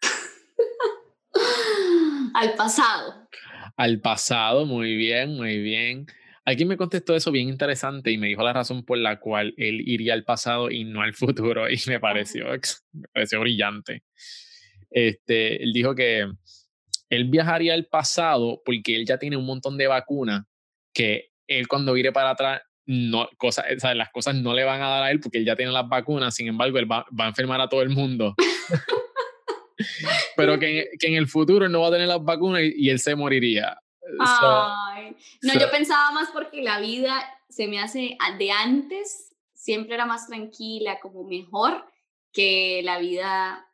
al 2.33 2.55
pasado. 2.55 3.27
Al 3.75 3.99
pasado, 3.99 4.65
muy 4.65 4.95
bien, 4.95 5.35
muy 5.35 5.59
bien. 5.59 6.05
Alguien 6.45 6.69
me 6.69 6.77
contestó 6.77 7.13
eso 7.13 7.29
bien 7.29 7.49
interesante 7.49 8.09
y 8.09 8.17
me 8.17 8.27
dijo 8.27 8.41
la 8.41 8.53
razón 8.53 8.85
por 8.85 8.97
la 8.97 9.19
cual 9.19 9.53
él 9.57 9.81
iría 9.85 10.13
al 10.13 10.23
pasado 10.23 10.71
y 10.71 10.85
no 10.85 11.01
al 11.01 11.13
futuro 11.13 11.69
y 11.69 11.77
me 11.87 11.99
pareció, 11.99 12.45
me 12.93 13.07
pareció 13.13 13.41
brillante. 13.41 14.03
Este, 14.89 15.61
él 15.61 15.73
dijo 15.73 15.93
que 15.93 16.25
él 17.09 17.25
viajaría 17.25 17.73
al 17.73 17.87
pasado 17.87 18.61
porque 18.63 18.95
él 18.95 19.05
ya 19.05 19.17
tiene 19.17 19.35
un 19.35 19.45
montón 19.45 19.77
de 19.77 19.87
vacunas 19.87 20.45
que 20.93 21.29
él 21.49 21.67
cuando 21.67 21.93
vire 21.93 22.11
para 22.11 22.31
atrás 22.31 22.61
no, 22.85 23.29
cosas, 23.37 23.65
o 23.75 23.79
sea, 23.79 23.93
las 23.93 24.09
cosas 24.09 24.35
no 24.35 24.53
le 24.53 24.63
van 24.63 24.81
a 24.81 24.89
dar 24.89 25.03
a 25.03 25.11
él 25.11 25.19
porque 25.19 25.37
él 25.37 25.45
ya 25.45 25.55
tiene 25.55 25.71
las 25.71 25.87
vacunas, 25.87 26.33
sin 26.33 26.47
embargo, 26.47 26.79
él 26.79 26.91
va, 26.91 27.05
va 27.17 27.25
a 27.25 27.29
enfermar 27.29 27.61
a 27.61 27.69
todo 27.69 27.83
el 27.83 27.89
mundo. 27.89 28.33
Pero 30.35 30.57
que, 30.57 30.89
que, 30.99 31.07
en 31.07 31.13
el 31.13 31.27
futuro 31.27 31.65
él 31.65 31.71
no 31.71 31.81
va 31.81 31.89
a 31.89 31.91
tener 31.91 32.07
las 32.07 32.23
vacunas 32.23 32.63
y, 32.63 32.73
y 32.75 32.89
él 32.89 32.99
se 32.99 33.15
moriría. 33.15 33.77
Ay, 34.19 35.15
no, 35.43 35.53
yo 35.53 35.69
pensaba 35.69 36.11
más 36.11 36.29
porque 36.31 36.63
la 36.63 36.79
vida 36.79 37.23
se 37.49 37.67
me 37.67 37.79
hace 37.79 38.17
de 38.37 38.51
antes, 38.51 39.35
siempre 39.53 39.95
era 39.95 40.05
más 40.05 40.27
tranquila, 40.27 40.99
como 40.99 41.23
mejor 41.23 41.85
que 42.31 42.81
la 42.83 42.99
vida 42.99 43.67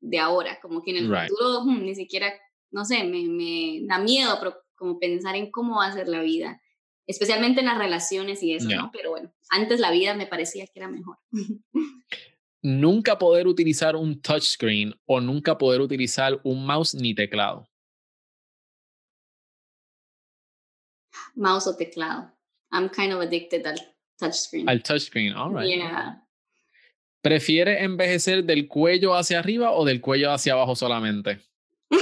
de 0.00 0.18
ahora, 0.18 0.58
como 0.60 0.82
que 0.82 0.90
en 0.90 0.96
el 0.98 1.28
futuro 1.28 1.62
hmm, 1.64 1.84
ni 1.84 1.94
siquiera, 1.94 2.32
no 2.70 2.84
sé, 2.84 3.04
me, 3.04 3.22
me, 3.24 3.80
da 3.82 3.98
miedo 3.98 4.36
pero 4.38 4.56
como 4.74 4.98
pensar 4.98 5.36
en 5.36 5.50
cómo 5.50 5.78
va 5.78 5.86
a 5.86 5.92
ser 5.92 6.08
la 6.08 6.22
vida, 6.22 6.60
especialmente 7.06 7.60
en 7.60 7.66
las 7.66 7.78
relaciones 7.78 8.42
y 8.42 8.54
eso, 8.54 8.68
¿no? 8.68 8.90
Pero 8.92 9.10
bueno, 9.10 9.32
antes 9.50 9.80
la 9.80 9.90
vida 9.90 10.14
me 10.14 10.26
parecía 10.26 10.66
que 10.66 10.78
era 10.78 10.88
mejor. 10.88 11.18
nunca 12.62 13.18
poder 13.18 13.46
utilizar 13.46 13.96
un 13.96 14.20
touchscreen 14.20 14.94
o 15.06 15.20
nunca 15.20 15.56
poder 15.56 15.80
utilizar 15.80 16.40
un 16.44 16.66
mouse 16.66 16.94
ni 16.94 17.14
teclado. 17.14 17.70
mouse 21.40 21.66
o 21.66 21.76
teclado. 21.76 22.30
I'm 22.72 22.88
kind 22.88 23.12
of 23.12 23.20
addicted 23.20 23.66
al 23.66 23.78
touchscreen. 24.18 24.68
Al 24.68 24.82
touchscreen, 24.82 25.34
all 25.34 25.50
right. 25.50 25.66
Yeah. 25.66 26.22
¿Prefiere 27.22 27.82
envejecer 27.82 28.44
del 28.44 28.68
cuello 28.68 29.14
hacia 29.14 29.38
arriba 29.38 29.72
o 29.72 29.84
del 29.84 30.00
cuello 30.00 30.30
hacia 30.32 30.52
abajo 30.54 30.74
solamente? 30.74 31.30
del 31.90 32.00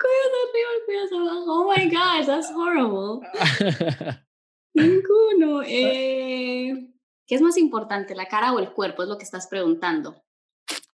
cuello 0.00 0.22
hacia 0.22 0.40
arriba, 0.48 0.70
del 0.72 0.82
cuello 0.86 1.04
hacia 1.04 1.18
abajo. 1.18 1.45
Oh 1.58 1.72
my 1.74 1.88
gosh, 1.88 2.26
that's 2.26 2.50
horrible. 2.50 3.22
Ninguno. 4.74 5.62
Eh, 5.62 6.92
¿Qué 7.26 7.34
es 7.34 7.40
más 7.40 7.56
importante, 7.56 8.14
la 8.14 8.26
cara 8.26 8.52
o 8.52 8.58
el 8.58 8.72
cuerpo? 8.72 9.02
Es 9.02 9.08
lo 9.08 9.16
que 9.16 9.24
estás 9.24 9.46
preguntando. 9.46 10.22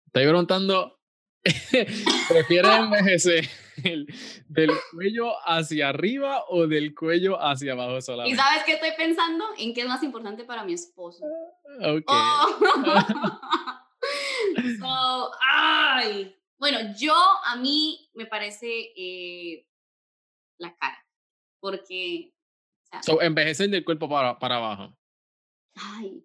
Estoy 0.06 0.26
preguntando 0.26 1.00
¿Prefiere 2.28 2.76
envejecer 2.76 3.48
del 3.78 4.72
cuello 4.92 5.32
hacia 5.46 5.88
arriba 5.90 6.44
o 6.50 6.68
del 6.68 6.94
cuello 6.94 7.42
hacia 7.42 7.72
abajo 7.72 8.02
solamente? 8.02 8.34
¿Y 8.34 8.38
sabes 8.38 8.64
qué 8.66 8.74
estoy 8.74 8.92
pensando? 8.98 9.46
En 9.58 9.74
qué 9.74 9.82
es 9.82 9.88
más 9.88 10.04
importante 10.04 10.44
para 10.44 10.66
mi 10.66 10.74
esposo. 10.74 11.24
Ok. 11.82 12.04
Oh. 12.08 12.58
ay. 15.50 16.36
Bueno, 16.58 16.80
yo 16.98 17.16
a 17.46 17.56
mí 17.56 18.10
me 18.14 18.26
parece 18.26 18.92
eh, 18.98 19.66
la 20.60 20.76
cara, 20.76 21.06
porque... 21.60 22.34
O 22.92 23.04
sea, 23.04 23.16
envejecer 23.22 23.70
del 23.70 23.84
cuerpo 23.86 24.10
para, 24.10 24.38
para 24.38 24.56
abajo. 24.58 24.98
Ay. 25.76 26.24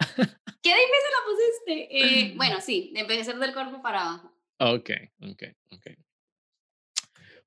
Qué 0.62 0.70
difícil 0.70 1.12
la 1.12 1.24
pusiste. 1.26 1.98
Eh, 1.98 2.32
bueno, 2.36 2.60
sí, 2.60 2.92
envejecer 2.94 3.36
del 3.36 3.52
cuerpo 3.52 3.82
para 3.82 4.02
abajo. 4.02 4.32
Ok, 4.58 4.90
ok, 5.22 5.42
ok. 5.70 5.86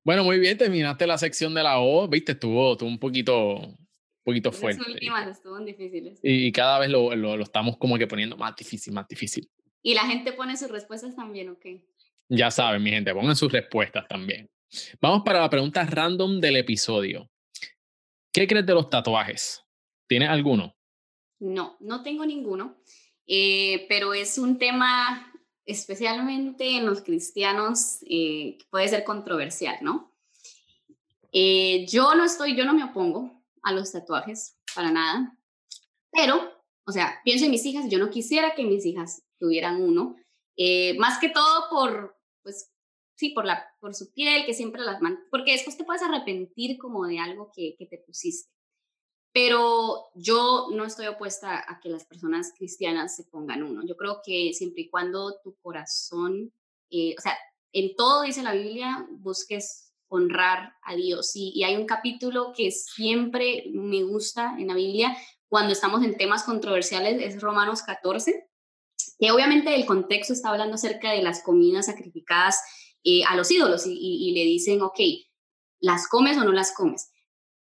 Bueno, 0.03 0.23
muy 0.23 0.39
bien, 0.39 0.57
terminaste 0.57 1.05
la 1.05 1.17
sección 1.17 1.53
de 1.53 1.63
la 1.63 1.79
O, 1.79 2.07
viste, 2.07 2.31
estuvo, 2.31 2.71
estuvo 2.71 2.89
un 2.89 2.97
poquito, 2.97 3.57
un 3.57 3.77
poquito 4.23 4.51
fuerte. 4.51 4.81
Las 4.81 4.93
últimas 4.93 5.27
estuvieron 5.27 5.65
difíciles. 5.65 6.19
Y, 6.23 6.51
cada 6.51 6.79
vez 6.79 6.89
lo, 6.89 7.15
lo, 7.15 7.37
lo, 7.37 7.43
estamos 7.43 7.77
como 7.77 7.97
que 7.97 8.07
poniendo 8.07 8.35
más 8.35 8.55
difícil, 8.55 8.93
más 8.93 9.07
difícil. 9.07 9.49
Y 9.83 9.93
la 9.93 10.05
gente 10.05 10.33
pone 10.33 10.57
sus 10.57 10.71
respuestas 10.71 11.15
también, 11.15 11.49
¿ok? 11.49 11.65
Ya 12.29 12.49
saben, 12.49 12.81
mi 12.81 12.91
gente, 12.91 13.13
pongan 13.13 13.35
sus 13.35 13.51
respuestas 13.51 14.07
también. 14.07 14.49
Vamos 15.01 15.23
para 15.25 15.41
la 15.41 15.49
pregunta 15.49 15.83
random 15.83 16.39
del 16.39 16.55
episodio. 16.57 17.29
¿Qué 18.31 18.47
crees 18.47 18.65
de 18.65 18.73
los 18.73 18.89
tatuajes? 18.89 19.63
¿Tienes 20.07 20.29
alguno? 20.29 20.75
No, 21.39 21.75
no 21.79 22.03
tengo 22.03 22.25
ninguno, 22.25 22.77
eh, 23.27 23.85
pero 23.89 24.13
es 24.13 24.37
un 24.37 24.57
tema 24.57 25.33
especialmente 25.65 26.77
en 26.77 26.85
los 26.85 27.01
cristianos, 27.01 27.97
eh, 28.09 28.57
puede 28.69 28.87
ser 28.87 29.03
controversial, 29.03 29.77
¿no? 29.81 30.13
Eh, 31.33 31.85
yo 31.87 32.15
no 32.15 32.23
estoy, 32.23 32.55
yo 32.55 32.65
no 32.65 32.73
me 32.73 32.83
opongo 32.83 33.43
a 33.63 33.71
los 33.73 33.91
tatuajes 33.91 34.57
para 34.73 34.91
nada, 34.91 35.37
pero, 36.11 36.51
o 36.85 36.91
sea, 36.91 37.21
pienso 37.23 37.45
en 37.45 37.51
mis 37.51 37.65
hijas, 37.65 37.89
yo 37.89 37.99
no 37.99 38.09
quisiera 38.09 38.55
que 38.55 38.63
mis 38.63 38.85
hijas 38.85 39.23
tuvieran 39.39 39.81
uno, 39.81 40.15
más 40.97 41.19
que 41.19 41.29
todo 41.29 41.69
por, 41.69 42.17
pues, 42.43 42.71
sí, 43.21 43.29
por, 43.29 43.45
la, 43.45 43.63
por 43.79 43.93
su 43.93 44.11
piel, 44.11 44.45
que 44.47 44.55
siempre 44.55 44.81
las 44.81 44.99
man 44.99 45.19
porque 45.29 45.51
después 45.51 45.77
te 45.77 45.83
puedes 45.83 46.01
arrepentir 46.01 46.79
como 46.79 47.05
de 47.05 47.19
algo 47.19 47.51
que, 47.55 47.75
que 47.77 47.85
te 47.85 47.99
pusiste. 47.99 48.51
Pero 49.31 50.07
yo 50.15 50.69
no 50.73 50.85
estoy 50.85 51.05
opuesta 51.05 51.63
a 51.67 51.79
que 51.79 51.89
las 51.89 52.03
personas 52.03 52.51
cristianas 52.57 53.15
se 53.15 53.25
pongan 53.25 53.61
uno. 53.61 53.83
Yo 53.85 53.95
creo 53.95 54.21
que 54.25 54.53
siempre 54.53 54.81
y 54.81 54.89
cuando 54.89 55.39
tu 55.43 55.55
corazón, 55.61 56.51
eh, 56.89 57.13
o 57.17 57.21
sea, 57.21 57.37
en 57.71 57.95
todo 57.95 58.23
dice 58.23 58.41
la 58.41 58.53
Biblia, 58.53 59.07
busques 59.11 59.93
honrar 60.07 60.73
a 60.81 60.95
Dios. 60.95 61.35
Y, 61.35 61.51
y 61.53 61.63
hay 61.63 61.75
un 61.75 61.85
capítulo 61.85 62.53
que 62.57 62.71
siempre 62.71 63.65
me 63.71 64.03
gusta 64.03 64.55
en 64.57 64.67
la 64.67 64.73
Biblia 64.73 65.15
cuando 65.47 65.73
estamos 65.73 66.03
en 66.03 66.17
temas 66.17 66.43
controversiales, 66.43 67.21
es 67.21 67.39
Romanos 67.39 67.83
14, 67.83 68.49
que 69.19 69.31
obviamente 69.31 69.75
el 69.75 69.85
contexto 69.85 70.33
está 70.33 70.49
hablando 70.49 70.75
acerca 70.75 71.11
de 71.11 71.21
las 71.21 71.43
comidas 71.43 71.85
sacrificadas 71.85 72.59
eh, 73.03 73.23
a 73.23 73.35
los 73.35 73.49
ídolos 73.49 73.87
y, 73.87 73.93
y, 73.93 74.31
le 74.33 74.43
dicen, 74.45 74.81
ok, 74.81 74.99
¿las 75.79 76.07
comes 76.07 76.37
o 76.37 76.43
no 76.43 76.51
las 76.51 76.73
comes? 76.73 77.11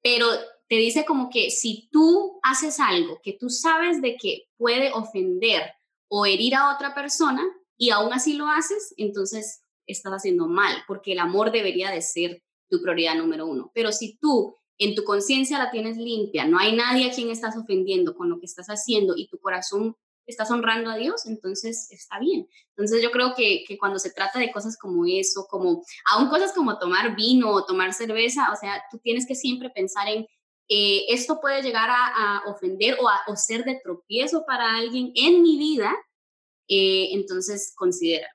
Pero 0.03 0.27
te 0.69 0.77
dice 0.77 1.05
como 1.05 1.31
que 1.31 1.51
si 1.51 1.89
tú 1.91 2.39
haces 2.43 2.79
algo 2.79 3.21
que 3.23 3.37
tú 3.39 3.51
sabes 3.51 4.01
de 4.01 4.17
que 4.17 4.45
puede 4.57 4.93
ofender 4.93 5.63
o 6.09 6.27
herir 6.27 6.55
a 6.55 6.75
otra 6.75 6.95
persona 6.95 7.43
y 7.77 7.91
aún 7.91 8.13
así 8.13 8.35
lo 8.35 8.47
haces, 8.47 8.95
entonces 8.97 9.63
estás 9.87 10.13
haciendo 10.13 10.47
mal, 10.47 10.77
porque 10.87 11.13
el 11.13 11.19
amor 11.19 11.51
debería 11.51 11.91
de 11.91 12.03
ser 12.03 12.43
tu 12.69 12.81
prioridad 12.83 13.17
número 13.17 13.47
uno. 13.47 13.71
Pero 13.75 13.93
si 13.93 14.19
tú 14.19 14.57
en 14.79 14.95
tu 14.95 15.05
conciencia 15.05 15.59
la 15.59 15.71
tienes 15.71 15.97
limpia, 15.97 16.47
no 16.47 16.59
hay 16.59 16.75
nadie 16.75 17.11
a 17.11 17.13
quien 17.13 17.31
estás 17.31 17.57
ofendiendo 17.57 18.15
con 18.15 18.31
lo 18.31 18.39
que 18.39 18.47
estás 18.47 18.69
haciendo 18.69 19.15
y 19.17 19.29
tu 19.29 19.39
corazón 19.39 19.97
estás 20.31 20.51
honrando 20.51 20.91
a 20.91 20.97
Dios, 20.97 21.27
entonces 21.27 21.89
está 21.91 22.19
bien. 22.19 22.49
Entonces 22.71 23.03
yo 23.03 23.11
creo 23.11 23.35
que, 23.37 23.65
que, 23.67 23.77
cuando 23.79 23.99
se 23.99 24.11
trata 24.11 24.39
de 24.39 24.53
cosas 24.53 24.79
como 24.79 25.05
eso, 25.07 25.47
como 25.49 25.83
aún 26.13 26.29
cosas 26.29 26.53
como 26.53 26.79
tomar 26.79 27.15
vino 27.15 27.51
o 27.51 27.65
tomar 27.65 27.93
cerveza, 27.93 28.51
o 28.53 28.57
sea, 28.57 28.83
tú 28.91 28.99
tienes 28.99 29.27
que 29.27 29.35
siempre 29.35 29.71
pensar 29.71 30.09
en 30.09 30.27
eh, 30.73 31.07
esto 31.09 31.41
puede 31.41 31.63
llegar 31.63 31.91
a, 31.91 32.45
ofender 32.47 32.97
o, 33.01 33.09
a, 33.09 33.21
o, 33.27 33.35
ser 33.35 33.65
de 33.65 33.81
tropiezo 33.83 34.45
para 34.47 34.77
alguien 34.77 35.11
en 35.17 35.43
mi 35.43 35.59
vida, 35.59 35.93
eh, 36.69 37.09
entonces 37.13 37.75
considera. 37.75 38.29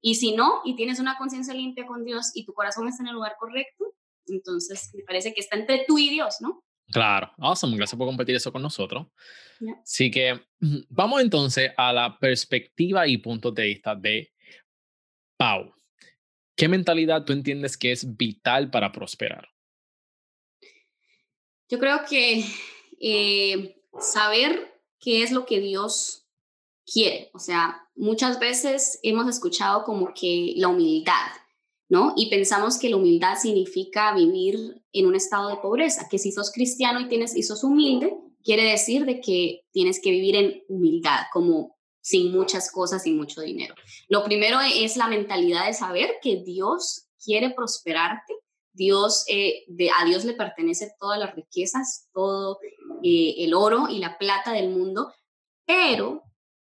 Y 0.00 0.14
si 0.14 0.34
no, 0.34 0.62
y 0.64 0.74
tienes 0.74 1.00
una 1.00 1.18
conciencia 1.18 1.52
limpia 1.52 1.86
con 1.86 2.02
Dios 2.02 2.30
y 2.34 2.46
tu 2.46 2.54
corazón 2.54 2.88
está 2.88 3.02
en 3.02 3.08
el 3.08 3.14
lugar 3.14 3.36
correcto, 3.38 3.94
entonces 4.26 4.90
me 4.94 5.02
parece 5.02 5.34
que 5.34 5.40
está 5.40 5.58
entre 5.58 5.84
tú 5.86 5.98
y 5.98 6.08
Dios, 6.08 6.36
¿no? 6.40 6.64
Claro, 6.92 7.32
awesome, 7.38 7.76
gracias 7.76 7.96
por 7.96 8.06
compartir 8.06 8.36
eso 8.36 8.52
con 8.52 8.62
nosotros. 8.62 9.06
Yeah. 9.60 9.80
Así 9.82 10.10
que 10.10 10.40
vamos 10.90 11.22
entonces 11.22 11.72
a 11.76 11.92
la 11.92 12.18
perspectiva 12.18 13.06
y 13.06 13.16
puntos 13.18 13.54
de 13.54 13.64
vista 13.64 13.94
de 13.94 14.32
Pau. 15.36 15.74
¿Qué 16.54 16.68
mentalidad 16.68 17.24
tú 17.24 17.32
entiendes 17.32 17.76
que 17.76 17.92
es 17.92 18.16
vital 18.16 18.70
para 18.70 18.92
prosperar? 18.92 19.48
Yo 21.68 21.78
creo 21.78 22.04
que 22.08 22.44
eh, 23.00 23.82
saber 23.98 24.78
qué 25.00 25.22
es 25.22 25.32
lo 25.32 25.46
que 25.46 25.60
Dios 25.60 26.28
quiere. 26.84 27.30
O 27.32 27.38
sea, 27.38 27.88
muchas 27.96 28.38
veces 28.38 28.98
hemos 29.02 29.28
escuchado 29.28 29.84
como 29.84 30.12
que 30.14 30.52
la 30.56 30.68
humildad, 30.68 31.30
Y 32.16 32.30
pensamos 32.30 32.78
que 32.78 32.88
la 32.88 32.96
humildad 32.96 33.36
significa 33.38 34.14
vivir 34.14 34.82
en 34.92 35.06
un 35.06 35.14
estado 35.14 35.48
de 35.50 35.56
pobreza, 35.56 36.08
que 36.10 36.18
si 36.18 36.32
sos 36.32 36.50
cristiano 36.50 37.00
y, 37.00 37.08
tienes, 37.08 37.36
y 37.36 37.42
sos 37.42 37.64
humilde, 37.64 38.14
quiere 38.42 38.64
decir 38.64 39.04
de 39.04 39.20
que 39.20 39.64
tienes 39.72 40.00
que 40.00 40.10
vivir 40.10 40.36
en 40.36 40.62
humildad, 40.68 41.24
como 41.32 41.76
sin 42.00 42.32
muchas 42.32 42.70
cosas 42.70 43.06
y 43.06 43.12
mucho 43.12 43.42
dinero. 43.42 43.74
Lo 44.08 44.24
primero 44.24 44.58
es 44.60 44.96
la 44.96 45.08
mentalidad 45.08 45.66
de 45.66 45.74
saber 45.74 46.16
que 46.22 46.42
Dios 46.42 47.08
quiere 47.22 47.50
prosperarte, 47.50 48.34
Dios, 48.72 49.24
eh, 49.28 49.64
de, 49.68 49.90
a 49.90 50.04
Dios 50.06 50.24
le 50.24 50.32
pertenece 50.32 50.92
todas 50.98 51.18
las 51.18 51.34
riquezas, 51.34 52.08
todo 52.12 52.58
eh, 53.02 53.34
el 53.38 53.52
oro 53.52 53.88
y 53.88 53.98
la 53.98 54.16
plata 54.16 54.52
del 54.52 54.70
mundo, 54.70 55.12
pero 55.66 56.22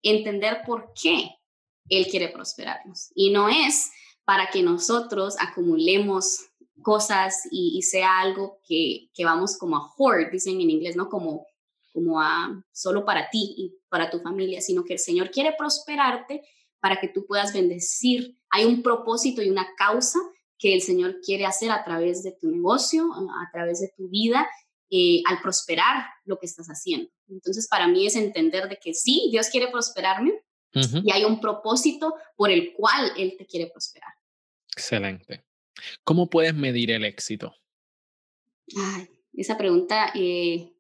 entender 0.02 0.62
por 0.66 0.94
qué 1.00 1.30
Él 1.90 2.08
quiere 2.08 2.30
prosperarnos. 2.30 3.12
Y 3.14 3.30
no 3.30 3.48
es 3.50 3.92
para 4.32 4.50
que 4.50 4.64
nosotros 4.64 5.36
acumulemos 5.40 6.46
cosas 6.82 7.42
y, 7.52 7.82
sea 7.82 8.22
algo 8.22 8.62
que, 8.66 9.10
que, 9.14 9.26
vamos 9.26 9.58
como 9.58 9.76
a 9.76 9.94
hoard, 9.98 10.32
dicen 10.32 10.62
en 10.62 10.70
inglés, 10.70 10.96
¿no? 10.96 11.10
Como, 11.10 11.46
como 11.92 12.22
a 12.22 12.64
solo 12.72 13.04
para 13.04 13.30
ti 13.30 13.56
y 13.58 13.76
para 13.90 14.10
tu 14.10 14.22
familia, 14.22 14.62
sino 14.62 14.86
que 14.86 14.94
el 14.94 15.00
Señor 15.00 15.32
quiere 15.32 15.54
prosperarte 15.58 16.44
para 16.80 17.02
que 17.02 17.10
tú 17.10 17.26
puedas 17.26 17.52
bendecir. 17.52 18.38
Hay 18.52 18.64
un 18.64 18.82
propósito 18.82 19.42
y 19.42 19.50
una 19.50 19.68
causa 19.78 20.20
que 20.58 20.74
el 20.74 20.82
Señor 20.82 21.20
quiere 21.20 21.46
hacer 21.46 21.70
a 21.70 21.84
través 21.84 22.24
de 22.24 22.32
tu 22.32 22.50
negocio, 22.50 23.12
a 23.14 23.52
través 23.52 23.82
de 23.82 23.92
tu 23.98 24.08
vida, 24.08 24.48
eh, 24.90 25.24
al 25.28 25.42
prosperar 25.42 26.06
lo 26.24 26.40
que 26.40 26.46
estás 26.46 26.68
haciendo. 26.68 27.12
Entonces, 27.28 27.68
para 27.68 27.90
mí 27.90 28.08
es 28.08 28.16
entender 28.16 28.70
de 28.70 28.78
que 28.82 28.94
sí, 28.94 29.28
Dios 29.30 29.50
quiere 29.50 29.68
prosperarme 29.68 30.42
y 30.74 31.12
hay 31.12 31.26
un 31.26 31.40
propósito 31.40 32.16
por 32.36 32.50
el 32.50 32.74
cual 32.74 33.12
Él 33.18 33.36
te 33.38 33.46
quiere 33.46 33.70
prosperar. 33.72 34.14
Excelente. 34.76 35.44
¿Cómo 36.04 36.30
puedes 36.30 36.54
medir 36.54 36.92
el 36.92 37.06
éxito? 37.06 37.56
Ay, 38.78 39.10
esa 39.34 39.58
pregunta, 39.58 40.12
eh, 40.16 40.74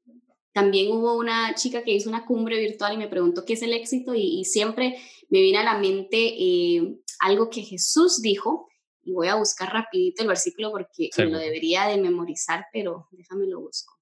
también 0.54 0.92
hubo 0.92 1.18
una 1.18 1.56
chica 1.56 1.84
que 1.84 1.92
hizo 1.92 2.10
una 2.10 2.26
cumbre 2.26 2.60
virtual 2.60 2.94
y 2.94 2.98
me 2.98 3.08
preguntó 3.08 3.46
qué 3.46 3.54
es 3.54 3.62
el 3.62 3.74
éxito 3.74 4.14
y, 4.16 4.44
siempre 4.46 4.98
me 5.30 5.42
viene 5.42 5.60
a 5.60 5.64
la 5.64 5.78
mente 5.78 6.18
eh, 6.18 6.98
algo 7.20 7.50
que 7.50 7.62
Jesús 7.62 8.22
dijo 8.22 8.70
y 9.04 9.14
voy 9.14 9.28
a 9.28 9.36
buscar 9.36 9.72
rapidito 9.72 10.22
el 10.22 10.28
versículo 10.28 10.72
porque 10.72 11.10
me 11.18 11.26
lo 11.26 11.38
debería 11.38 11.88
de 11.88 11.98
memorizar, 11.98 12.66
pero 12.72 13.08
déjame 13.12 13.48
lo 13.48 13.62
busco. 13.62 13.94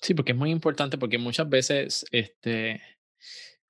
Sí, 0.00 0.14
porque 0.14 0.32
es 0.32 0.38
muy 0.38 0.50
importante 0.50 0.98
porque 0.98 1.18
muchas 1.18 1.48
veces, 1.48 2.04
este, 2.10 2.80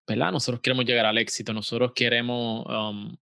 ¿verdad? 0.07 0.33
Nosotros 0.33 0.61
queremos 0.61 0.85
llegar 0.85 1.07
al 1.07 1.19
éxito, 1.19 1.53
nosotros 1.53 1.93
queremos, 1.95 2.65
um, 2.67 3.17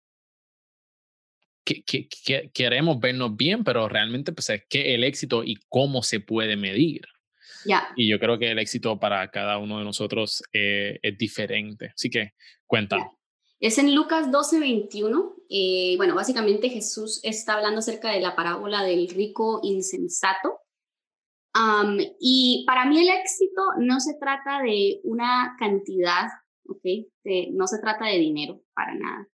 que, 1.64 2.08
queremos 2.52 2.98
vernos 2.98 3.36
bien, 3.36 3.64
pero 3.64 3.88
realmente 3.88 4.32
pues 4.32 4.50
es 4.50 4.64
que 4.68 4.94
el 4.94 5.04
éxito 5.04 5.44
y 5.44 5.56
cómo 5.68 6.02
se 6.02 6.20
puede 6.20 6.56
medir. 6.56 7.02
Ya. 7.64 7.88
Y 7.96 8.10
yo 8.10 8.18
creo 8.18 8.38
que 8.38 8.50
el 8.50 8.58
éxito 8.58 8.98
para 8.98 9.30
cada 9.30 9.58
uno 9.58 9.78
de 9.78 9.84
nosotros 9.84 10.42
eh, 10.52 10.98
es 11.00 11.16
diferente. 11.16 11.92
Así 11.94 12.10
que 12.10 12.32
cuéntanos. 12.66 13.06
Es 13.60 13.78
en 13.78 13.94
Lucas 13.94 14.32
12, 14.32 14.58
21. 14.58 15.36
Eh, 15.48 15.94
bueno, 15.96 16.16
básicamente 16.16 16.68
Jesús 16.68 17.20
está 17.22 17.54
hablando 17.54 17.78
acerca 17.78 18.10
de 18.10 18.20
la 18.20 18.34
parábola 18.34 18.82
del 18.82 19.08
rico 19.08 19.60
insensato 19.62 20.62
y 22.18 22.64
para 22.66 22.86
mí 22.86 23.00
el 23.00 23.08
éxito 23.08 23.62
no 23.78 24.00
se 24.00 24.14
trata 24.14 24.62
de 24.62 25.00
una 25.04 25.54
cantidad, 25.58 26.28
¿ok? 26.68 26.84
no 27.52 27.66
se 27.66 27.78
trata 27.80 28.06
de 28.06 28.18
dinero 28.18 28.60
para 28.74 28.94
nada, 28.94 29.28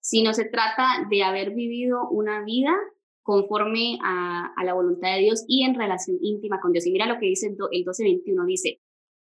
sino 0.00 0.32
se 0.34 0.44
trata 0.44 1.06
de 1.10 1.22
haber 1.22 1.54
vivido 1.54 2.08
una 2.10 2.44
vida 2.44 2.74
conforme 3.22 3.98
a, 4.02 4.52
la 4.64 4.74
voluntad 4.74 5.14
de 5.14 5.22
Dios 5.22 5.44
y 5.46 5.64
en 5.64 5.74
relación 5.74 6.18
íntima 6.20 6.60
con 6.60 6.72
Dios. 6.72 6.86
Y 6.86 6.92
mira 6.92 7.06
lo 7.06 7.18
que 7.18 7.26
dice 7.26 7.48
el 7.48 7.56
12.21, 7.56 8.46
dice, 8.46 8.80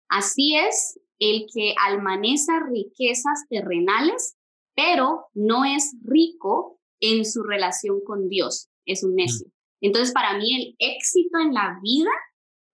así 0.09 0.55
es 0.55 0.99
el 1.19 1.45
que 1.53 1.75
almaneza 1.87 2.53
riquezas 2.67 3.45
terrenales, 3.47 4.37
pero 4.75 5.27
no 5.33 5.65
es 5.65 5.95
rico 6.03 6.79
en 6.99 7.25
su 7.25 7.43
relación 7.43 8.01
con 8.03 8.27
Dios, 8.27 8.69
es 8.85 9.03
un 9.03 9.15
necio. 9.15 9.47
Entonces, 9.81 10.13
para 10.13 10.37
mí 10.37 10.55
el 10.55 10.75
éxito 10.79 11.39
en 11.39 11.53
la 11.53 11.79
vida 11.81 12.11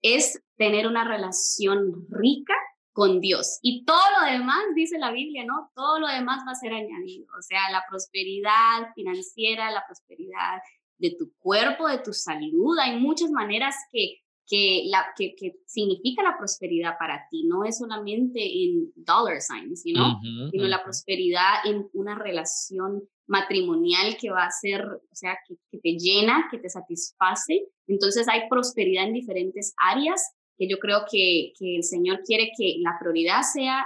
es 0.01 0.41
tener 0.57 0.88
una 0.88 1.07
relación 1.07 2.05
rica 2.09 2.53
con 2.98 3.22
Dios. 3.22 3.60
Y 3.62 3.86
todo 3.86 4.02
lo 4.20 4.32
demás, 4.32 4.58
dice 4.74 4.98
la 4.98 5.12
Biblia, 5.12 5.45
¿no? 5.45 5.70
Todo 5.76 6.00
lo 6.00 6.08
demás 6.08 6.43
va 6.48 6.54
a 6.54 6.56
ser 6.56 6.74
añadido. 6.74 7.28
O 7.38 7.43
sea, 7.43 7.70
la 7.72 7.84
prosperidad 7.88 8.91
financiera, 8.95 9.70
la 9.70 9.84
prosperidad 9.86 10.58
de 10.98 11.12
tu 11.12 11.32
cuerpo, 11.38 11.88
de 11.88 12.00
tu 12.00 12.12
salud. 12.12 12.76
Hay 12.82 13.00
muchas 13.00 13.30
maneras 13.30 13.76
que, 13.91 14.24
que, 14.48 14.86
la, 14.88 15.14
que, 15.16 15.36
significa 15.68 16.24
la 16.24 16.39
prosperidad 16.39 16.98
para 16.98 17.28
ti. 17.30 17.45
No 17.45 17.66
es 17.66 17.78
solamente 17.78 18.39
en 18.41 18.91
dollar 18.95 19.41
signs, 19.41 19.84
¿no? 19.93 20.20
sino 20.50 20.68
la 20.68 20.84
prosperidad 20.84 21.68
en 21.68 21.88
una 21.93 22.16
relación 22.16 23.04
matrimonial 23.28 24.18
que 24.20 24.32
va 24.32 24.45
a 24.45 24.50
ser, 24.50 24.84
o 24.84 25.16
sea, 25.16 25.38
que, 25.48 25.56
te 25.78 25.98
llena, 26.00 26.48
que 26.50 26.58
te 26.58 26.70
satisface. 26.70 27.68
Entonces 27.86 28.28
hay 28.28 28.50
prosperidad 28.50 29.06
en 29.06 29.14
diferentes 29.14 29.76
áreas 29.78 30.34
que 30.58 30.68
yo 30.68 30.80
creo 30.80 31.05
que, 31.10 31.53
que 31.58 31.78
el 31.78 31.84
Señor 31.84 32.22
quiere 32.24 32.51
que 32.58 32.78
la 32.80 32.97
prioridad 32.99 33.41
sea 33.41 33.86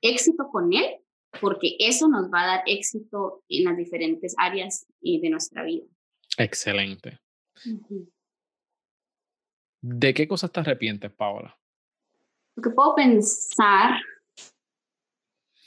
éxito 0.00 0.48
con 0.50 0.72
Él, 0.72 0.96
porque 1.40 1.76
eso 1.78 2.08
nos 2.08 2.30
va 2.32 2.42
a 2.42 2.46
dar 2.46 2.62
éxito 2.66 3.42
en 3.48 3.64
las 3.64 3.76
diferentes 3.76 4.34
áreas 4.38 4.86
eh, 5.02 5.20
de 5.20 5.30
nuestra 5.30 5.64
vida. 5.64 5.86
Excelente. 6.38 7.18
¿De 9.80 10.14
qué 10.14 10.28
cosas 10.28 10.52
te 10.52 10.60
arrepientes, 10.60 11.12
Paola? 11.12 11.58
Lo 12.56 12.62
que 12.62 12.70
puedo 12.70 12.94
pensar 12.94 13.98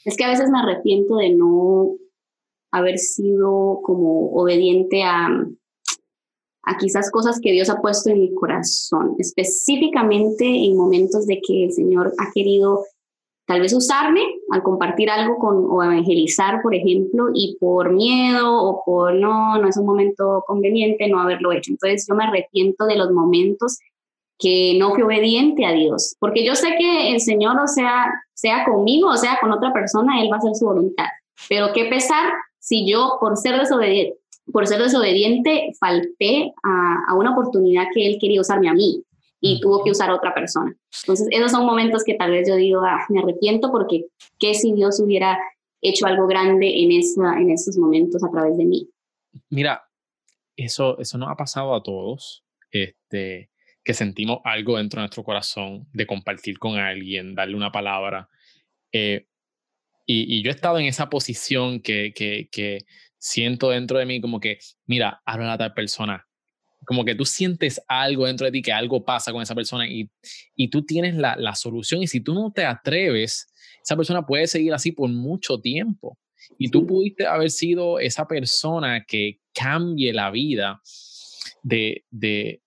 es 0.05 0.15
que 0.15 0.23
a 0.23 0.29
veces 0.29 0.49
me 0.49 0.59
arrepiento 0.59 1.17
de 1.17 1.31
no 1.31 1.97
haber 2.71 2.97
sido 2.97 3.81
como 3.81 4.31
obediente 4.33 5.03
a, 5.03 5.27
a 6.65 6.77
quizás 6.77 7.11
cosas 7.11 7.39
que 7.39 7.51
Dios 7.51 7.69
ha 7.69 7.81
puesto 7.81 8.09
en 8.09 8.21
mi 8.21 8.33
corazón, 8.33 9.15
específicamente 9.19 10.45
en 10.45 10.75
momentos 10.75 11.27
de 11.27 11.39
que 11.45 11.65
el 11.65 11.71
Señor 11.71 12.13
ha 12.17 12.31
querido 12.33 12.83
tal 13.45 13.61
vez 13.61 13.73
usarme 13.73 14.21
al 14.49 14.63
compartir 14.63 15.09
algo 15.09 15.37
con, 15.37 15.67
o 15.69 15.83
evangelizar, 15.83 16.61
por 16.63 16.73
ejemplo, 16.73 17.29
y 17.33 17.57
por 17.59 17.91
miedo 17.91 18.61
o 18.63 18.83
por 18.83 19.13
no, 19.13 19.59
no 19.59 19.67
es 19.67 19.77
un 19.77 19.85
momento 19.85 20.43
conveniente 20.47 21.07
no 21.07 21.19
haberlo 21.19 21.51
hecho. 21.51 21.71
Entonces 21.71 22.05
yo 22.09 22.15
me 22.15 22.23
arrepiento 22.23 22.85
de 22.87 22.95
los 22.95 23.11
momentos 23.11 23.77
que 24.39 24.75
no 24.79 24.93
fui 24.93 25.03
obediente 25.03 25.65
a 25.65 25.71
Dios, 25.71 26.15
porque 26.19 26.43
yo 26.43 26.55
sé 26.55 26.75
que 26.77 27.13
el 27.13 27.21
Señor, 27.21 27.57
o 27.59 27.67
sea, 27.67 28.11
sea 28.33 28.65
conmigo 28.65 29.09
o 29.09 29.17
sea 29.17 29.37
con 29.39 29.51
otra 29.51 29.71
persona, 29.71 30.21
Él 30.21 30.29
va 30.31 30.35
a 30.35 30.39
hacer 30.39 30.55
su 30.55 30.65
voluntad. 30.65 31.05
Pero 31.47 31.67
qué 31.73 31.85
pesar 31.85 32.33
si 32.59 32.89
yo, 32.89 33.17
por 33.19 33.37
ser 33.37 33.59
desobediente, 33.59 34.17
por 34.51 34.67
ser 34.67 34.81
desobediente 34.81 35.71
falté 35.79 36.53
a, 36.63 37.13
una 37.15 37.31
oportunidad 37.31 37.85
que 37.93 38.05
él 38.07 38.17
quería 38.19 38.41
usarme 38.41 38.69
a 38.69 38.73
mí 38.73 39.03
y 39.41 39.59
tuvo 39.59 39.83
que 39.83 39.91
usar 39.91 40.09
a 40.09 40.15
otra 40.15 40.33
persona. 40.33 40.75
Entonces, 41.03 41.27
esos 41.31 41.51
son 41.51 41.65
momentos 41.65 42.03
que 42.03 42.15
tal 42.15 42.31
vez 42.31 42.47
yo 42.47 42.55
digo, 42.55 42.81
ah, 42.81 43.05
me 43.09 43.19
arrepiento 43.19 43.71
porque 43.71 44.05
qué 44.39 44.53
si 44.53 44.73
Dios 44.73 44.99
hubiera 44.99 45.37
hecho 45.81 46.07
algo 46.07 46.25
grande 46.27 46.81
en, 46.81 46.91
esa, 46.91 47.37
en 47.37 47.51
esos 47.51 47.77
momentos 47.77 48.23
a 48.23 48.31
través 48.31 48.57
de 48.57 48.65
mí. 48.65 48.89
Mira, 49.49 49.83
eso, 50.55 50.97
eso 50.99 51.17
nos 51.17 51.29
ha 51.29 51.35
pasado 51.35 51.75
a 51.75 51.83
todos, 51.83 52.43
este, 52.71 53.51
que 53.83 53.93
sentimos 53.93 54.39
algo 54.43 54.77
dentro 54.77 54.99
de 54.99 55.03
nuestro 55.03 55.23
corazón 55.23 55.87
de 55.93 56.07
compartir 56.07 56.57
con 56.57 56.77
alguien, 56.77 57.35
darle 57.35 57.55
una 57.55 57.71
palabra. 57.71 58.29
Eh, 58.91 59.27
y, 60.07 60.43
yo 60.43 60.51
he 60.51 60.53
estado 60.53 60.77
en 60.79 60.85
esa 60.85 61.09
posición 61.09 61.79
que, 61.81 62.13
que, 62.15 62.47
que, 62.51 62.85
siento 63.25 63.71
dentro 63.71 63.97
de 63.97 64.05
mí 64.05 64.21
como 64.21 64.39
que, 64.39 64.59
mira, 64.85 65.19
habla 65.25 65.53
a 65.53 65.57
tal 65.57 65.73
persona. 65.73 66.27
Como 66.85 67.03
que 67.03 67.15
tú 67.15 67.25
sientes 67.25 67.81
algo 67.87 68.27
dentro 68.27 68.45
de 68.45 68.51
ti, 68.51 68.61
que 68.61 68.71
algo 68.71 69.03
pasa 69.03 69.31
con 69.31 69.41
esa 69.41 69.55
persona 69.55 69.87
y, 69.87 70.11
y 70.55 70.69
tú 70.69 70.85
tienes 70.85 71.15
la, 71.15 71.35
la 71.35 71.55
solución. 71.55 72.03
Y 72.03 72.07
si 72.07 72.21
tú 72.21 72.35
no 72.35 72.51
te 72.51 72.63
atreves, 72.65 73.51
esa 73.83 73.95
persona 73.95 74.23
puede 74.23 74.45
seguir 74.45 74.73
así 74.75 74.91
por 74.91 75.09
mucho 75.09 75.59
tiempo. 75.59 76.19
Y 76.59 76.69
tú 76.69 76.85
pudiste 76.85 77.25
haber 77.25 77.49
sido 77.49 77.97
esa 77.97 78.27
persona 78.27 79.03
que 79.03 79.39
cambie 79.55 80.13
la 80.13 80.29
vida 80.29 80.79
de, 81.63 82.05
de, 82.11 82.61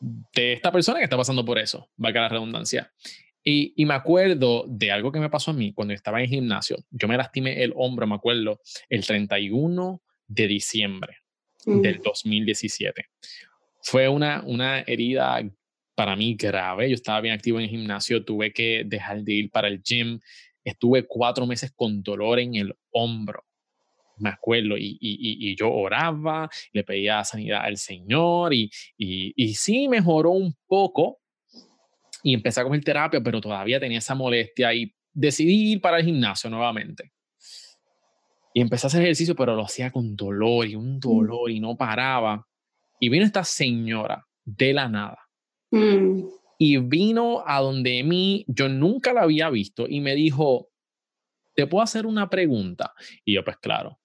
de 0.00 0.52
esta 0.54 0.72
persona 0.72 0.98
que 0.98 1.04
está 1.04 1.16
pasando 1.16 1.44
por 1.44 1.60
eso, 1.60 1.88
valga 1.96 2.22
la 2.22 2.28
redundancia. 2.30 2.92
Y, 3.48 3.84
me 3.86 3.94
acuerdo 3.94 4.64
de 4.66 4.90
algo 4.90 5.12
que 5.12 5.20
me 5.20 5.30
pasó 5.30 5.52
a 5.52 5.54
mí 5.54 5.72
cuando 5.72 5.94
estaba 5.94 6.20
en 6.20 6.28
gimnasio. 6.28 6.78
Yo 6.90 7.06
me 7.06 7.16
lastimé 7.16 7.62
el 7.62 7.72
hombro, 7.76 8.04
me 8.04 8.16
acuerdo, 8.16 8.60
el 8.88 9.06
31 9.06 10.02
de 10.26 10.48
diciembre 10.48 11.18
del 11.64 12.00
2017. 12.02 13.04
Fue 13.82 14.08
una, 14.08 14.42
una 14.44 14.80
herida 14.80 15.40
para 15.94 16.16
mí 16.16 16.34
grave. 16.34 16.88
Yo 16.88 16.96
estaba 16.96 17.20
bien 17.20 17.34
activo 17.34 17.58
en 17.58 17.66
el 17.66 17.70
gimnasio, 17.70 18.24
tuve 18.24 18.52
que 18.52 18.82
dejar 18.84 19.22
de 19.22 19.34
ir 19.34 19.50
para 19.52 19.68
el 19.68 19.80
gym. 19.80 20.18
Estuve 20.64 21.06
cuatro 21.06 21.46
meses 21.46 21.70
con 21.70 22.02
dolor 22.02 22.40
en 22.40 22.56
el 22.56 22.74
hombro, 22.90 23.44
me 24.16 24.30
acuerdo, 24.30 24.76
y, 24.76 24.98
y, 25.00 25.50
y 25.50 25.54
yo 25.54 25.72
oraba, 25.72 26.50
le 26.72 26.82
pedía 26.82 27.22
sanidad 27.22 27.60
al 27.62 27.76
Señor 27.76 28.52
y, 28.52 28.72
y, 28.96 29.54
sí 29.54 29.86
mejoró 29.86 30.30
un 30.30 30.52
poco 30.66 31.20
y 32.26 32.34
empecé 32.34 32.60
a 32.60 32.64
coger 32.64 32.82
terapia, 32.82 33.20
pero 33.20 33.40
todavía 33.40 33.78
tenía 33.78 33.98
esa 33.98 34.16
molestia 34.16 34.74
y 34.74 34.92
decidí 35.12 35.72
ir 35.72 35.80
para 35.80 35.98
el 35.98 36.04
gimnasio 36.04 36.50
nuevamente. 36.50 37.12
Y 38.52 38.60
empecé 38.60 38.86
a 38.86 38.88
hacer 38.88 39.02
ejercicio, 39.02 39.36
pero 39.36 39.54
lo 39.54 39.64
hacía 39.64 39.92
con 39.92 40.16
dolor 40.16 40.66
y 40.66 40.74
un 40.74 40.96
mm. 40.96 41.00
dolor 41.00 41.50
y 41.50 41.60
no 41.60 41.76
paraba. 41.76 42.44
Y 42.98 43.10
vino 43.10 43.24
esta 43.24 43.44
señora 43.44 44.26
de 44.44 44.72
la 44.72 44.88
nada 44.88 45.18
Mm. 45.70 46.28
Y 46.58 46.78
vino 46.78 47.44
a 47.46 47.60
donde 47.60 48.02
mí, 48.02 48.44
yo 48.48 48.68
nunca 48.68 49.12
la 49.12 49.22
había 49.22 49.50
visto 49.50 49.86
y 49.88 50.00
me 50.00 50.14
dijo, 50.14 50.70
¿te 51.54 51.66
puedo 51.66 51.82
hacer 51.82 52.06
una 52.06 52.30
pregunta? 52.30 52.94
Y 53.24 53.34
yo, 53.34 53.44
pues 53.44 53.58
claro, 53.58 54.00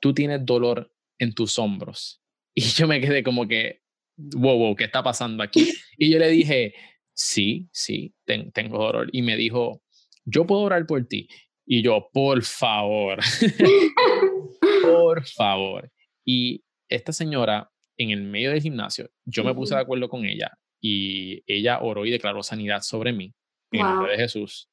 tú 0.00 0.12
tienes 0.12 0.44
dolor 0.44 0.92
en 1.18 1.34
tus 1.34 1.58
hombros. 1.58 2.20
Y 2.56 2.60
yo 2.60 2.86
me 2.86 3.00
quedé 3.00 3.24
como 3.24 3.48
que, 3.48 3.82
wow, 4.16 4.56
wow, 4.56 4.76
¿qué 4.76 4.84
está 4.84 5.02
pasando 5.02 5.42
aquí? 5.42 5.72
Y 5.98 6.08
yo 6.08 6.20
le 6.20 6.28
dije, 6.28 6.72
sí, 7.14 7.68
sí, 7.72 8.14
tengo 8.24 8.78
dolor. 8.78 9.08
Y 9.12 9.22
me 9.22 9.36
dijo, 9.36 9.82
yo 10.24 10.46
puedo 10.46 10.62
orar 10.62 10.86
por 10.86 11.04
ti. 11.06 11.28
Y 11.66 11.82
yo, 11.82 12.08
por 12.12 12.42
favor, 12.42 13.18
por 14.82 15.26
favor. 15.26 15.90
Y 16.24 16.62
esta 16.88 17.12
señora, 17.12 17.70
en 17.96 18.10
el 18.10 18.22
medio 18.22 18.50
del 18.50 18.60
gimnasio, 18.60 19.10
yo 19.24 19.44
me 19.44 19.54
puse 19.54 19.74
de 19.74 19.80
acuerdo 19.80 20.08
con 20.08 20.24
ella 20.24 20.52
y 20.80 21.42
ella 21.46 21.80
oró 21.80 22.04
y 22.04 22.10
declaró 22.10 22.42
sanidad 22.42 22.82
sobre 22.82 23.12
mí 23.12 23.34
en 23.70 23.80
el 23.80 23.86
nombre 23.86 24.12
de 24.12 24.18
Jesús. 24.18 24.68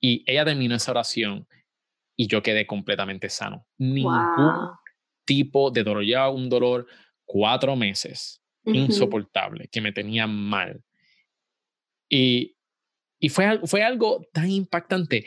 Y 0.00 0.24
ella 0.26 0.44
terminó 0.44 0.74
esa 0.74 0.90
oración 0.90 1.46
y 2.16 2.26
yo 2.26 2.42
quedé 2.42 2.66
completamente 2.66 3.28
sano. 3.28 3.66
Ningún 3.78 4.72
tipo 5.24 5.70
de 5.70 5.84
dolor. 5.84 6.04
Ya 6.04 6.28
un 6.28 6.48
dolor 6.48 6.86
cuatro 7.24 7.76
meses, 7.76 8.42
insoportable, 8.64 9.68
que 9.68 9.80
me 9.80 9.92
tenía 9.92 10.26
mal. 10.26 10.82
Y, 12.12 12.56
y 13.18 13.30
fue, 13.30 13.60
fue 13.64 13.82
algo 13.82 14.26
tan 14.32 14.50
impactante. 14.50 15.24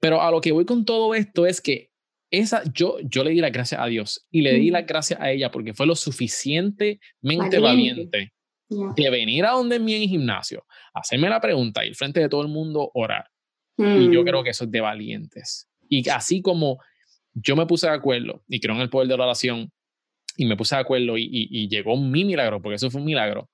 Pero 0.00 0.20
a 0.20 0.30
lo 0.30 0.42
que 0.42 0.52
voy 0.52 0.66
con 0.66 0.84
todo 0.84 1.14
esto 1.14 1.46
es 1.46 1.62
que 1.62 1.90
esa, 2.30 2.62
yo, 2.74 2.98
yo 3.00 3.24
le 3.24 3.30
di 3.30 3.40
las 3.40 3.52
gracias 3.52 3.80
a 3.80 3.86
Dios 3.86 4.26
y 4.30 4.42
le 4.42 4.52
di 4.54 4.70
las 4.70 4.84
gracias 4.84 5.18
a 5.20 5.30
ella 5.30 5.50
porque 5.50 5.72
fue 5.72 5.86
lo 5.86 5.96
suficientemente 5.96 7.58
valiente 7.58 8.32
de 8.68 9.10
venir 9.10 9.46
a 9.46 9.52
donde 9.52 9.78
mi 9.78 10.06
gimnasio, 10.08 10.66
hacerme 10.92 11.30
la 11.30 11.40
pregunta, 11.40 11.84
ir 11.84 11.94
frente 11.94 12.20
de 12.20 12.28
todo 12.28 12.42
el 12.42 12.48
mundo, 12.48 12.90
orar. 12.94 13.30
Y 13.78 14.12
yo 14.12 14.24
creo 14.24 14.40
mm. 14.40 14.44
que 14.44 14.50
eso 14.50 14.64
es 14.64 14.70
de 14.70 14.80
valientes. 14.80 15.68
Y 15.88 16.08
así 16.08 16.42
como 16.42 16.78
yo 17.32 17.56
me 17.56 17.66
puse 17.66 17.86
de 17.86 17.94
acuerdo 17.94 18.42
y 18.48 18.60
creo 18.60 18.74
en 18.74 18.82
el 18.82 18.90
poder 18.90 19.08
de 19.08 19.16
la 19.16 19.24
oración 19.24 19.70
y 20.36 20.46
me 20.46 20.56
puse 20.56 20.74
de 20.74 20.80
acuerdo 20.82 21.16
y, 21.16 21.28
y, 21.30 21.68
llegó 21.68 21.96
mi 21.96 22.24
milagro, 22.24 22.60
porque 22.60 22.76
eso 22.76 22.90
fue 22.90 23.00
un 23.00 23.06
milagro, 23.06 23.48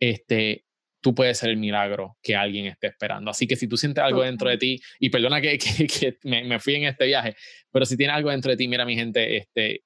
este, 0.00 0.65
tú 1.06 1.14
puedes 1.14 1.38
ser 1.38 1.50
el 1.50 1.56
milagro 1.56 2.16
que 2.20 2.34
alguien 2.34 2.66
esté 2.66 2.88
esperando. 2.88 3.30
Así 3.30 3.46
que 3.46 3.54
si 3.54 3.68
tú 3.68 3.76
sientes 3.76 4.02
algo 4.02 4.22
dentro 4.22 4.50
de 4.50 4.58
ti, 4.58 4.80
y 4.98 5.08
perdona 5.08 5.40
que, 5.40 5.56
que, 5.56 6.18
me, 6.24 6.42
me, 6.42 6.58
fui 6.58 6.74
en 6.74 6.82
este 6.86 7.06
viaje, 7.06 7.36
pero 7.70 7.86
si 7.86 7.96
tienes 7.96 8.16
algo 8.16 8.30
dentro 8.30 8.50
de 8.50 8.56
ti, 8.56 8.66
mira 8.66 8.84
mi 8.84 8.96
gente, 8.96 9.36
este, 9.36 9.84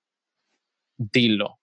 dilo. 0.96 1.58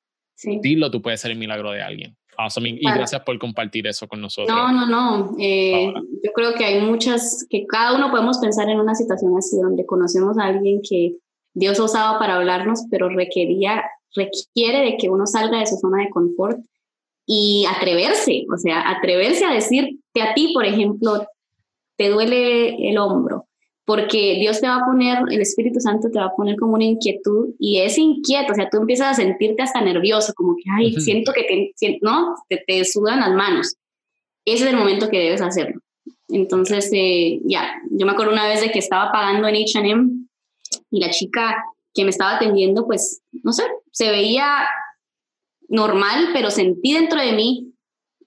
Dilo, 0.61 0.91
tú 0.91 1.01
puedes 1.01 1.19
ser 1.19 1.31
el 1.31 1.39
milagro 1.39 1.71
de 1.71 1.81
alguien. 1.81 2.15
Awesome. 2.37 2.69
Y 2.69 2.83
gracias 2.83 3.23
por 3.23 3.39
compartir 3.39 3.87
eso 3.87 4.07
con 4.07 4.21
nosotros. 4.21 4.55
No, 4.55 4.71
no, 4.71 4.85
no. 4.85 5.35
Eh, 5.39 5.91
yo 6.23 6.31
creo 6.35 6.53
que 6.53 6.63
hay 6.63 6.79
muchas, 6.79 7.47
que 7.49 7.65
cada 7.65 7.95
uno 7.95 8.11
podemos 8.11 8.37
pensar 8.37 8.69
en 8.69 8.79
una 8.79 8.93
situación 8.93 9.35
así 9.35 9.57
donde 9.59 9.87
conocemos 9.87 10.37
a 10.37 10.45
alguien 10.45 10.81
que 10.87 11.15
Dios 11.55 11.79
usaba 11.79 12.19
para 12.19 12.35
hablarnos, 12.35 12.81
pero 12.91 13.09
requería, 13.09 13.85
requiere 14.13 14.81
de 14.81 14.97
que 14.97 15.09
uno 15.09 15.25
salga 15.25 15.57
de 15.57 15.65
su 15.65 15.77
zona 15.77 16.03
de 16.03 16.11
confort 16.11 16.59
y 17.29 17.65
atreverse, 17.69 18.45
o 18.51 18.57
sea, 18.57 18.89
atreverse 18.89 19.43
a 19.43 19.53
decirte 19.53 20.21
a 20.21 20.33
ti, 20.33 20.51
por 20.53 20.65
ejemplo, 20.65 21.27
te 21.97 22.09
duele 22.09 22.89
el 22.89 22.97
hombro, 22.97 23.47
porque 23.83 24.37
Dios 24.39 24.61
te 24.61 24.67
va 24.67 24.77
a 24.77 24.85
poner, 24.85 25.19
el 25.29 25.41
Espíritu 25.41 25.81
Santo 25.81 26.09
te 26.09 26.19
va 26.19 26.27
a 26.27 26.35
poner 26.35 26.55
como 26.55 26.75
una 26.75 26.85
inquietud 26.85 27.53
y 27.59 27.79
es 27.79 27.97
inquieto, 27.97 28.53
o 28.53 28.55
sea, 28.55 28.69
tú 28.69 28.77
empiezas 28.77 29.11
a 29.11 29.21
sentirte 29.21 29.61
hasta 29.61 29.81
nervioso, 29.81 30.33
como 30.35 30.55
que, 30.55 30.63
ay, 30.73 30.93
siento 31.01 31.33
que 31.33 31.43
te, 31.43 31.99
¿no? 32.01 32.33
Te, 32.47 32.63
te, 32.65 32.85
sudan 32.85 33.19
las 33.19 33.33
manos. 33.33 33.75
Ese 34.45 34.63
es 34.63 34.71
el 34.71 34.77
momento 34.77 35.09
que 35.09 35.19
debes 35.19 35.41
hacerlo. 35.41 35.81
Entonces, 36.29 36.89
eh, 36.93 37.41
ya, 37.43 37.73
yo 37.91 38.05
me 38.05 38.13
acuerdo 38.13 38.31
una 38.31 38.47
vez 38.47 38.61
de 38.61 38.71
que 38.71 38.79
estaba 38.79 39.11
pagando 39.11 39.49
en 39.49 39.55
H&M 39.55 40.09
y 40.91 40.99
la 41.01 41.09
chica 41.09 41.57
que 41.93 42.03
me 42.03 42.09
estaba 42.09 42.37
atendiendo, 42.37 42.85
pues, 42.85 43.21
no 43.43 43.51
sé, 43.51 43.63
se 43.91 44.11
veía 44.11 44.65
normal, 45.67 46.29
pero 46.33 46.51
sentí 46.51 46.93
dentro 46.93 47.19
de 47.19 47.33
mí, 47.33 47.73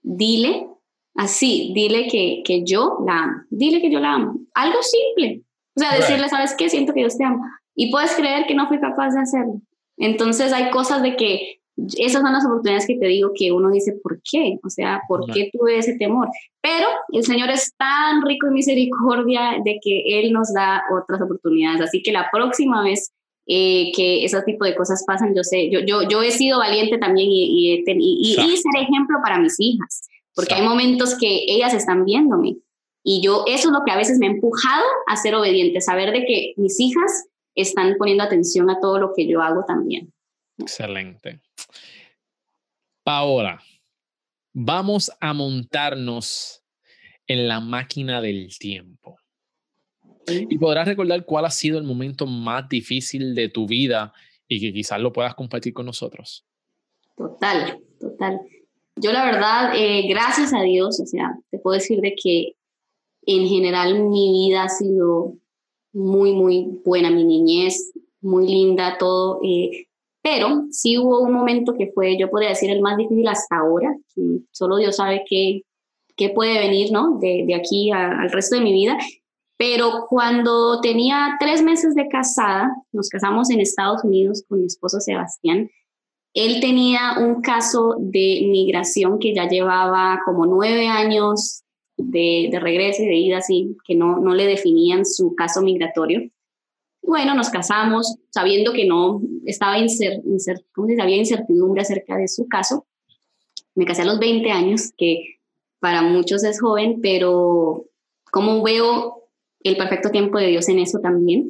dile, 0.03 0.67
así, 1.15 1.73
dile 1.75 2.09
que, 2.09 2.43
que 2.45 2.65
yo 2.65 2.99
la 3.07 3.25
amo, 3.25 3.43
dile 3.51 3.81
que 3.81 3.91
yo 3.91 4.01
la 4.01 4.15
amo. 4.15 4.41
Algo 4.55 4.79
simple, 4.83 5.43
o 5.77 5.81
sea, 5.81 5.97
decirle, 5.97 6.29
¿sabes 6.29 6.55
qué? 6.57 6.69
Siento 6.69 6.93
que 6.93 7.01
Dios 7.01 7.17
te 7.17 7.25
ama. 7.25 7.61
Y 7.75 7.91
puedes 7.91 8.15
creer 8.15 8.47
que 8.47 8.55
no 8.55 8.69
fui 8.69 8.81
capaz 8.81 9.11
de 9.13 9.21
hacerlo. 9.21 9.61
Entonces 9.97 10.53
hay 10.53 10.71
cosas 10.71 11.03
de 11.03 11.17
que 11.17 11.61
esas 11.97 12.23
son 12.23 12.33
las 12.33 12.45
oportunidades 12.45 12.87
que 12.87 12.99
te 12.99 13.07
digo 13.07 13.31
que 13.35 13.53
uno 13.53 13.71
dice, 13.71 13.99
¿por 14.03 14.21
qué? 14.31 14.59
O 14.63 14.71
sea, 14.71 15.01
¿por 15.09 15.25
qué 15.33 15.51
tuve 15.53 15.79
ese 15.79 15.97
temor? 15.97 16.29
Pero 16.61 16.87
el 17.13 17.25
Señor 17.25 17.49
es 17.51 17.75
tan 17.77 18.23
rico 18.23 18.49
en 18.49 18.55
misericordia 18.55 19.57
de 19.65 19.79
que 19.83 20.21
Él 20.21 20.33
nos 20.33 20.53
da 20.53 20.83
otras 20.93 21.23
oportunidades. 21.23 21.81
Así 21.81 22.03
que 22.03 22.13
la 22.13 22.29
próxima 22.31 22.83
vez 22.83 23.13
eh, 23.53 23.91
que 23.97 24.25
ese 24.25 24.41
tipo 24.43 24.65
de 24.65 24.77
cosas 24.77 25.03
pasan, 25.05 25.35
yo 25.35 25.43
sé, 25.43 25.69
yo, 25.71 25.81
yo, 25.81 26.09
yo 26.09 26.23
he 26.23 26.31
sido 26.31 26.59
valiente 26.59 26.99
también 26.99 27.29
y, 27.29 27.75
y, 27.75 27.85
y, 27.85 28.31
y 28.31 28.57
ser 28.57 28.83
ejemplo 28.83 29.19
para 29.23 29.41
mis 29.41 29.59
hijas, 29.59 30.09
porque 30.35 30.55
hay 30.55 30.63
momentos 30.63 31.17
que 31.19 31.45
ellas 31.49 31.75
están 31.75 32.05
viéndome 32.05 32.59
y 33.03 33.23
yo, 33.23 33.45
eso 33.47 33.69
es 33.69 33.73
lo 33.73 33.83
que 33.85 33.93
a 33.93 33.97
veces 33.97 34.19
me 34.19 34.27
ha 34.27 34.31
empujado 34.31 34.85
a 35.09 35.17
ser 35.17 35.35
obediente, 35.35 35.81
saber 35.81 36.13
de 36.13 36.25
que 36.27 36.53
mis 36.57 36.79
hijas 36.79 37.27
están 37.55 37.97
poniendo 37.99 38.25
atención 38.25 38.71
a 38.71 38.79
todo 38.81 38.99
lo 38.99 39.13
que 39.15 39.27
yo 39.27 39.43
hago 39.43 39.65
también. 39.67 40.13
Excelente. 40.59 41.41
Paola, 43.03 43.61
vamos 44.53 45.11
a 45.21 45.33
montarnos 45.33 46.63
en 47.27 47.49
la 47.49 47.61
máquina 47.61 48.21
del 48.21 48.57
tiempo. 48.59 49.20
Y 50.27 50.59
podrás 50.59 50.87
recordar 50.87 51.25
cuál 51.25 51.45
ha 51.45 51.51
sido 51.51 51.79
el 51.79 51.85
momento 51.85 52.27
más 52.27 52.69
difícil 52.69 53.35
de 53.35 53.49
tu 53.49 53.67
vida 53.67 54.13
y 54.47 54.61
que 54.61 54.73
quizás 54.73 55.01
lo 55.01 55.13
puedas 55.13 55.35
compartir 55.35 55.73
con 55.73 55.87
nosotros. 55.87 56.45
Total, 57.17 57.79
total. 57.99 58.41
Yo 58.97 59.13
la 59.13 59.25
verdad, 59.25 59.73
eh, 59.75 60.07
gracias 60.09 60.53
a 60.53 60.63
Dios, 60.63 61.01
o 61.01 61.07
sea, 61.07 61.39
te 61.51 61.59
puedo 61.59 61.75
decir 61.75 62.01
de 62.01 62.15
que 62.21 62.53
en 63.27 63.47
general 63.47 64.09
mi 64.09 64.31
vida 64.33 64.65
ha 64.65 64.69
sido 64.69 65.35
muy, 65.93 66.33
muy 66.33 66.81
buena, 66.85 67.11
mi 67.11 67.25
niñez, 67.25 67.93
muy 68.21 68.47
linda, 68.47 68.97
todo. 68.99 69.41
Eh, 69.43 69.87
pero 70.23 70.65
sí 70.71 70.99
hubo 70.99 71.21
un 71.21 71.33
momento 71.33 71.75
que 71.79 71.91
fue, 71.93 72.19
yo 72.19 72.31
podría 72.31 72.51
decir, 72.51 72.71
el 72.71 72.83
más 72.83 72.97
difícil 72.97 73.27
hasta 73.29 73.59
ahora. 73.59 73.97
Solo 74.51 74.77
Dios 74.77 74.97
sabe 74.97 75.25
qué, 75.29 75.63
qué 76.17 76.29
puede 76.31 76.59
venir, 76.59 76.93
¿no? 76.93 77.19
De, 77.19 77.45
de 77.47 77.55
aquí 77.55 77.91
al 77.91 78.31
resto 78.31 78.57
de 78.57 78.63
mi 78.63 78.73
vida. 78.73 78.99
Pero 79.61 80.07
cuando 80.09 80.81
tenía 80.81 81.37
tres 81.39 81.63
meses 81.63 81.95
de 81.95 82.09
casada, 82.09 82.75
nos 82.93 83.11
casamos 83.11 83.51
en 83.51 83.61
Estados 83.61 84.03
Unidos 84.03 84.43
con 84.49 84.61
mi 84.61 84.67
esposo 84.67 85.01
Sebastián. 85.01 85.69
Él 86.33 86.63
tenía 86.63 87.17
un 87.19 87.43
caso 87.43 87.97
de 87.99 88.47
migración 88.51 89.19
que 89.19 89.35
ya 89.35 89.47
llevaba 89.47 90.23
como 90.25 90.47
nueve 90.47 90.89
años 90.89 91.63
de, 91.99 92.49
regreso 92.59 93.03
y 93.03 93.07
de 93.09 93.17
ida, 93.17 93.37
así, 93.37 93.77
que 93.87 93.95
no, 93.95 94.19
no 94.19 94.33
le 94.33 94.47
definían 94.47 95.05
su 95.05 95.35
caso 95.35 95.61
migratorio. 95.61 96.31
Bueno, 97.03 97.35
nos 97.35 97.51
casamos 97.51 98.17
sabiendo 98.31 98.73
que 98.73 98.87
no 98.87 99.21
estaba 99.45 99.79
incer, 99.79 100.23
¿cómo 100.75 100.89
se 100.89 101.03
había 101.03 101.19
incertidumbre 101.19 101.83
acerca 101.83 102.17
de 102.17 102.29
su 102.29 102.49
caso. 102.49 102.87
Me 103.75 103.85
casé 103.85 104.03
a 104.03 104.07
los 104.07 104.21
20 104.21 104.51
años, 104.51 104.91
que 104.97 105.39
para 105.81 106.01
muchos 106.01 106.45
es 106.45 106.63
joven, 106.63 107.01
pero 107.03 107.85
como 108.33 108.63
veo 108.63 109.20
el 109.63 109.77
perfecto 109.77 110.11
tiempo 110.11 110.39
de 110.39 110.49
Dios 110.49 110.69
en 110.69 110.79
eso 110.79 110.99
también. 111.01 111.49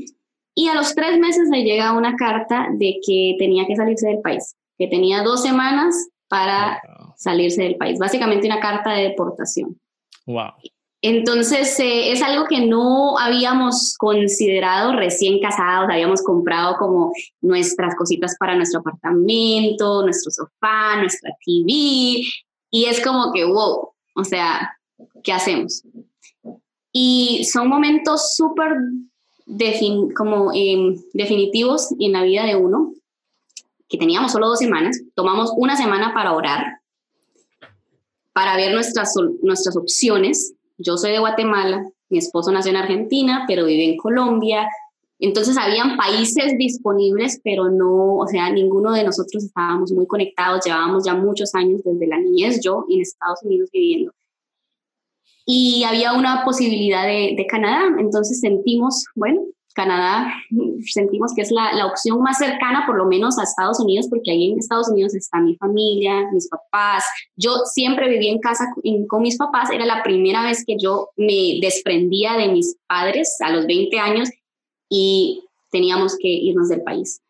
Y 0.54 0.68
a 0.68 0.74
los 0.74 0.94
tres 0.94 1.18
meses 1.18 1.48
le 1.50 1.62
llega 1.62 1.96
una 1.96 2.16
carta 2.16 2.68
de 2.72 3.00
que 3.06 3.36
tenía 3.38 3.66
que 3.66 3.76
salirse 3.76 4.08
del 4.08 4.20
país, 4.20 4.56
que 4.78 4.88
tenía 4.88 5.22
dos 5.22 5.42
semanas 5.42 5.94
para 6.28 6.80
salirse 7.16 7.62
del 7.62 7.76
país, 7.76 7.98
básicamente 7.98 8.46
una 8.46 8.60
carta 8.60 8.92
de 8.92 9.08
deportación. 9.08 9.78
Wow. 10.26 10.52
Entonces, 11.02 11.80
eh, 11.80 12.12
es 12.12 12.22
algo 12.22 12.44
que 12.44 12.66
no 12.66 13.18
habíamos 13.18 13.96
considerado 13.96 14.94
recién 14.94 15.40
casados, 15.40 15.88
habíamos 15.90 16.22
comprado 16.22 16.76
como 16.76 17.12
nuestras 17.40 17.94
cositas 17.96 18.36
para 18.38 18.54
nuestro 18.54 18.80
apartamento, 18.80 20.02
nuestro 20.02 20.30
sofá, 20.30 20.96
nuestra 20.98 21.30
TV, 21.44 22.22
y 22.70 22.84
es 22.84 23.02
como 23.02 23.32
que, 23.32 23.44
wow, 23.44 23.90
O 24.14 24.24
sea, 24.24 24.78
¿qué 25.22 25.32
hacemos? 25.32 25.82
Y 26.92 27.44
son 27.44 27.68
momentos 27.68 28.34
súper 28.34 28.72
como 30.16 30.52
em, 30.54 30.96
definitivos 31.12 31.88
en 31.98 32.12
la 32.12 32.22
vida 32.22 32.44
de 32.44 32.56
uno, 32.56 32.92
que 33.88 33.98
teníamos 33.98 34.32
solo 34.32 34.48
dos 34.48 34.58
semanas, 34.58 35.00
tomamos 35.14 35.52
una 35.56 35.76
semana 35.76 36.14
para 36.14 36.32
orar, 36.32 36.80
para 38.32 38.56
ver 38.56 38.72
nuestras, 38.72 39.12
nuestras 39.42 39.76
opciones. 39.76 40.54
Yo 40.78 40.96
soy 40.96 41.10
de 41.10 41.18
Guatemala, 41.18 41.84
mi 42.08 42.18
esposo 42.18 42.52
nació 42.52 42.70
en 42.70 42.76
Argentina, 42.76 43.44
pero 43.48 43.66
vive 43.66 43.84
en 43.84 43.96
Colombia. 43.96 44.68
Entonces 45.18 45.56
habían 45.58 45.96
países 45.96 46.56
disponibles, 46.56 47.40
pero 47.42 47.68
no, 47.68 48.16
o 48.16 48.26
sea, 48.28 48.50
ninguno 48.50 48.92
de 48.92 49.04
nosotros 49.04 49.44
estábamos 49.44 49.92
muy 49.92 50.06
conectados. 50.06 50.64
Llevábamos 50.64 51.04
ya 51.04 51.14
muchos 51.14 51.54
años 51.54 51.82
desde 51.84 52.06
la 52.06 52.18
niñez, 52.18 52.60
yo 52.62 52.84
en 52.88 53.00
Estados 53.00 53.42
Unidos 53.42 53.68
viviendo 53.72 54.12
y 55.52 55.82
había 55.82 56.12
una 56.12 56.44
posibilidad 56.44 57.04
de, 57.08 57.44
Canadá. 57.48 57.96
Entonces 57.98 58.38
sentimos, 58.38 59.04
bueno, 59.16 59.42
Canadá 59.74 60.32
sentimos 60.86 61.32
que 61.34 61.42
es 61.42 61.50
la, 61.50 61.72
la, 61.72 61.86
opción 61.86 62.22
más 62.22 62.38
cercana, 62.38 62.84
por 62.86 62.96
lo 62.96 63.06
menos 63.06 63.36
a 63.36 63.42
Estados 63.42 63.80
Unidos, 63.80 64.06
porque 64.08 64.30
ahí 64.30 64.52
en 64.52 64.60
Estados 64.60 64.88
Unidos 64.88 65.12
está 65.16 65.40
mi 65.40 65.56
familia, 65.56 66.30
mis 66.32 66.48
papás. 66.48 67.04
Yo 67.34 67.56
siempre 67.64 68.08
viví 68.08 68.28
en 68.28 68.38
casa 68.38 68.64
con 69.08 69.22
mis 69.22 69.36
papás, 69.36 69.70
era 69.72 69.84
la 69.86 70.04
primera 70.04 70.44
vez 70.44 70.64
que 70.64 70.76
yo 70.80 71.08
me 71.16 71.58
desprendía 71.60 72.36
de 72.36 72.46
mis 72.46 72.76
padres 72.86 73.36
a 73.40 73.50
los 73.50 73.66
20 73.66 73.98
años 73.98 74.30
y 74.88 75.42
teníamos 75.72 76.16
que 76.16 76.28
irnos 76.28 76.68
del 76.68 76.82
país. 76.82 77.22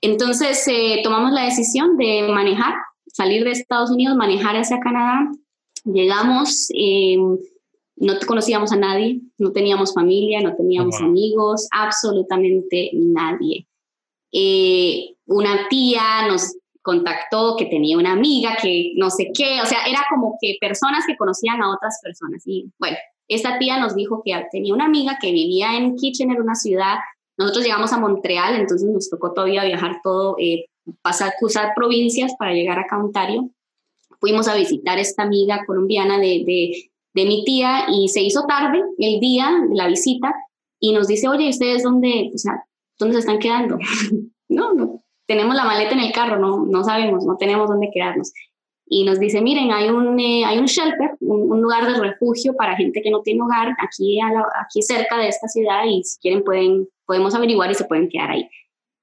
Entonces 0.00 0.66
eh, 0.66 1.00
tomamos 1.04 1.30
la 1.30 1.44
decisión 1.44 1.96
de 1.96 2.26
manejar, 2.28 2.74
salir 3.06 3.44
de 3.44 3.52
Estados 3.52 3.92
Unidos, 3.92 4.16
manejar 4.16 4.56
hacia 4.56 4.80
Canadá 4.80 5.30
Llegamos, 5.84 6.68
eh, 6.74 7.16
no 7.96 8.14
conocíamos 8.26 8.72
a 8.72 8.76
nadie, 8.76 9.20
no 9.38 9.52
teníamos 9.52 9.94
familia, 9.94 10.40
no 10.40 10.54
teníamos 10.56 11.00
amigos, 11.00 11.68
absolutamente 11.70 12.90
nadie. 12.94 13.66
Eh, 14.32 15.14
una 15.26 15.68
tía 15.68 16.26
nos 16.28 16.56
contactó 16.82 17.56
que 17.56 17.66
tenía 17.66 17.98
una 17.98 18.12
amiga 18.12 18.56
que 18.60 18.92
no 18.96 19.10
sé 19.10 19.30
qué, 19.34 19.60
o 19.62 19.66
sea, 19.66 19.84
era 19.84 20.04
como 20.08 20.38
que 20.40 20.56
personas 20.60 21.04
que 21.06 21.16
conocían 21.16 21.62
a 21.62 21.70
otras 21.70 22.00
personas. 22.02 22.42
Y 22.46 22.70
bueno, 22.78 22.96
esta 23.28 23.58
tía 23.58 23.78
nos 23.78 23.94
dijo 23.94 24.22
que 24.24 24.32
tenía 24.50 24.74
una 24.74 24.86
amiga 24.86 25.18
que 25.20 25.30
vivía 25.30 25.76
en 25.76 25.96
Kitchener, 25.96 26.40
una 26.40 26.54
ciudad. 26.54 26.96
Nosotros 27.36 27.64
llegamos 27.64 27.92
a 27.92 27.98
Montreal, 27.98 28.56
entonces 28.56 28.88
nos 28.88 29.10
tocó 29.10 29.32
todavía 29.32 29.64
viajar 29.64 30.00
todo, 30.02 30.36
eh, 30.38 30.66
pasar, 31.02 31.34
cruzar 31.38 31.72
provincias 31.76 32.32
para 32.38 32.52
llegar 32.52 32.78
a 32.78 32.98
Ontario 32.98 33.50
fuimos 34.20 34.46
a 34.48 34.54
visitar 34.54 34.98
a 34.98 35.00
esta 35.00 35.22
amiga 35.22 35.64
colombiana 35.66 36.18
de, 36.18 36.44
de, 37.14 37.24
mi 37.24 37.44
tía 37.44 37.86
y 37.88 38.08
se 38.08 38.20
hizo 38.22 38.44
tarde 38.46 38.80
el 38.98 39.20
día 39.20 39.50
de 39.68 39.74
la 39.74 39.88
visita 39.88 40.34
y 40.78 40.92
nos 40.92 41.08
dice, 41.08 41.28
oye, 41.28 41.48
¿ustedes 41.48 41.82
dónde, 41.82 42.30
o 42.34 42.38
sea, 42.38 42.64
dónde 42.98 43.14
se 43.14 43.20
están 43.20 43.38
quedando? 43.38 43.78
no, 44.48 44.74
no, 44.74 45.02
tenemos 45.26 45.54
la 45.54 45.64
maleta 45.64 45.92
en 45.92 46.00
el 46.00 46.12
carro, 46.12 46.38
no, 46.38 46.64
no 46.66 46.84
sabemos, 46.84 47.24
no 47.24 47.36
tenemos 47.36 47.68
dónde 47.68 47.90
quedarnos. 47.92 48.32
Y 48.92 49.04
nos 49.04 49.20
dice, 49.20 49.40
miren, 49.40 49.70
hay 49.70 49.88
un, 49.88 50.18
eh, 50.18 50.44
hay 50.44 50.58
un 50.58 50.66
shelter, 50.66 51.16
un, 51.20 51.62
lugar 51.62 51.86
de 51.86 52.00
refugio 52.00 52.56
para 52.56 52.76
gente 52.76 53.00
que 53.02 53.10
no 53.10 53.22
tiene 53.22 53.42
hogar 53.42 53.68
aquí, 53.78 54.18
aquí 54.20 54.82
cerca 54.82 55.18
de 55.18 55.28
esta 55.28 55.46
ciudad 55.46 55.84
y 55.86 56.02
si 56.02 56.18
quieren 56.18 56.42
pueden, 56.42 56.88
podemos 57.06 57.34
averiguar 57.34 57.70
y 57.70 57.74
se 57.74 57.84
pueden 57.84 58.08
quedar 58.08 58.30
ahí. 58.30 58.48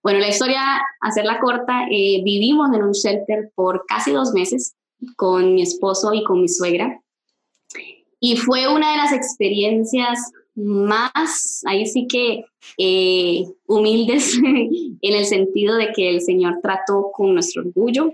Bueno, 0.04 0.20
la 0.20 0.28
historia, 0.28 0.62
hacerla 1.00 1.40
corta, 1.40 1.84
eh, 1.92 2.22
vivimos 2.24 2.74
en 2.74 2.84
un 2.84 2.92
shelter 2.92 3.52
por 3.56 3.86
casi 3.88 4.12
dos 4.12 4.34
meses 4.34 4.77
con 5.16 5.56
mi 5.56 5.62
esposo 5.62 6.14
y 6.14 6.24
con 6.24 6.42
mi 6.42 6.48
suegra. 6.48 7.02
Y 8.20 8.38
fue 8.38 8.74
una 8.74 8.92
de 8.92 8.98
las 8.98 9.14
experiencias 9.14 10.32
más, 10.56 11.62
ahí 11.68 11.86
sí 11.86 12.08
que 12.08 12.46
eh, 12.78 13.46
humildes 13.68 14.38
en 14.44 14.98
el 15.02 15.26
sentido 15.26 15.76
de 15.76 15.92
que 15.96 16.10
el 16.10 16.22
Señor 16.22 16.60
trató 16.62 17.12
con 17.14 17.34
nuestro 17.34 17.62
orgullo, 17.62 18.14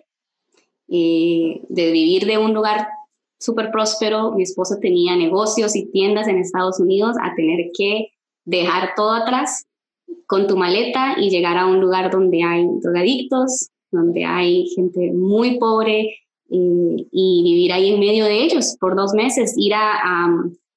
eh, 0.89 1.61
de 1.69 1.91
vivir 1.91 2.25
de 2.25 2.37
un 2.37 2.53
lugar 2.53 2.87
súper 3.39 3.71
próspero. 3.71 4.33
Mi 4.33 4.43
esposo 4.43 4.77
tenía 4.81 5.15
negocios 5.15 5.75
y 5.75 5.85
tiendas 5.85 6.27
en 6.27 6.37
Estados 6.37 6.79
Unidos, 6.79 7.15
a 7.21 7.33
tener 7.35 7.71
que 7.77 8.09
dejar 8.45 8.93
todo 8.95 9.11
atrás 9.11 9.65
con 10.27 10.47
tu 10.47 10.57
maleta 10.57 11.15
y 11.17 11.29
llegar 11.29 11.57
a 11.57 11.65
un 11.65 11.79
lugar 11.79 12.11
donde 12.11 12.43
hay 12.43 12.65
drogadictos, 12.81 13.69
donde 13.91 14.25
hay 14.25 14.67
gente 14.75 15.11
muy 15.13 15.59
pobre, 15.59 16.17
y, 16.53 17.43
vivir 17.43 17.73
ahí 17.73 17.93
en 17.93 17.99
medio 17.99 18.25
de 18.25 18.43
ellos 18.43 18.77
por 18.79 18.95
dos 18.95 19.13
meses, 19.13 19.53
ir 19.57 19.73
a, 19.73 20.27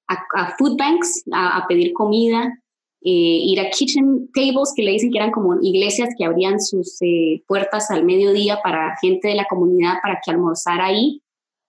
a, 0.08 0.56
food 0.58 0.76
banks 0.76 1.24
a, 1.32 1.64
pedir 1.68 1.92
comida, 1.92 2.46
eh, 3.02 3.10
ir 3.44 3.60
a 3.60 3.70
kitchen 3.70 4.30
tables 4.32 4.72
que 4.74 4.82
le 4.82 4.92
dicen 4.92 5.10
que 5.10 5.18
eran 5.18 5.30
como 5.30 5.60
iglesias 5.60 6.10
que 6.16 6.24
abrían 6.24 6.60
sus 6.60 6.96
eh, 7.02 7.42
puertas 7.46 7.90
al 7.90 8.04
mediodía 8.04 8.60
para 8.62 8.96
gente 9.00 9.28
de 9.28 9.34
la 9.34 9.46
comunidad 9.46 9.94
para 10.02 10.20
que 10.24 10.30
almorzara 10.30 10.86
ahí. 10.86 11.22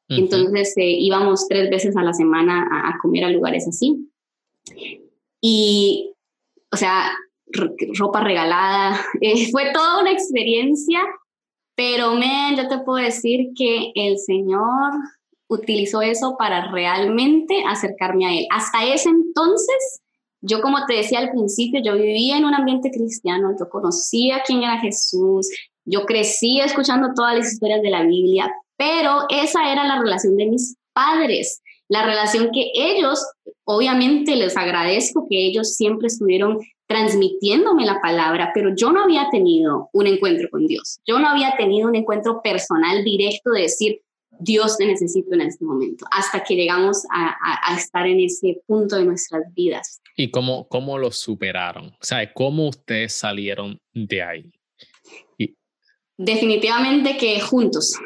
Entonces 0.10 0.74
eh, 0.78 0.90
íbamos 1.00 1.50
tres 1.50 1.70
veces 1.70 1.98
a 1.98 2.04
la 2.04 2.14
semana 2.14 2.66
a, 2.72 2.98
comer 3.02 3.26
a 3.26 3.30
lugares 3.30 3.68
así. 3.68 4.10
Y, 5.42 6.14
o 6.72 6.78
sea, 6.78 7.12
ropa 8.00 8.24
regalada. 8.24 9.02
fue 9.52 9.74
toda 9.74 10.00
una 10.00 10.12
experiencia 10.12 11.02
pero, 11.78 12.16
men, 12.16 12.56
yo 12.58 12.68
te 12.68 12.80
puedo 12.80 12.98
decir 12.98 13.52
que 13.56 13.92
el 13.94 14.18
Señor 14.18 14.94
utilizó 15.48 16.02
eso 16.02 16.36
para 16.36 16.72
realmente 16.72 17.64
acercarme 17.68 18.26
a 18.26 18.34
Él. 18.34 18.48
Hasta 18.50 18.84
ese 18.84 19.10
entonces, 19.10 20.02
yo 20.42 20.62
como 20.62 20.84
te 20.88 20.96
decía 20.96 21.20
al 21.20 21.30
principio, 21.30 21.80
yo 21.84 21.94
vivía 21.94 22.36
en 22.36 22.46
un 22.46 22.56
ambiente 22.56 22.90
cristiano, 22.90 23.56
yo 23.60 23.70
conocía 23.70 24.42
quién 24.44 24.64
era 24.64 24.80
Jesús, 24.80 25.50
yo 25.86 26.08
crecí 26.08 26.60
escuchando 26.60 27.10
todas 27.16 27.38
las 27.38 27.54
historias 27.54 27.84
de 27.84 27.92
la 27.92 28.02
Biblia, 28.02 28.52
pero 28.76 29.28
esa 29.30 29.72
era 29.72 29.84
la 29.84 30.00
relación 30.00 30.36
de 30.36 30.48
mis 30.48 30.76
padres, 30.94 31.62
la 31.90 32.08
relación 32.08 32.50
que 32.52 32.72
ellos, 32.74 33.24
obviamente 33.66 34.36
les 34.36 34.58
agradezco 34.58 35.28
que 35.30 35.46
ellos 35.46 35.76
siempre 35.76 36.08
estuvieron 36.08 36.58
transmitiéndome 36.88 37.86
la 37.86 38.00
palabra, 38.02 38.52
pero 38.54 38.74
yo 38.76 38.92
no 38.92 39.04
había 39.04 39.30
tenido 39.30 39.90
un 39.92 40.08
encuentro 40.08 40.50
con 40.50 40.66
Dios. 40.66 41.00
Yo 41.06 41.20
no 41.20 41.28
había 41.28 41.56
tenido 41.58 41.88
un 41.90 41.96
encuentro 41.96 42.42
personal 42.42 43.04
directo 43.04 43.52
de 43.52 43.64
decir, 43.64 44.02
Dios 44.40 44.78
te 44.78 44.86
necesito 44.86 45.34
en 45.34 45.42
este 45.42 45.66
momento, 45.66 46.06
hasta 46.12 46.44
que 46.44 46.56
llegamos 46.56 47.04
a, 47.12 47.76
estar 47.76 48.08
en 48.08 48.20
ese 48.20 48.62
punto 48.66 48.96
de 48.96 49.06
nuestras 49.06 49.44
vidas. 49.54 50.02
¿Y 50.16 50.32
cómo, 50.32 50.68
cómo 50.68 50.98
lo 50.98 51.12
superaron? 51.12 51.88
O 51.88 51.98
sea, 52.02 52.32
¿cómo 52.34 52.70
ustedes 52.70 53.14
salieron 53.14 53.80
de 53.94 54.22
ahí? 54.22 54.52
Definitivamente 56.18 57.16
que 57.18 57.40
juntos, 57.40 58.00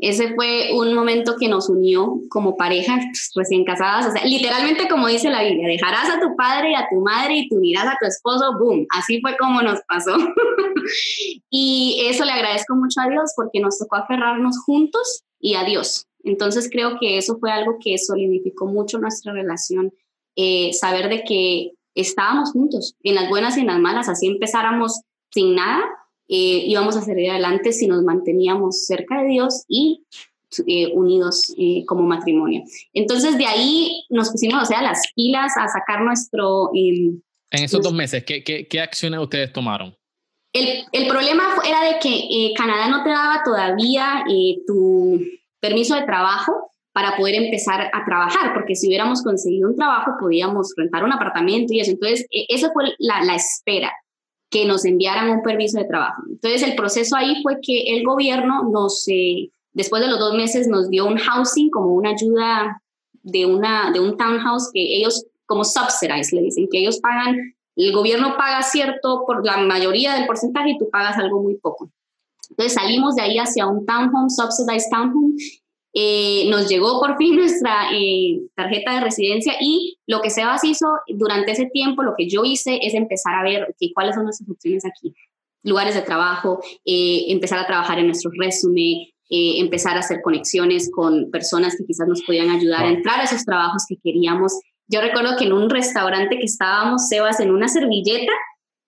ese 0.00 0.34
fue 0.34 0.70
un 0.74 0.94
momento 0.94 1.36
que 1.38 1.48
nos 1.48 1.68
unió 1.68 2.20
como 2.28 2.56
parejas 2.56 3.04
recién 3.34 3.64
casadas, 3.64 4.06
o 4.06 4.26
literalmente 4.26 4.88
como 4.88 5.08
dice 5.08 5.30
la 5.30 5.42
Biblia, 5.42 5.68
dejarás 5.68 6.10
a 6.10 6.20
tu 6.20 6.34
padre 6.36 6.72
y 6.72 6.74
a 6.74 6.86
tu 6.90 7.00
madre 7.00 7.36
y 7.36 7.48
te 7.48 7.56
unirás 7.56 7.86
a 7.86 7.96
tu 8.00 8.06
esposo, 8.06 8.58
boom, 8.58 8.86
así 8.90 9.20
fue 9.20 9.36
como 9.36 9.62
nos 9.62 9.80
pasó. 9.88 10.16
y 11.50 12.06
eso 12.08 12.24
le 12.24 12.32
agradezco 12.32 12.74
mucho 12.74 13.00
a 13.00 13.08
Dios 13.08 13.32
porque 13.36 13.60
nos 13.60 13.78
tocó 13.78 13.96
aferrarnos 13.96 14.58
juntos 14.64 15.22
y 15.40 15.54
a 15.54 15.64
Dios. 15.64 16.06
Entonces 16.24 16.68
creo 16.70 16.98
que 17.00 17.18
eso 17.18 17.38
fue 17.38 17.52
algo 17.52 17.78
que 17.80 17.98
solidificó 17.98 18.66
mucho 18.66 18.98
nuestra 18.98 19.32
relación, 19.32 19.92
eh, 20.34 20.72
saber 20.72 21.08
de 21.08 21.22
que 21.22 21.70
estábamos 21.94 22.52
juntos 22.52 22.94
en 23.02 23.14
las 23.14 23.28
buenas 23.28 23.56
y 23.56 23.60
en 23.60 23.68
las 23.68 23.78
malas, 23.78 24.08
así 24.08 24.26
empezáramos 24.26 25.00
sin 25.30 25.54
nada, 25.54 25.82
eh, 26.28 26.64
íbamos 26.66 26.96
a 26.96 27.02
salir 27.02 27.30
adelante 27.30 27.72
si 27.72 27.86
nos 27.86 28.02
manteníamos 28.02 28.84
cerca 28.84 29.22
de 29.22 29.28
Dios 29.28 29.64
y 29.68 30.04
eh, 30.66 30.92
unidos 30.92 31.54
eh, 31.56 31.84
como 31.86 32.02
matrimonio. 32.02 32.62
Entonces 32.92 33.38
de 33.38 33.46
ahí 33.46 34.04
nos 34.10 34.30
pusimos, 34.30 34.62
o 34.62 34.64
sea, 34.64 34.82
las 34.82 35.02
pilas 35.14 35.52
a 35.56 35.68
sacar 35.68 36.02
nuestro... 36.02 36.70
en 36.74 37.22
esos 37.50 37.80
dos 37.80 37.92
meses, 37.92 38.24
¿qué, 38.24 38.42
qué, 38.42 38.66
qué 38.66 38.80
acciones 38.80 39.20
ustedes 39.20 39.52
tomaron? 39.52 39.96
El, 40.52 40.84
el, 40.92 41.06
problema 41.06 41.44
era 41.66 41.84
de 41.84 41.98
que 42.00 42.52
Canadá 42.56 42.88
no 42.88 43.04
te 43.04 43.10
daba 43.10 43.42
todavía 43.44 44.24
tu 44.66 45.20
permiso 45.60 45.94
de 45.94 46.06
trabajo 46.06 46.70
para 46.92 47.14
poder 47.14 47.34
empezar 47.34 47.90
a 47.92 48.04
trabajar, 48.06 48.54
porque 48.54 48.74
si 48.74 48.88
hubiéramos 48.88 49.22
conseguido 49.22 49.68
un 49.68 49.76
trabajo 49.76 50.12
podíamos 50.18 50.72
rentar 50.78 51.04
un 51.04 51.12
apartamento 51.12 51.74
y 51.74 51.80
eso. 51.80 51.90
Entonces, 51.90 52.26
e, 52.30 52.46
esa 52.48 52.72
fue 52.72 52.84
la, 52.98 53.22
la 53.22 53.34
espera 53.34 53.92
que 54.50 54.64
nos 54.64 54.84
enviaran 54.84 55.30
un 55.30 55.42
permiso 55.42 55.78
de 55.78 55.86
trabajo. 55.86 56.22
Entonces 56.28 56.62
el 56.62 56.76
proceso 56.76 57.16
ahí 57.16 57.42
fue 57.42 57.58
que 57.60 57.96
el 57.96 58.04
gobierno 58.04 58.68
nos, 58.70 59.06
eh, 59.08 59.50
después 59.72 60.02
de 60.02 60.08
los 60.08 60.18
dos 60.18 60.34
meses, 60.34 60.68
nos 60.68 60.88
dio 60.88 61.06
un 61.06 61.16
housing 61.16 61.70
como 61.70 61.94
una 61.94 62.10
ayuda 62.10 62.82
de, 63.22 63.46
una, 63.46 63.90
de 63.92 64.00
un 64.00 64.16
townhouse 64.16 64.70
que 64.72 64.80
ellos 64.80 65.26
como 65.46 65.64
subsidize, 65.64 66.34
le 66.34 66.42
dicen 66.42 66.68
que 66.70 66.78
ellos 66.78 66.98
pagan, 67.00 67.36
el 67.76 67.92
gobierno 67.92 68.36
paga 68.36 68.62
cierto 68.62 69.24
por 69.26 69.44
la 69.44 69.58
mayoría 69.58 70.14
del 70.14 70.26
porcentaje 70.26 70.70
y 70.70 70.78
tú 70.78 70.88
pagas 70.90 71.16
algo 71.18 71.42
muy 71.42 71.56
poco. 71.56 71.90
Entonces 72.50 72.74
salimos 72.74 73.16
de 73.16 73.22
ahí 73.22 73.38
hacia 73.38 73.66
un 73.66 73.84
townhome, 73.84 74.30
subsidized 74.30 74.90
townhome, 74.90 75.34
eh, 75.98 76.46
nos 76.50 76.68
llegó 76.68 77.00
por 77.00 77.16
fin 77.16 77.36
nuestra 77.36 77.90
eh, 77.90 78.42
tarjeta 78.54 78.96
de 78.96 79.00
residencia 79.00 79.54
y 79.58 79.96
lo 80.06 80.20
que 80.20 80.28
Sebas 80.28 80.62
hizo 80.62 80.86
durante 81.08 81.52
ese 81.52 81.70
tiempo, 81.72 82.02
lo 82.02 82.12
que 82.18 82.28
yo 82.28 82.44
hice 82.44 82.78
es 82.82 82.92
empezar 82.92 83.34
a 83.34 83.42
ver 83.42 83.74
cuáles 83.94 84.14
son 84.14 84.24
nuestras 84.24 84.46
opciones 84.50 84.84
aquí, 84.84 85.14
lugares 85.62 85.94
de 85.94 86.02
trabajo, 86.02 86.60
eh, 86.84 87.24
empezar 87.28 87.60
a 87.60 87.66
trabajar 87.66 87.98
en 87.98 88.08
nuestro 88.08 88.30
resumen, 88.38 89.06
empezar 89.30 89.96
a 89.96 90.00
hacer 90.00 90.20
conexiones 90.22 90.90
con 90.94 91.30
personas 91.30 91.74
que 91.78 91.86
quizás 91.86 92.06
nos 92.06 92.22
podían 92.24 92.50
ayudar 92.50 92.84
a 92.84 92.90
entrar 92.90 93.18
a 93.18 93.24
esos 93.24 93.46
trabajos 93.46 93.84
que 93.88 93.96
queríamos. 93.96 94.52
Yo 94.88 95.00
recuerdo 95.00 95.38
que 95.38 95.46
en 95.46 95.54
un 95.54 95.70
restaurante 95.70 96.36
que 96.36 96.44
estábamos, 96.44 97.08
Sebas, 97.08 97.40
en 97.40 97.50
una 97.50 97.68
servilleta, 97.68 98.32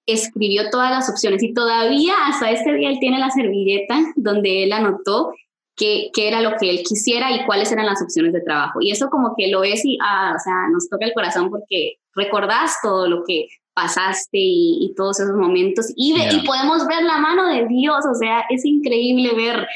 escribió 0.04 0.68
todas 0.70 0.90
las 0.90 1.08
opciones 1.08 1.42
y 1.42 1.54
todavía 1.54 2.12
hasta 2.26 2.50
este 2.50 2.74
día 2.74 2.90
él 2.90 2.98
tiene 3.00 3.18
la 3.18 3.30
servilleta 3.30 3.98
donde 4.14 4.64
él 4.64 4.72
anotó 4.72 5.32
qué, 5.78 6.10
era 6.16 6.40
lo 6.40 6.56
que 6.58 6.68
él 6.68 6.82
quisiera 6.86 7.30
y 7.32 7.44
cuáles 7.46 7.72
eran 7.72 7.86
las 7.86 8.02
opciones 8.02 8.32
de 8.32 8.40
trabajo. 8.40 8.80
Y 8.80 8.90
eso 8.90 9.08
como 9.08 9.34
que 9.36 9.48
lo 9.48 9.64
es 9.64 9.84
y, 9.84 9.98
ah, 10.02 10.34
o 10.36 10.38
sea, 10.38 10.68
nos 10.72 10.88
toca 10.88 11.06
el 11.06 11.14
corazón 11.14 11.50
porque 11.50 11.94
recordás 12.14 12.76
todo 12.82 13.08
lo 13.08 13.22
que 13.24 13.46
pasaste 13.72 14.30
y, 14.32 14.92
todos 14.96 15.20
esos 15.20 15.36
momentos 15.36 15.86
y, 15.94 16.16
y 16.20 16.44
podemos 16.44 16.84
ver 16.88 17.04
la 17.04 17.18
mano 17.18 17.46
de 17.48 17.66
Dios, 17.68 18.04
o 18.04 18.14
sea, 18.14 18.44
es 18.50 18.64
increíble 18.64 19.32
ver 19.36 19.68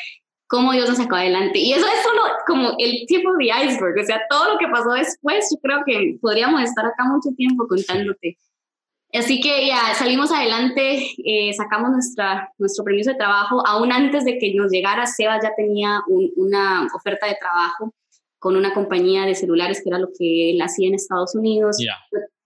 cómo 0.53 0.73
Dios 0.73 0.87
nos 0.87 0.99
sacó 0.99 1.15
adelante. 1.15 1.59
Y 1.59 1.73
eso 1.73 1.87
es 1.87 2.03
solo 2.03 2.23
como 2.47 2.75
el 2.79 3.07
tipo 3.07 3.33
de 3.39 3.47
iceberg, 3.47 3.99
o 3.99 4.05
sea, 4.05 4.21
todo 4.29 4.53
lo 4.53 4.59
que 4.59 4.69
pasó 4.69 4.91
después, 4.91 5.49
yo 5.51 5.59
creo 5.63 5.83
que 5.87 6.19
podríamos 6.21 6.61
estar 6.63 6.85
acá 6.85 7.05
mucho 7.05 7.31
tiempo 7.37 7.67
contándote. 7.67 8.37
Así 9.13 9.41
que 9.41 9.67
ya 9.67 9.95
salimos 9.95 10.33
adelante, 10.33 11.07
eh, 11.25 11.53
sacamos 11.53 11.91
nuestra, 11.91 12.51
nuestro 12.57 12.83
permiso 12.83 13.11
de 13.11 13.17
trabajo. 13.17 13.67
Aún 13.67 13.93
antes 13.93 14.25
de 14.25 14.39
que 14.39 14.55
nos 14.55 14.73
llegara, 14.73 15.05
Sebas 15.05 15.43
ya 15.43 15.53
tenía 15.55 16.01
una 16.37 16.89
oferta 16.95 17.27
de 17.27 17.37
trabajo 17.39 17.93
con 18.39 18.57
una 18.57 18.73
compañía 18.73 19.27
de 19.27 19.35
celulares, 19.35 19.83
que 19.83 19.91
era 19.91 19.99
lo 19.99 20.09
que 20.19 20.51
él 20.51 20.63
hacía 20.63 20.89
en 20.89 20.95
Estados 20.95 21.35
Unidos. 21.35 21.77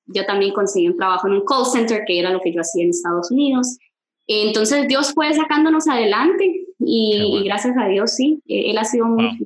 Yo, 0.06 0.26
también 0.26 0.52
conseguí 0.52 0.88
un 0.88 0.96
trabajo 0.96 1.28
en 1.28 1.34
un 1.34 1.44
call 1.44 1.66
center, 1.66 2.02
que 2.04 2.18
era 2.18 2.30
lo 2.30 2.40
que 2.40 2.52
yo 2.52 2.60
hacía 2.60 2.82
en 2.82 2.90
Estados 2.90 3.30
Unidos. 3.30 3.78
Entonces 4.26 4.88
Dios 4.88 5.12
fue 5.14 5.32
sacándonos 5.34 5.86
adelante 5.86 6.66
y, 6.80 7.44
gracias 7.44 7.76
a 7.78 7.86
Dios, 7.86 8.12
sí, 8.12 8.42
e, 8.46 8.70
Él 8.70 8.78
ha 8.78 8.84
sido 8.84 9.06
muy... 9.06 9.38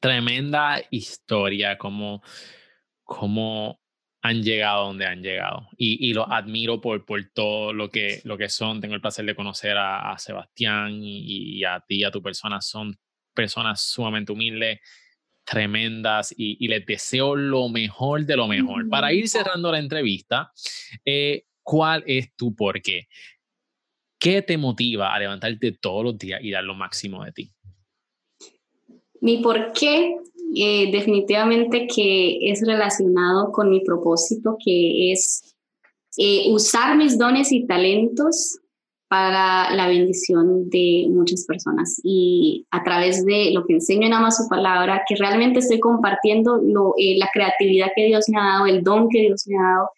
Tremenda 0.00 0.80
historia, 0.90 1.76
como, 1.76 2.22
como 3.02 3.80
han 4.26 4.42
llegado 4.42 4.86
donde 4.86 5.06
han 5.06 5.22
llegado. 5.22 5.68
Y, 5.76 6.08
y 6.08 6.12
los 6.12 6.26
admiro 6.28 6.80
por, 6.80 7.04
por 7.04 7.22
todo 7.32 7.72
lo 7.72 7.90
que, 7.90 8.20
lo 8.24 8.36
que 8.36 8.48
son. 8.48 8.80
Tengo 8.80 8.94
el 8.94 9.00
placer 9.00 9.24
de 9.24 9.34
conocer 9.34 9.76
a, 9.78 10.16
Sebastián 10.18 11.00
y, 11.02 11.62
a 11.64 11.80
ti, 11.80 12.04
a 12.04 12.10
tu 12.10 12.22
persona. 12.22 12.60
Son 12.60 12.98
personas 13.34 13.80
sumamente 13.80 14.32
humildes, 14.32 14.80
tremendas 15.44 16.34
y, 16.36 16.66
les 16.66 16.84
deseo 16.84 17.36
lo 17.36 17.68
mejor 17.68 18.24
de 18.24 18.36
lo 18.36 18.48
mejor. 18.48 18.88
Para 18.88 19.12
ir 19.12 19.28
cerrando 19.28 19.70
la 19.70 19.78
entrevista, 19.78 20.52
eh, 21.04 21.44
¿cuál 21.62 22.02
es 22.06 22.34
tu 22.34 22.54
por 22.54 22.82
qué? 22.82 23.08
¿Qué 24.18 24.42
te 24.42 24.56
motiva 24.56 25.14
a 25.14 25.18
levantarte 25.18 25.72
todos 25.72 26.02
los 26.02 26.18
días 26.18 26.40
y 26.42 26.50
dar 26.50 26.64
lo 26.64 26.74
máximo 26.74 27.24
de 27.24 27.32
ti? 27.32 27.52
Mi 29.20 29.38
por 29.38 29.72
qué 29.72 30.16
eh, 30.54 30.90
definitivamente 30.92 31.86
que 31.86 32.50
es 32.50 32.66
relacionado 32.66 33.52
con 33.52 33.70
mi 33.70 33.80
propósito, 33.80 34.56
que 34.64 35.12
es 35.12 35.56
eh, 36.16 36.50
usar 36.50 36.96
mis 36.96 37.18
dones 37.18 37.52
y 37.52 37.66
talentos 37.66 38.60
para 39.08 39.72
la 39.74 39.86
bendición 39.86 40.68
de 40.68 41.06
muchas 41.10 41.44
personas. 41.46 42.00
Y 42.02 42.66
a 42.70 42.82
través 42.82 43.24
de 43.24 43.50
lo 43.52 43.64
que 43.64 43.74
enseño 43.74 44.06
en 44.06 44.14
Ama 44.14 44.30
su 44.30 44.48
palabra, 44.48 45.02
que 45.08 45.14
realmente 45.16 45.60
estoy 45.60 45.78
compartiendo 45.78 46.58
lo, 46.62 46.94
eh, 46.96 47.16
la 47.18 47.28
creatividad 47.32 47.88
que 47.94 48.06
Dios 48.06 48.28
me 48.28 48.38
ha 48.40 48.44
dado, 48.44 48.66
el 48.66 48.82
don 48.82 49.08
que 49.08 49.20
Dios 49.20 49.46
me 49.46 49.58
ha 49.58 49.62
dado 49.62 49.90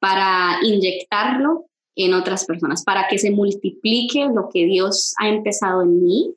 para 0.00 0.58
inyectarlo 0.62 1.66
en 1.96 2.14
otras 2.14 2.44
personas, 2.46 2.84
para 2.84 3.08
que 3.08 3.18
se 3.18 3.30
multiplique 3.30 4.26
lo 4.32 4.48
que 4.52 4.64
Dios 4.64 5.14
ha 5.18 5.28
empezado 5.28 5.82
en 5.82 6.02
mí 6.02 6.34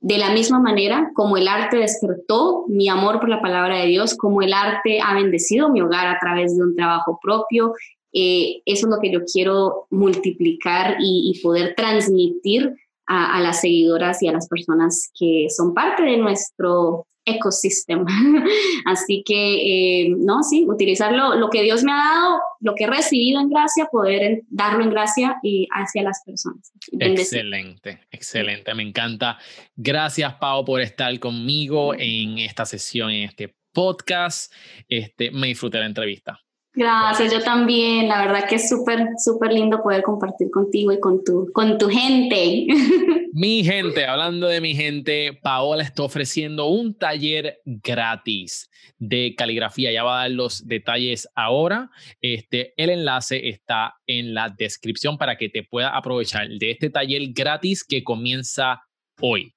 de 0.00 0.18
la 0.18 0.30
misma 0.30 0.60
manera 0.60 1.10
como 1.14 1.36
el 1.36 1.48
arte 1.48 1.78
despertó 1.78 2.64
mi 2.68 2.88
amor 2.88 3.20
por 3.20 3.28
la 3.28 3.42
palabra 3.42 3.78
de 3.78 3.86
Dios, 3.86 4.16
como 4.16 4.42
el 4.42 4.52
arte 4.52 5.00
ha 5.00 5.14
bendecido 5.14 5.70
mi 5.70 5.80
hogar 5.80 6.06
a 6.06 6.18
través 6.20 6.56
de 6.56 6.62
un 6.62 6.76
trabajo 6.76 7.18
propio, 7.20 7.74
eh, 8.12 8.62
eso 8.64 8.86
es 8.86 8.90
lo 8.90 9.00
que 9.00 9.12
yo 9.12 9.20
quiero 9.30 9.86
multiplicar 9.90 10.96
y, 11.00 11.38
poder 11.42 11.74
transmitir 11.76 12.74
a, 13.06 13.40
las 13.40 13.60
seguidoras 13.60 14.22
y 14.22 14.28
a 14.28 14.32
las 14.32 14.48
personas 14.48 15.10
que 15.18 15.46
son 15.54 15.74
parte 15.74 16.02
de 16.02 16.16
nuestro 16.16 17.06
ecosistema. 17.28 18.06
Así 18.86 19.22
que, 19.24 20.04
eh, 20.04 20.14
no, 20.16 20.42
sí, 20.42 20.64
utilizar 20.68 21.12
lo, 21.12 21.50
que 21.50 21.62
Dios 21.62 21.84
me 21.84 21.92
ha 21.92 21.96
dado, 21.96 22.40
lo 22.60 22.74
que 22.74 22.84
he 22.84 22.86
recibido 22.86 23.40
en 23.40 23.50
gracia, 23.50 23.86
poder 23.90 24.42
darlo 24.48 24.82
en 24.82 24.90
gracia 24.90 25.36
y 25.42 25.66
hacia 25.70 26.02
las 26.02 26.22
personas. 26.24 26.72
Excelente, 26.98 28.00
excelente, 28.10 28.74
me 28.74 28.82
encanta. 28.82 29.38
Gracias, 29.76 30.34
Pau, 30.34 30.64
por 30.64 30.80
estar 30.80 31.18
conmigo 31.18 31.94
en 31.94 32.38
esta 32.38 32.64
sesión, 32.64 33.10
en 33.10 33.28
este 33.28 33.54
podcast. 33.72 34.52
Este, 34.88 35.30
me 35.30 35.48
disfruté 35.48 35.78
la 35.78 35.86
entrevista. 35.86 36.40
Gracias, 36.78 37.32
yo 37.32 37.42
también. 37.42 38.06
La 38.06 38.24
verdad 38.24 38.48
que 38.48 38.54
es 38.54 38.68
súper, 38.68 39.08
súper 39.18 39.52
lindo 39.52 39.82
poder 39.82 40.04
compartir 40.04 40.48
contigo 40.48 40.92
y 40.92 41.00
con 41.00 41.24
tu, 41.24 41.50
con 41.52 41.76
tu 41.76 41.88
gente. 41.88 42.66
Mi 43.32 43.64
gente, 43.64 44.06
hablando 44.06 44.46
de 44.46 44.60
mi 44.60 44.74
gente, 44.74 45.32
Paola 45.42 45.82
está 45.82 46.02
ofreciendo 46.04 46.66
un 46.66 46.94
taller 46.94 47.60
gratis 47.64 48.70
de 48.96 49.34
caligrafía. 49.36 49.90
Ya 49.90 50.04
va 50.04 50.18
a 50.18 50.22
dar 50.22 50.30
los 50.30 50.66
detalles 50.66 51.28
ahora. 51.34 51.90
Este, 52.20 52.74
el 52.76 52.90
enlace 52.90 53.48
está 53.48 53.96
en 54.06 54.32
la 54.32 54.48
descripción 54.48 55.18
para 55.18 55.36
que 55.36 55.48
te 55.48 55.64
puedas 55.64 55.90
aprovechar 55.94 56.48
de 56.48 56.70
este 56.70 56.90
taller 56.90 57.22
gratis 57.32 57.84
que 57.84 58.04
comienza 58.04 58.82
hoy. 59.20 59.52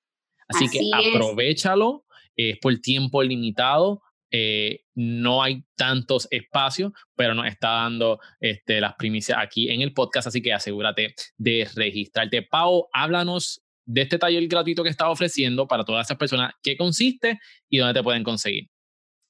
Así, 0.48 0.68
que 0.70 0.82
aprovechalo, 0.94 2.04
es 2.36 2.58
por 2.58 2.78
tiempo 2.80 3.22
limitado 3.22 4.02
eh, 4.32 4.86
no 4.96 5.44
hay 5.44 5.64
tantos 5.76 6.28
espacios, 6.32 6.94
pero 7.16 7.36
nos 7.36 7.48
está 7.48 7.70
dando 7.70 8.20
este, 8.40 8.80
las 8.80 8.96
primicias 8.96 9.38
aquí 9.40 9.70
en 9.70 9.82
el 9.82 9.94
podcast, 9.94 10.28
así 10.28 10.42
que 10.42 10.54
asegúrate 10.54 11.14
de 11.38 11.68
registrarte. 11.76 12.42
Pau, 12.42 12.88
háblanos 12.94 13.62
de 13.86 14.02
este 14.02 14.18
taller 14.18 14.48
gratuito 14.48 14.84
que 14.84 14.90
está 14.90 15.10
ofreciendo 15.10 15.68
para 15.68 15.84
todas 15.84 16.08
esas 16.08 16.18
personas, 16.18 16.54
qué 16.64 16.78
consiste 16.78 17.40
y 17.70 17.78
dónde 17.78 18.00
te 18.00 18.04
pueden 18.04 18.24
conseguir. 18.24 18.70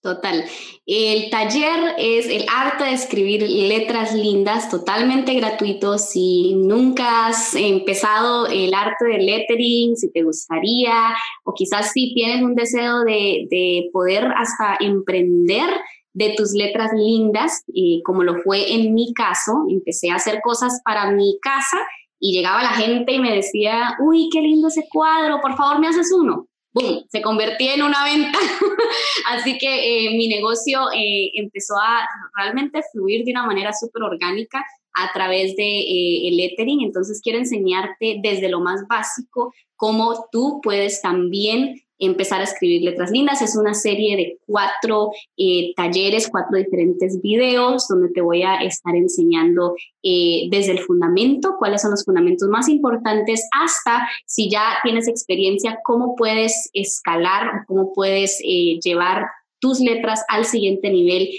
Total. 0.01 0.43
El 0.87 1.29
taller 1.29 1.93
es 1.99 2.25
el 2.25 2.45
arte 2.51 2.85
de 2.85 2.93
escribir 2.93 3.47
letras 3.47 4.15
lindas, 4.15 4.67
totalmente 4.67 5.35
gratuito. 5.35 5.99
Si 5.99 6.55
nunca 6.55 7.27
has 7.27 7.53
empezado 7.53 8.47
el 8.47 8.73
arte 8.73 9.05
de 9.05 9.19
lettering, 9.19 9.95
si 9.95 10.11
te 10.11 10.23
gustaría, 10.23 11.13
o 11.43 11.53
quizás 11.53 11.91
si 11.91 12.15
tienes 12.15 12.41
un 12.41 12.55
deseo 12.55 13.01
de, 13.01 13.47
de 13.51 13.89
poder 13.93 14.25
hasta 14.35 14.77
emprender 14.79 15.69
de 16.13 16.33
tus 16.35 16.53
letras 16.53 16.91
lindas, 16.95 17.63
y 17.67 18.01
como 18.01 18.23
lo 18.23 18.41
fue 18.41 18.73
en 18.73 18.95
mi 18.95 19.13
caso, 19.13 19.65
empecé 19.69 20.09
a 20.09 20.15
hacer 20.15 20.41
cosas 20.41 20.81
para 20.83 21.11
mi 21.11 21.37
casa 21.43 21.77
y 22.19 22.33
llegaba 22.33 22.63
la 22.63 22.73
gente 22.73 23.13
y 23.13 23.19
me 23.19 23.35
decía, 23.35 23.95
uy, 23.99 24.29
qué 24.31 24.41
lindo 24.41 24.69
ese 24.69 24.87
cuadro, 24.91 25.39
por 25.41 25.55
favor 25.55 25.79
me 25.79 25.89
haces 25.89 26.11
uno 26.11 26.47
boom, 26.73 27.05
se 27.09 27.21
convertía 27.21 27.73
en 27.75 27.83
una 27.83 28.03
venta. 28.03 28.37
Así 29.29 29.57
que 29.57 30.07
eh, 30.07 30.17
mi 30.17 30.27
negocio 30.27 30.91
eh, 30.93 31.31
empezó 31.35 31.75
a 31.75 32.07
realmente 32.35 32.81
fluir 32.91 33.23
de 33.25 33.31
una 33.31 33.45
manera 33.45 33.71
súper 33.73 34.03
orgánica 34.03 34.63
a 34.93 35.11
través 35.13 35.55
de 35.55 35.79
eh, 35.79 36.31
lettering. 36.31 36.81
Entonces 36.81 37.21
quiero 37.23 37.39
enseñarte 37.39 38.19
desde 38.21 38.49
lo 38.49 38.59
más 38.59 38.87
básico 38.87 39.53
cómo 39.75 40.25
tú 40.31 40.59
puedes 40.61 41.01
también 41.01 41.81
empezar 42.01 42.41
a 42.41 42.45
escribir 42.45 42.81
letras 42.81 43.11
lindas. 43.11 43.41
Es 43.41 43.55
una 43.55 43.73
serie 43.73 44.17
de 44.17 44.37
cuatro 44.45 45.11
eh, 45.37 45.73
talleres, 45.75 46.27
cuatro 46.29 46.57
diferentes 46.57 47.21
videos 47.21 47.87
donde 47.87 48.09
te 48.09 48.21
voy 48.21 48.41
a 48.41 48.55
estar 48.57 48.95
enseñando 48.95 49.75
eh, 50.03 50.47
desde 50.49 50.71
el 50.73 50.79
fundamento, 50.79 51.55
cuáles 51.57 51.81
son 51.81 51.91
los 51.91 52.03
fundamentos 52.03 52.49
más 52.49 52.67
importantes, 52.67 53.47
hasta 53.57 54.07
si 54.25 54.49
ya 54.49 54.77
tienes 54.83 55.07
experiencia, 55.07 55.79
cómo 55.83 56.15
puedes 56.15 56.69
escalar, 56.73 57.65
cómo 57.67 57.93
puedes 57.93 58.41
eh, 58.43 58.79
llevar 58.83 59.27
tus 59.59 59.79
letras 59.79 60.25
al 60.27 60.45
siguiente 60.45 60.89
nivel, 60.89 61.29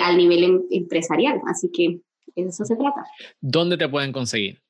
al 0.00 0.16
nivel 0.16 0.44
em, 0.44 0.62
empresarial. 0.70 1.40
Así 1.48 1.68
que 1.72 1.98
eso 2.36 2.64
se 2.64 2.76
trata. 2.76 3.04
¿Dónde 3.40 3.76
te 3.76 3.88
pueden 3.88 4.12
conseguir? 4.12 4.63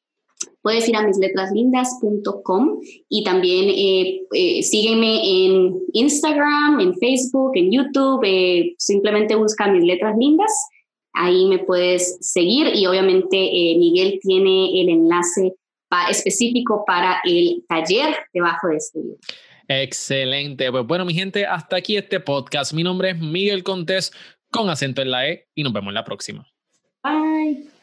Puedes 0.64 0.88
ir 0.88 0.96
a 0.96 1.02
misletraslindas.com 1.02 2.80
y 3.10 3.22
también 3.22 3.68
eh, 3.68 4.22
eh, 4.32 4.62
sígueme 4.62 5.20
en 5.22 5.78
Instagram, 5.92 6.80
en 6.80 6.94
Facebook, 6.94 7.52
en 7.54 7.70
YouTube. 7.70 8.22
Eh, 8.24 8.74
simplemente 8.78 9.34
busca 9.34 9.68
mis 9.68 9.84
letras 9.84 10.16
lindas. 10.16 10.50
Ahí 11.12 11.44
me 11.48 11.58
puedes 11.58 12.16
seguir 12.22 12.68
y 12.74 12.86
obviamente 12.86 13.36
Miguel 13.36 14.18
tiene 14.22 14.80
el 14.80 14.88
enlace 14.88 15.52
específico 16.08 16.82
para 16.86 17.20
el 17.24 17.62
taller 17.68 18.16
debajo 18.32 18.68
de 18.68 18.76
este 18.76 19.00
video. 19.00 19.16
Excelente. 19.68 20.72
Pues 20.72 20.86
bueno, 20.86 21.04
mi 21.04 21.12
gente, 21.12 21.44
hasta 21.44 21.76
aquí 21.76 21.98
este 21.98 22.20
podcast. 22.20 22.72
Mi 22.72 22.82
nombre 22.82 23.10
es 23.10 23.18
Miguel 23.20 23.62
Contés 23.64 24.12
con 24.50 24.70
acento 24.70 25.02
en 25.02 25.10
la 25.10 25.28
E 25.28 25.46
y 25.54 25.62
nos 25.62 25.74
vemos 25.74 25.92
la 25.92 26.04
próxima. 26.04 26.48
Bye. 27.02 27.73